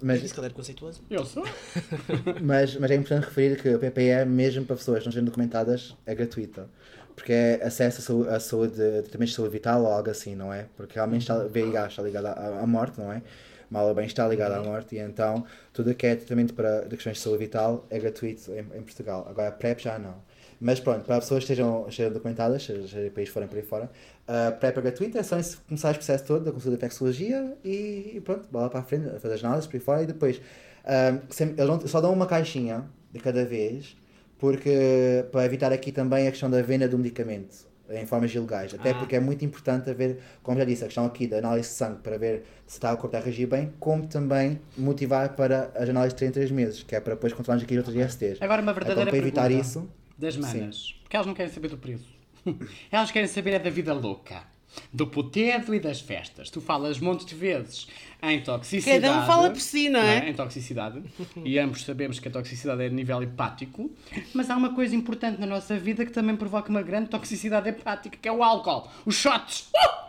[0.00, 1.02] Mas, Se calhar é conceituoso.
[1.08, 1.44] Eu sou.
[2.42, 6.14] mas, mas é importante referir que a PPE, mesmo para pessoas não sejam documentadas, é
[6.14, 6.68] gratuita.
[7.14, 10.52] Porque é acesso à saúde, à saúde tratamentos de saúde vital ou algo assim, não
[10.52, 10.66] é?
[10.76, 13.22] Porque realmente está, VIH está ligado à, à morte, não é?
[13.70, 16.82] Mal ou bem está ligado à morte e então tudo o que é tratamento para
[16.82, 19.26] de questões de saúde vital é gratuito em, em Portugal.
[19.28, 20.14] Agora a PrEP já não.
[20.60, 23.90] Mas pronto, para pessoas que estejam, estejam documentadas, seja país fora por aí fora,
[24.26, 25.36] a PrEP é gratuita, é só
[25.68, 29.06] começar o processo todo da consulta de infecciologia e, e pronto, bola para a frente,
[29.20, 30.40] fazer as análises por aí fora e depois
[30.84, 33.96] ah, sempre- eles não- só dão uma caixinha de cada vez
[34.38, 38.90] porque para evitar aqui também a questão da venda do medicamento em formas ilegais, até
[38.90, 38.94] Ah.
[38.94, 41.98] porque é muito importante haver, como já disse, a questão aqui da análise de sangue
[42.02, 46.14] para ver se está o corpo a reagir bem, como também motivar para as análises
[46.14, 48.42] de 3 em 3 meses, que é para depois controlarmos aqui os outros ISTs.
[48.42, 49.88] Agora uma Então, verdadeira para evitar pergunta isso,
[50.18, 50.94] das manas.
[51.02, 52.16] Porque elas não querem saber do preço.
[52.92, 54.44] Elas querem saber é da vida louca.
[54.92, 56.50] Do putedo e das festas.
[56.50, 57.88] Tu falas montes de vezes
[58.22, 59.00] em toxicidade.
[59.00, 60.28] Cada um fala por si, não é?
[60.28, 61.02] Em toxicidade.
[61.44, 63.90] e ambos sabemos que a toxicidade é a nível hepático.
[64.34, 68.18] Mas há uma coisa importante na nossa vida que também provoca uma grande toxicidade hepática,
[68.20, 68.88] que é o álcool.
[69.04, 69.70] Os shots.
[69.74, 70.05] Uh!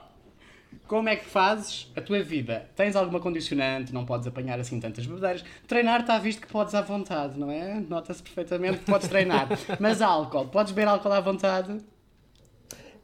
[0.88, 2.70] Como é que fazes a tua vida?
[2.76, 5.44] Tens alguma condicionante, não podes apanhar assim tantas bebedeiras.
[5.68, 7.80] Treinar está visto que podes à vontade, não é?
[7.80, 9.48] Nota-se perfeitamente que podes treinar.
[9.80, 11.78] Mas álcool, podes beber álcool à vontade?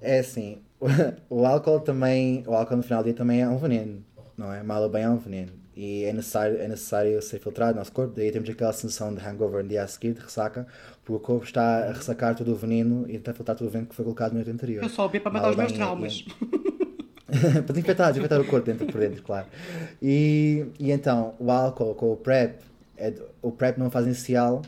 [0.04, 0.62] é assim,
[1.30, 4.04] o álcool também, o álcool no final do dia também é um veneno,
[4.38, 4.62] não é?
[4.62, 5.64] Mal ou bem é um veneno.
[5.76, 9.26] E é necessário, é necessário ser filtrado no nosso corpo, daí temos aquela sensação de
[9.26, 10.68] hangover no dia a seguir, de ressaca,
[11.04, 13.72] porque o corpo está a ressacar todo o veneno e está a filtrar todo o
[13.72, 14.84] veneno que foi colocado no noite anterior.
[14.84, 16.26] Eu só bebo para matar os meus é- traumas.
[17.66, 19.48] para desinfetar, desinfetar o corpo dentro por dentro, claro.
[20.02, 22.60] E, e então, o álcool com o PrEP,
[22.98, 24.62] é, o PrEP não faz inicial,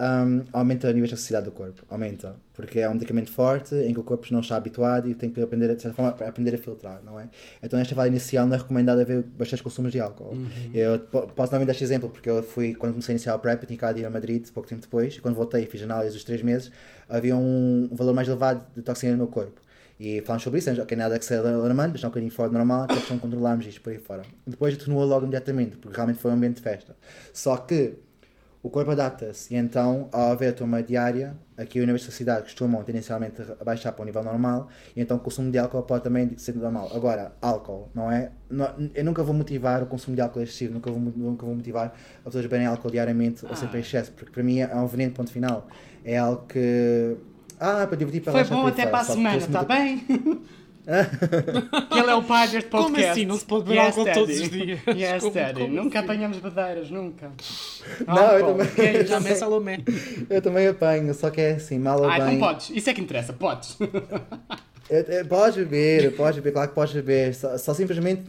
[0.00, 3.92] um, aumenta o nível de toxicidade do corpo, aumenta, porque é um medicamento forte em
[3.92, 6.54] que o corpo não está habituado e tem que aprender, de certa forma, a aprender
[6.54, 7.28] a filtrar, não é?
[7.60, 10.36] Então, nesta fase inicial não é recomendado haver bastantes consumos de álcool.
[10.72, 13.40] Eu po- posso dar dar este exemplo, porque eu fui, quando comecei a iniciar o
[13.40, 15.66] PrEP, eu tinha cá de ir a Madrid pouco tempo depois, e quando voltei e
[15.66, 16.70] fiz análise dos três meses,
[17.08, 19.60] havia um valor mais elevado de toxina no meu corpo.
[20.00, 22.54] E falamos sobre isso, ok, nada que seja alarmante, mas está um bocadinho fora do
[22.56, 24.22] normal, até questão de controlarmos isto por aí fora.
[24.46, 26.96] Depois atenuou logo imediatamente, porque realmente foi um ambiente de festa.
[27.32, 27.94] Só que
[28.62, 32.42] o corpo adapta-se, e então, ao haver a toma diária, aqui os níveis de toxicidade
[32.42, 36.36] costumam tendencialmente abaixar para o nível normal, e então o consumo de álcool pode também
[36.38, 36.90] ser normal.
[36.94, 38.30] Agora, álcool, não é?
[38.50, 41.86] não- eu nunca vou motivar o consumo de álcool excessivo, nunca vou, nunca vou motivar
[42.18, 44.86] as pessoas a beberem álcool diariamente ou sempre em excesso, porque para mim é um
[44.86, 45.66] veneno, ponto final.
[46.04, 47.16] É algo que.
[47.60, 50.04] Ah, para divertir, para Foi bom até para a semana, está bem?
[50.88, 53.10] Ele é o pai deste Como podcast.
[53.10, 53.26] assim?
[53.26, 54.80] Não se pode beber Yes, álcool todos os dias?
[54.96, 55.60] Yes, Como- Daddy.
[55.60, 56.06] como Nunca assim?
[56.06, 57.30] apanhamos badeiras, nunca.
[58.06, 58.86] Não, eu Álcool, também.
[58.88, 59.06] é isso?
[59.08, 59.80] Já me Salomé.
[60.30, 62.36] Eu também apanho, só que é assim, mal ou Ah, bem.
[62.36, 62.70] então podes.
[62.70, 63.76] Isso é que interessa, podes.
[64.90, 67.34] Eu- eu- Podes beber, podes beber, claro que podes beber.
[67.34, 68.22] Só, só simplesmente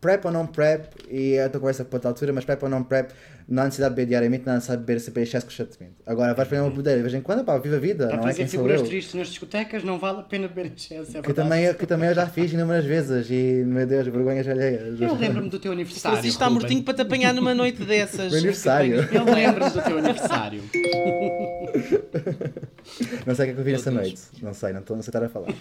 [0.00, 2.84] prep ou não prep, e é outra conversa para outra altura, mas prep ou não
[2.84, 3.10] prep,
[3.48, 5.96] não há necessidade de beber diariamente, não há necessidade de beber sempre em excesso constantemente.
[6.06, 8.24] Agora vais para uma bebedeira de vez em quando, pá, viva a vida, Para não
[8.24, 11.22] é fazer quem sou figuras tristes nas discotecas não vale a pena beber excesso, é
[11.22, 15.00] Que também, que também eu já fiz inúmeras vezes e, meu Deus, vergonhas alheias.
[15.00, 16.18] Eu lembro-me do teu aniversário.
[16.18, 18.30] Francisco está mortinho para te apanhar numa noite dessas.
[18.30, 19.08] Meu aniversário.
[19.12, 20.62] Eu lembro-me do teu aniversário.
[23.26, 24.22] Não sei o que é que eu vi essa Meu noite.
[24.42, 25.48] Não sei, não, estou, sei estar a falar.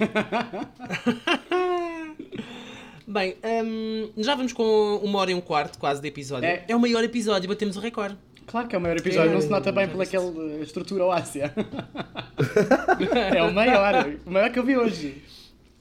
[3.05, 6.47] Bem, hum, já vamos com uma hora e um quarto quase de episódio.
[6.47, 6.63] É.
[6.67, 8.17] É, o maior episódio, batemos o recorde.
[8.45, 10.31] Claro que é o maior episódio, não se nota bem pela aquela
[10.61, 11.53] estrutura óssea.
[13.35, 15.23] é o maior, o maior que eu vi hoje.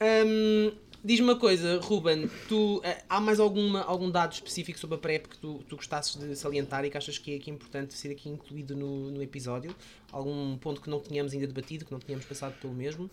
[0.01, 0.71] Hum,
[1.05, 5.27] Diz-me uma coisa, Ruben, tu, eh, há mais alguma, algum dado específico sobre a PrEP
[5.27, 8.29] que tu, tu gostasses de salientar e que achas que é aqui importante ser aqui
[8.29, 9.75] incluído no, no episódio?
[10.13, 13.09] Algum ponto que não tínhamos ainda debatido, que não tínhamos passado pelo mesmo?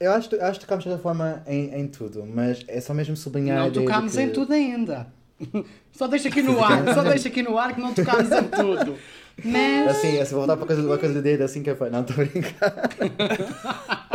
[0.00, 3.16] Eu acho, acho que tocámos de certa forma em, em tudo, mas é só mesmo
[3.16, 3.58] sublinhar.
[3.64, 5.06] Não tocámos que- em tudo ainda.
[5.92, 8.98] Só deixa aqui no ar, só deixa aqui no ar que não tocámos em tudo.
[9.44, 9.88] Mas.
[9.96, 11.76] Assim, assim, vou voltar para a coisa, coisa dele assim que é.
[11.90, 12.90] Não, estou a brincar.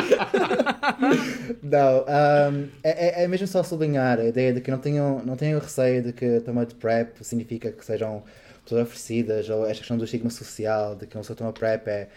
[1.63, 5.35] não, ahm, é, é- é mesmo só sublinhar a ideia de que não tenham, não
[5.37, 8.23] tenham receio de que tomar de PrEP significa que sejam
[8.63, 12.09] pessoas oferecidas, ou esta questão do estigma social, de que uma pessoa toma PrEP é.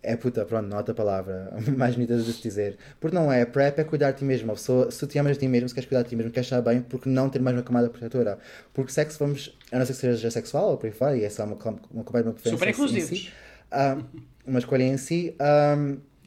[0.00, 2.78] É puta, pronto, há outra palavra mais bonita de se dizer.
[3.00, 4.52] Porque não é, PrEP é cuidar de ti mesmo.
[4.52, 6.30] A pessoa, se tu te amas de ti mesmo, se queres cuidar de ti mesmo,
[6.30, 8.38] queres estar bem, porque não ter mais uma camada protetora.
[8.72, 11.42] Porque sexo, vamos, a não ser que seja sexual ou por aí fora, e essa
[11.42, 12.80] é uma, com- uma completa preferência Super em si.
[12.80, 13.32] inclusivos.
[13.72, 13.98] Ah,
[14.46, 15.34] uma escolha em si.
[15.40, 15.76] ah,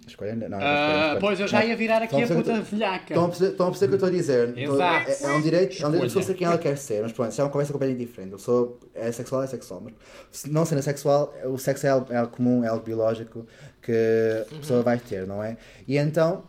[0.08, 1.20] escolha, não, não, é Ah, escolha.
[1.22, 3.06] pois eu já ia virar aqui a puta velhaca.
[3.14, 4.58] Estão a perceber estão a perceber o que eu estou a dizer?
[4.58, 5.10] Estou- Exato.
[5.12, 6.26] É, é um direito, é um direito Escolha.
[6.26, 8.34] ser quem ela quer ser, mas pronto, isso é uma conversa completamente diferente.
[8.34, 9.82] A pessoa é sexual, é sexual.
[9.82, 9.94] Mas
[10.32, 13.46] se não sendo sexual, o sexo é algo, é algo comum, é algo biológico
[13.82, 15.58] que a pessoa vai ter, não é?
[15.88, 16.44] E então,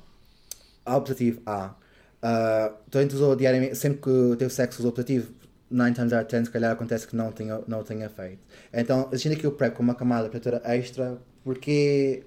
[0.84, 1.74] há o optativo A.
[2.24, 5.32] Uh, tu usou diariamente, sempre que teve sexo usou optativo,
[5.70, 8.38] 9 times out of 10, se calhar acontece que não tenha, não o tenha feito.
[8.72, 12.22] Então, existindo aqui o PrEP como uma camada protetora extra, porque,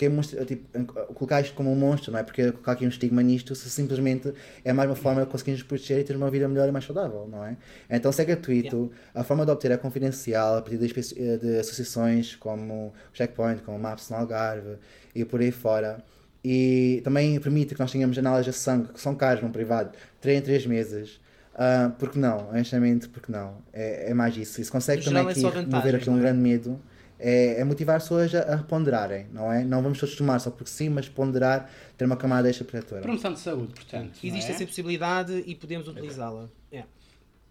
[0.00, 2.22] porque monstro, tipo, colocar isto como um monstro, não é?
[2.22, 4.32] Porque colocar aqui um estigma nisto, se simplesmente
[4.64, 7.28] é mais uma forma de conseguirmos proteger e ter uma vida melhor e mais saudável,
[7.30, 7.56] não é?
[7.90, 11.58] Então, se é gratuito, a forma de obter é confidencial, a partir de, espe- de
[11.58, 14.78] associações como o Checkpoint, como o Maps no Algarve
[15.14, 16.02] e por aí fora.
[16.42, 19.90] E também permite que nós tenhamos análises de sangue, que são caros num privado,
[20.22, 21.20] 3 em 3 meses.
[21.54, 22.48] Ah, porque não?
[22.48, 23.58] Honestamente, porque não?
[23.70, 24.62] É, é mais isso.
[24.62, 26.20] Isso consegue também é aqui remover aqui um é?
[26.20, 26.80] grande medo.
[27.22, 29.62] É, é motivar as pessoas a, a ponderarem, não é?
[29.62, 33.02] Não vamos todos tomar só porque sim, mas ponderar, ter uma camada extra protetora.
[33.02, 34.18] Promoção de saúde, portanto.
[34.24, 34.54] Existe é?
[34.54, 36.48] essa possibilidade e podemos utilizá-la.
[36.72, 36.84] É.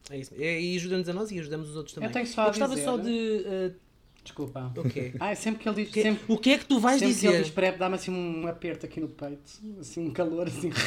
[0.09, 0.33] É isso.
[0.37, 2.09] É, e ajuda-nos a nós e ajudamos os outros também.
[2.09, 3.43] Eu tenho só a gostava dizer- só de.
[3.45, 3.71] eh,
[4.23, 4.71] Desculpa.
[4.75, 5.13] o quê?
[5.21, 5.93] Ah, sempre que ele diz.
[5.93, 7.43] Que- Sempre, o que é que tu vais sempre que ele dizer?
[7.43, 9.51] diz PrEP, dá-me assim um aperto aqui no peito.
[9.79, 10.71] Assim, um calor assim.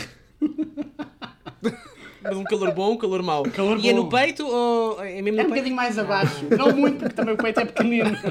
[2.22, 3.42] Mas um calor bom, um calor mau.
[3.44, 4.04] Calor e é bom.
[4.04, 6.46] no peito ou é mesmo É um bocadinho mais abaixo.
[6.56, 8.10] Não muito, porque também o peito é pequenino.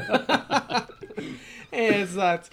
[1.72, 2.50] É, exato.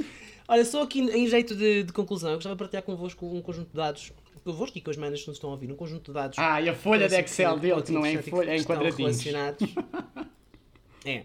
[0.46, 3.68] Olha, só aqui em jeito de, de conclusão, eu gostava de partilhar convosco um conjunto
[3.70, 4.12] de dados.
[4.44, 6.38] Convosco e com as manas que nos estão a ouvir, um conjunto de dados.
[6.38, 8.76] Ah, e a folha de Excel dele, que não é em folha, é em estão
[8.76, 9.20] quadradinhos.
[9.20, 9.74] relacionados.
[11.04, 11.24] é.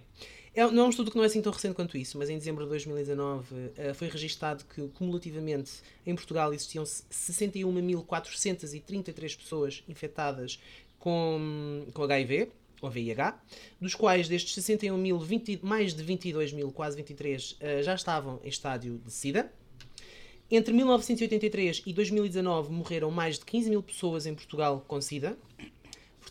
[0.56, 2.38] É, não é um estudo que não é assim tão recente quanto isso, mas em
[2.38, 10.60] dezembro de 2019 eh, foi registado que cumulativamente em Portugal existiam 61.433 pessoas infectadas
[11.00, 12.52] com, com HIV,
[12.84, 13.42] ou VIH,
[13.82, 18.40] dos quais destes 61 mil, 20 mais de 22 mil, quase 23, eh, já estavam
[18.44, 19.52] em estádio de SIDA.
[20.52, 25.36] Entre 1983 e 2019 morreram mais de 15 mil pessoas em Portugal com SIDA.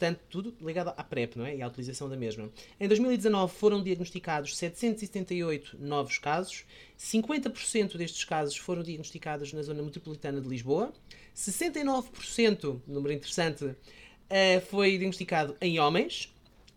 [0.03, 1.55] Portanto, tudo ligado à PrEP não é?
[1.55, 2.51] e à utilização da mesma.
[2.81, 6.65] Em 2019 foram diagnosticados 778 novos casos.
[6.99, 10.93] 50% destes casos foram diagnosticados na zona metropolitana de Lisboa.
[11.37, 13.77] 69%, número interessante,
[14.29, 16.32] eh, foi diagnosticado em homens.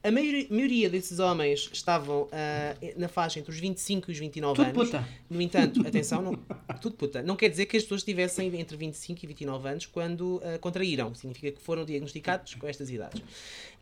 [0.06, 4.66] A maioria, desses homens estavam ah, na faixa entre os 25 e os 29 Tudo
[4.68, 4.92] anos.
[4.92, 5.10] puta.
[5.28, 6.36] No entanto, atenção, não,
[6.80, 7.24] tudo puta.
[7.24, 11.16] Não quer dizer que as pessoas estivessem entre 25 e 29 anos quando ah, contraíram.
[11.16, 13.20] Significa que foram diagnosticados com estas idades.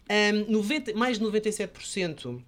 [0.10, 2.42] Ahm, 90 mais de 97%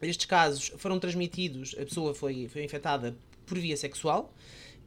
[0.00, 3.14] destes casos foram transmitidos, a pessoa foi, foi infectada
[3.44, 4.32] por via sexual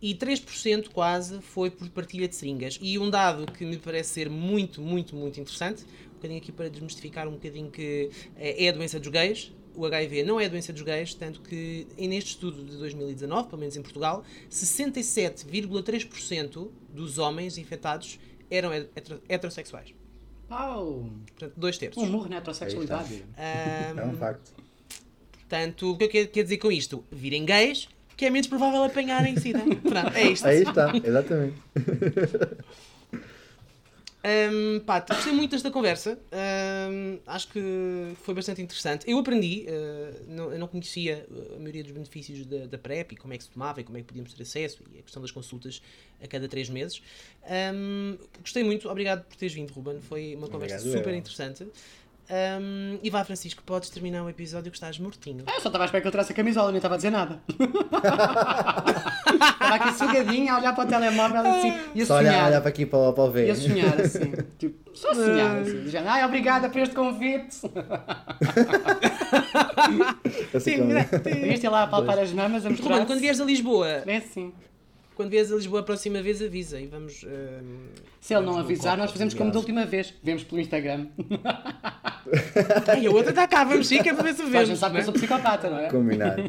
[0.04, 2.78] e 3% quase foi por partilha de seringas.
[2.82, 6.70] E um dado que me parece ser muito, muito, muito interessante, um bocadinho aqui para
[6.70, 10.48] desmistificar um bocadinho que é é a doença dos gays, o HIV não é a
[10.48, 17.18] doença dos gays, tanto que neste estudo de 2019, pelo menos em Portugal, 67,3% dos
[17.18, 18.18] homens infectados
[18.50, 19.94] eram hetero- heterossexuais.
[20.48, 21.10] Pau!
[21.28, 22.02] Portanto, dois terços.
[22.04, 23.26] Um murro na heterossexualidade.
[23.38, 24.54] Ahm, É um facto.
[25.40, 27.04] Portanto, o que eu quero, quero dizer com isto?
[27.12, 29.60] Virem gays, que é menos provável apanharem sida.
[29.82, 30.46] Pronto, é isto.
[30.48, 31.56] Aí está, exatamente.
[34.26, 36.18] Hum, pá, gostei muito desta conversa.
[36.90, 37.60] Hum, acho que
[38.24, 39.10] foi bastante interessante.
[39.10, 43.16] Eu aprendi, uh, não, eu não conhecia a maioria dos benefícios da, da PrEP e
[43.18, 45.22] como é que se tomava e como é que podíamos ter acesso e a questão
[45.22, 45.82] das consultas
[46.24, 47.02] a cada três meses.
[47.74, 50.00] Hum, gostei muito, obrigado por teres vindo, Ruben.
[50.00, 51.20] Foi uma conversa Obrigado, super eu.
[51.20, 51.68] interessante.
[52.60, 55.44] Hum, e vá, Francisco, podes terminar o episódio que estás mortinho.
[55.46, 57.12] Ah, eu só estava à espera que eu trouxe a camisola, nem estava a dizer
[57.12, 57.40] nada.
[59.54, 62.48] estava aqui sugadinha a olhar para o telemóvel assim, e a Só olhar, sonhar.
[62.48, 63.48] olhar para aqui para, o- para o ver.
[63.48, 64.32] E a sonhar assim.
[64.58, 65.84] Tipo, só a sonhar assim.
[65.84, 67.58] Dizendo, ai, obrigada por este convite.
[70.56, 70.94] Assim como-
[71.24, 73.06] Devias ir lá a palpar as mamas a mostrar.
[73.06, 74.54] Quando vieres a Lisboa, É assim.
[75.16, 77.24] Quando vieres a Lisboa a próxima vez, avisa e vamos.
[77.28, 77.60] eh,
[78.20, 80.14] Se ele não avisar, nós fazemos como da última vez.
[80.24, 81.08] Vemos pelo Instagram.
[82.88, 84.70] Ai, a outra está cá, vamos sim, que é para ver se vemos.
[84.70, 85.06] pensar que não eu é?
[85.06, 85.90] sou psicopata, não é?
[85.90, 86.44] Combinado.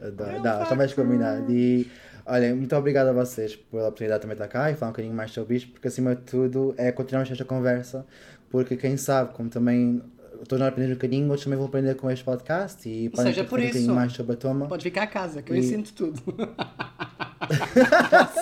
[0.00, 0.42] Adoro.
[0.42, 1.50] Não, está mais combinado.
[1.52, 1.90] E
[2.26, 5.14] olha, muito obrigado a vocês pela oportunidade de também estar cá e falar um bocadinho
[5.14, 8.06] mais sobre isto, porque acima de tudo é continuarmos esta conversa,
[8.50, 10.02] porque quem sabe, como também
[10.46, 13.42] todos nós aprendemos um bocadinho, outros também vão aprender com este podcast e podem seja,
[13.42, 13.94] aprender por um bocadinho isso.
[13.94, 14.66] mais sobre a toma.
[14.66, 16.20] Podes vir cá a casa, que eu E- ensino tudo.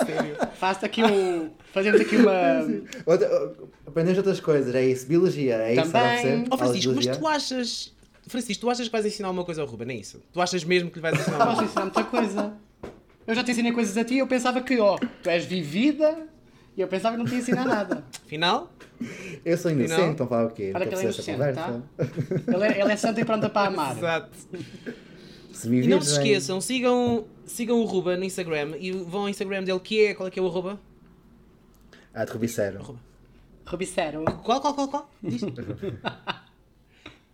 [0.07, 0.37] Sério.
[0.55, 1.51] Faço aqui um.
[1.73, 2.33] Fazemos aqui uma.
[3.07, 3.53] Outra,
[3.87, 5.07] aprendemos outras coisas, é isso.
[5.07, 5.91] Biologia, é isso.
[5.91, 6.01] Também.
[6.01, 7.93] A Aulas de Francisco, mas tu achas.
[8.29, 9.91] Francisco, tu achas que vais ensinar uma coisa ao Ruben?
[9.97, 10.21] É isso?
[10.33, 11.71] Tu achas mesmo que lhe vais ensinar uma Posso coisa?
[11.71, 12.53] ensinar muita coisa.
[13.27, 16.27] Eu já te ensinei coisas a ti e eu pensava que, ó, tu és vivida
[16.77, 18.05] e eu pensava que não te ia ensinar nada.
[18.25, 18.73] Afinal,
[19.45, 20.73] Eu sou inocente, Afinal- então fala o quê?
[20.73, 21.81] Nunca que ele é inocente, tá?
[22.55, 23.97] Ele é, ele é santo e pronto para amar.
[23.97, 24.31] exato.
[25.53, 29.63] Se E não se esqueçam, sigam, sigam o Ruben no Instagram e vão ao Instagram
[29.65, 30.15] dele, que é.
[30.15, 30.79] Qual é que é o arroba?
[32.15, 32.99] Ah, de Rubicero.
[33.67, 34.25] Rubicero.
[34.43, 35.11] Qual, qual, qual, qual?
[35.23, 35.43] Diz.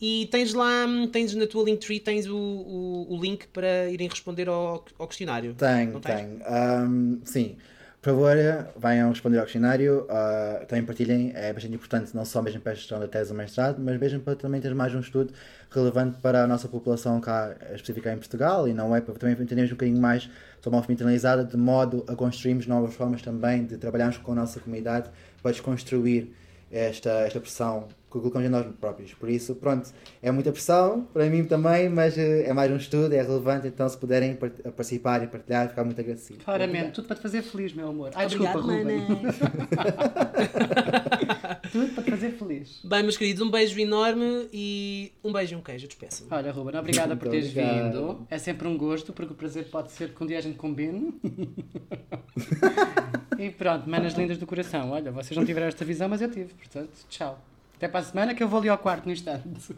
[0.01, 4.48] E tens lá, tens na tua Linktree, tens o, o, o link para irem responder
[4.48, 5.55] ao, ao questionário.
[5.55, 6.39] Tenho, tenho.
[6.47, 7.56] Ahm, sim.
[8.01, 8.37] Por favor,
[8.77, 10.07] venham responder ao questionário.
[10.09, 11.33] ah, também partilhem.
[11.35, 14.20] É bastante importante, não só mesmo para a gestão da tese do mestrado, mas mesmo
[14.20, 15.35] para também ter mais um estudo
[15.70, 19.73] relevante para a nossa população cá, específica em Portugal, e não é para também entendermos
[19.73, 20.31] um bocadinho mais
[20.61, 24.35] sobre a movimento internalizada, de modo a construirmos novas formas também de trabalharmos com a
[24.37, 25.11] nossa comunidade
[25.43, 26.33] para desconstruir
[26.70, 29.12] esta, esta pressão que colocamos em nós próprios.
[29.14, 29.90] Por isso, pronto,
[30.22, 33.86] é muita pressão para mim também, mas eh, é mais um estudo, é relevante, então
[33.89, 36.43] se puderem part- participar e partilhar, ficar muito agradecido.
[36.44, 38.10] Claramente, tudo para te fazer feliz, meu amor.
[38.14, 39.06] Ai, Obrigado, desculpa, Ruben.
[41.70, 42.80] Tudo para te fazer feliz.
[42.82, 45.86] Bem, meus queridos, um beijo enorme e um beijo e um queijo.
[45.86, 46.28] Despeço-me.
[46.32, 47.85] Olha, Ruben, obrigada por teres obrigado.
[47.93, 48.26] vindo.
[48.30, 51.12] É sempre um gosto, porque o prazer pode ser que um dia a gente combine.
[53.39, 54.90] e pronto, manas lindas do coração.
[54.93, 56.55] Olha, vocês não tiveram esta visão, mas eu tive.
[56.55, 57.39] Portanto, tchau.
[57.78, 59.72] Até para a semana que eu vou ali ao quarto no instante.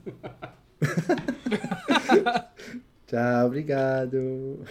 [3.06, 4.64] Tchau, obrigado.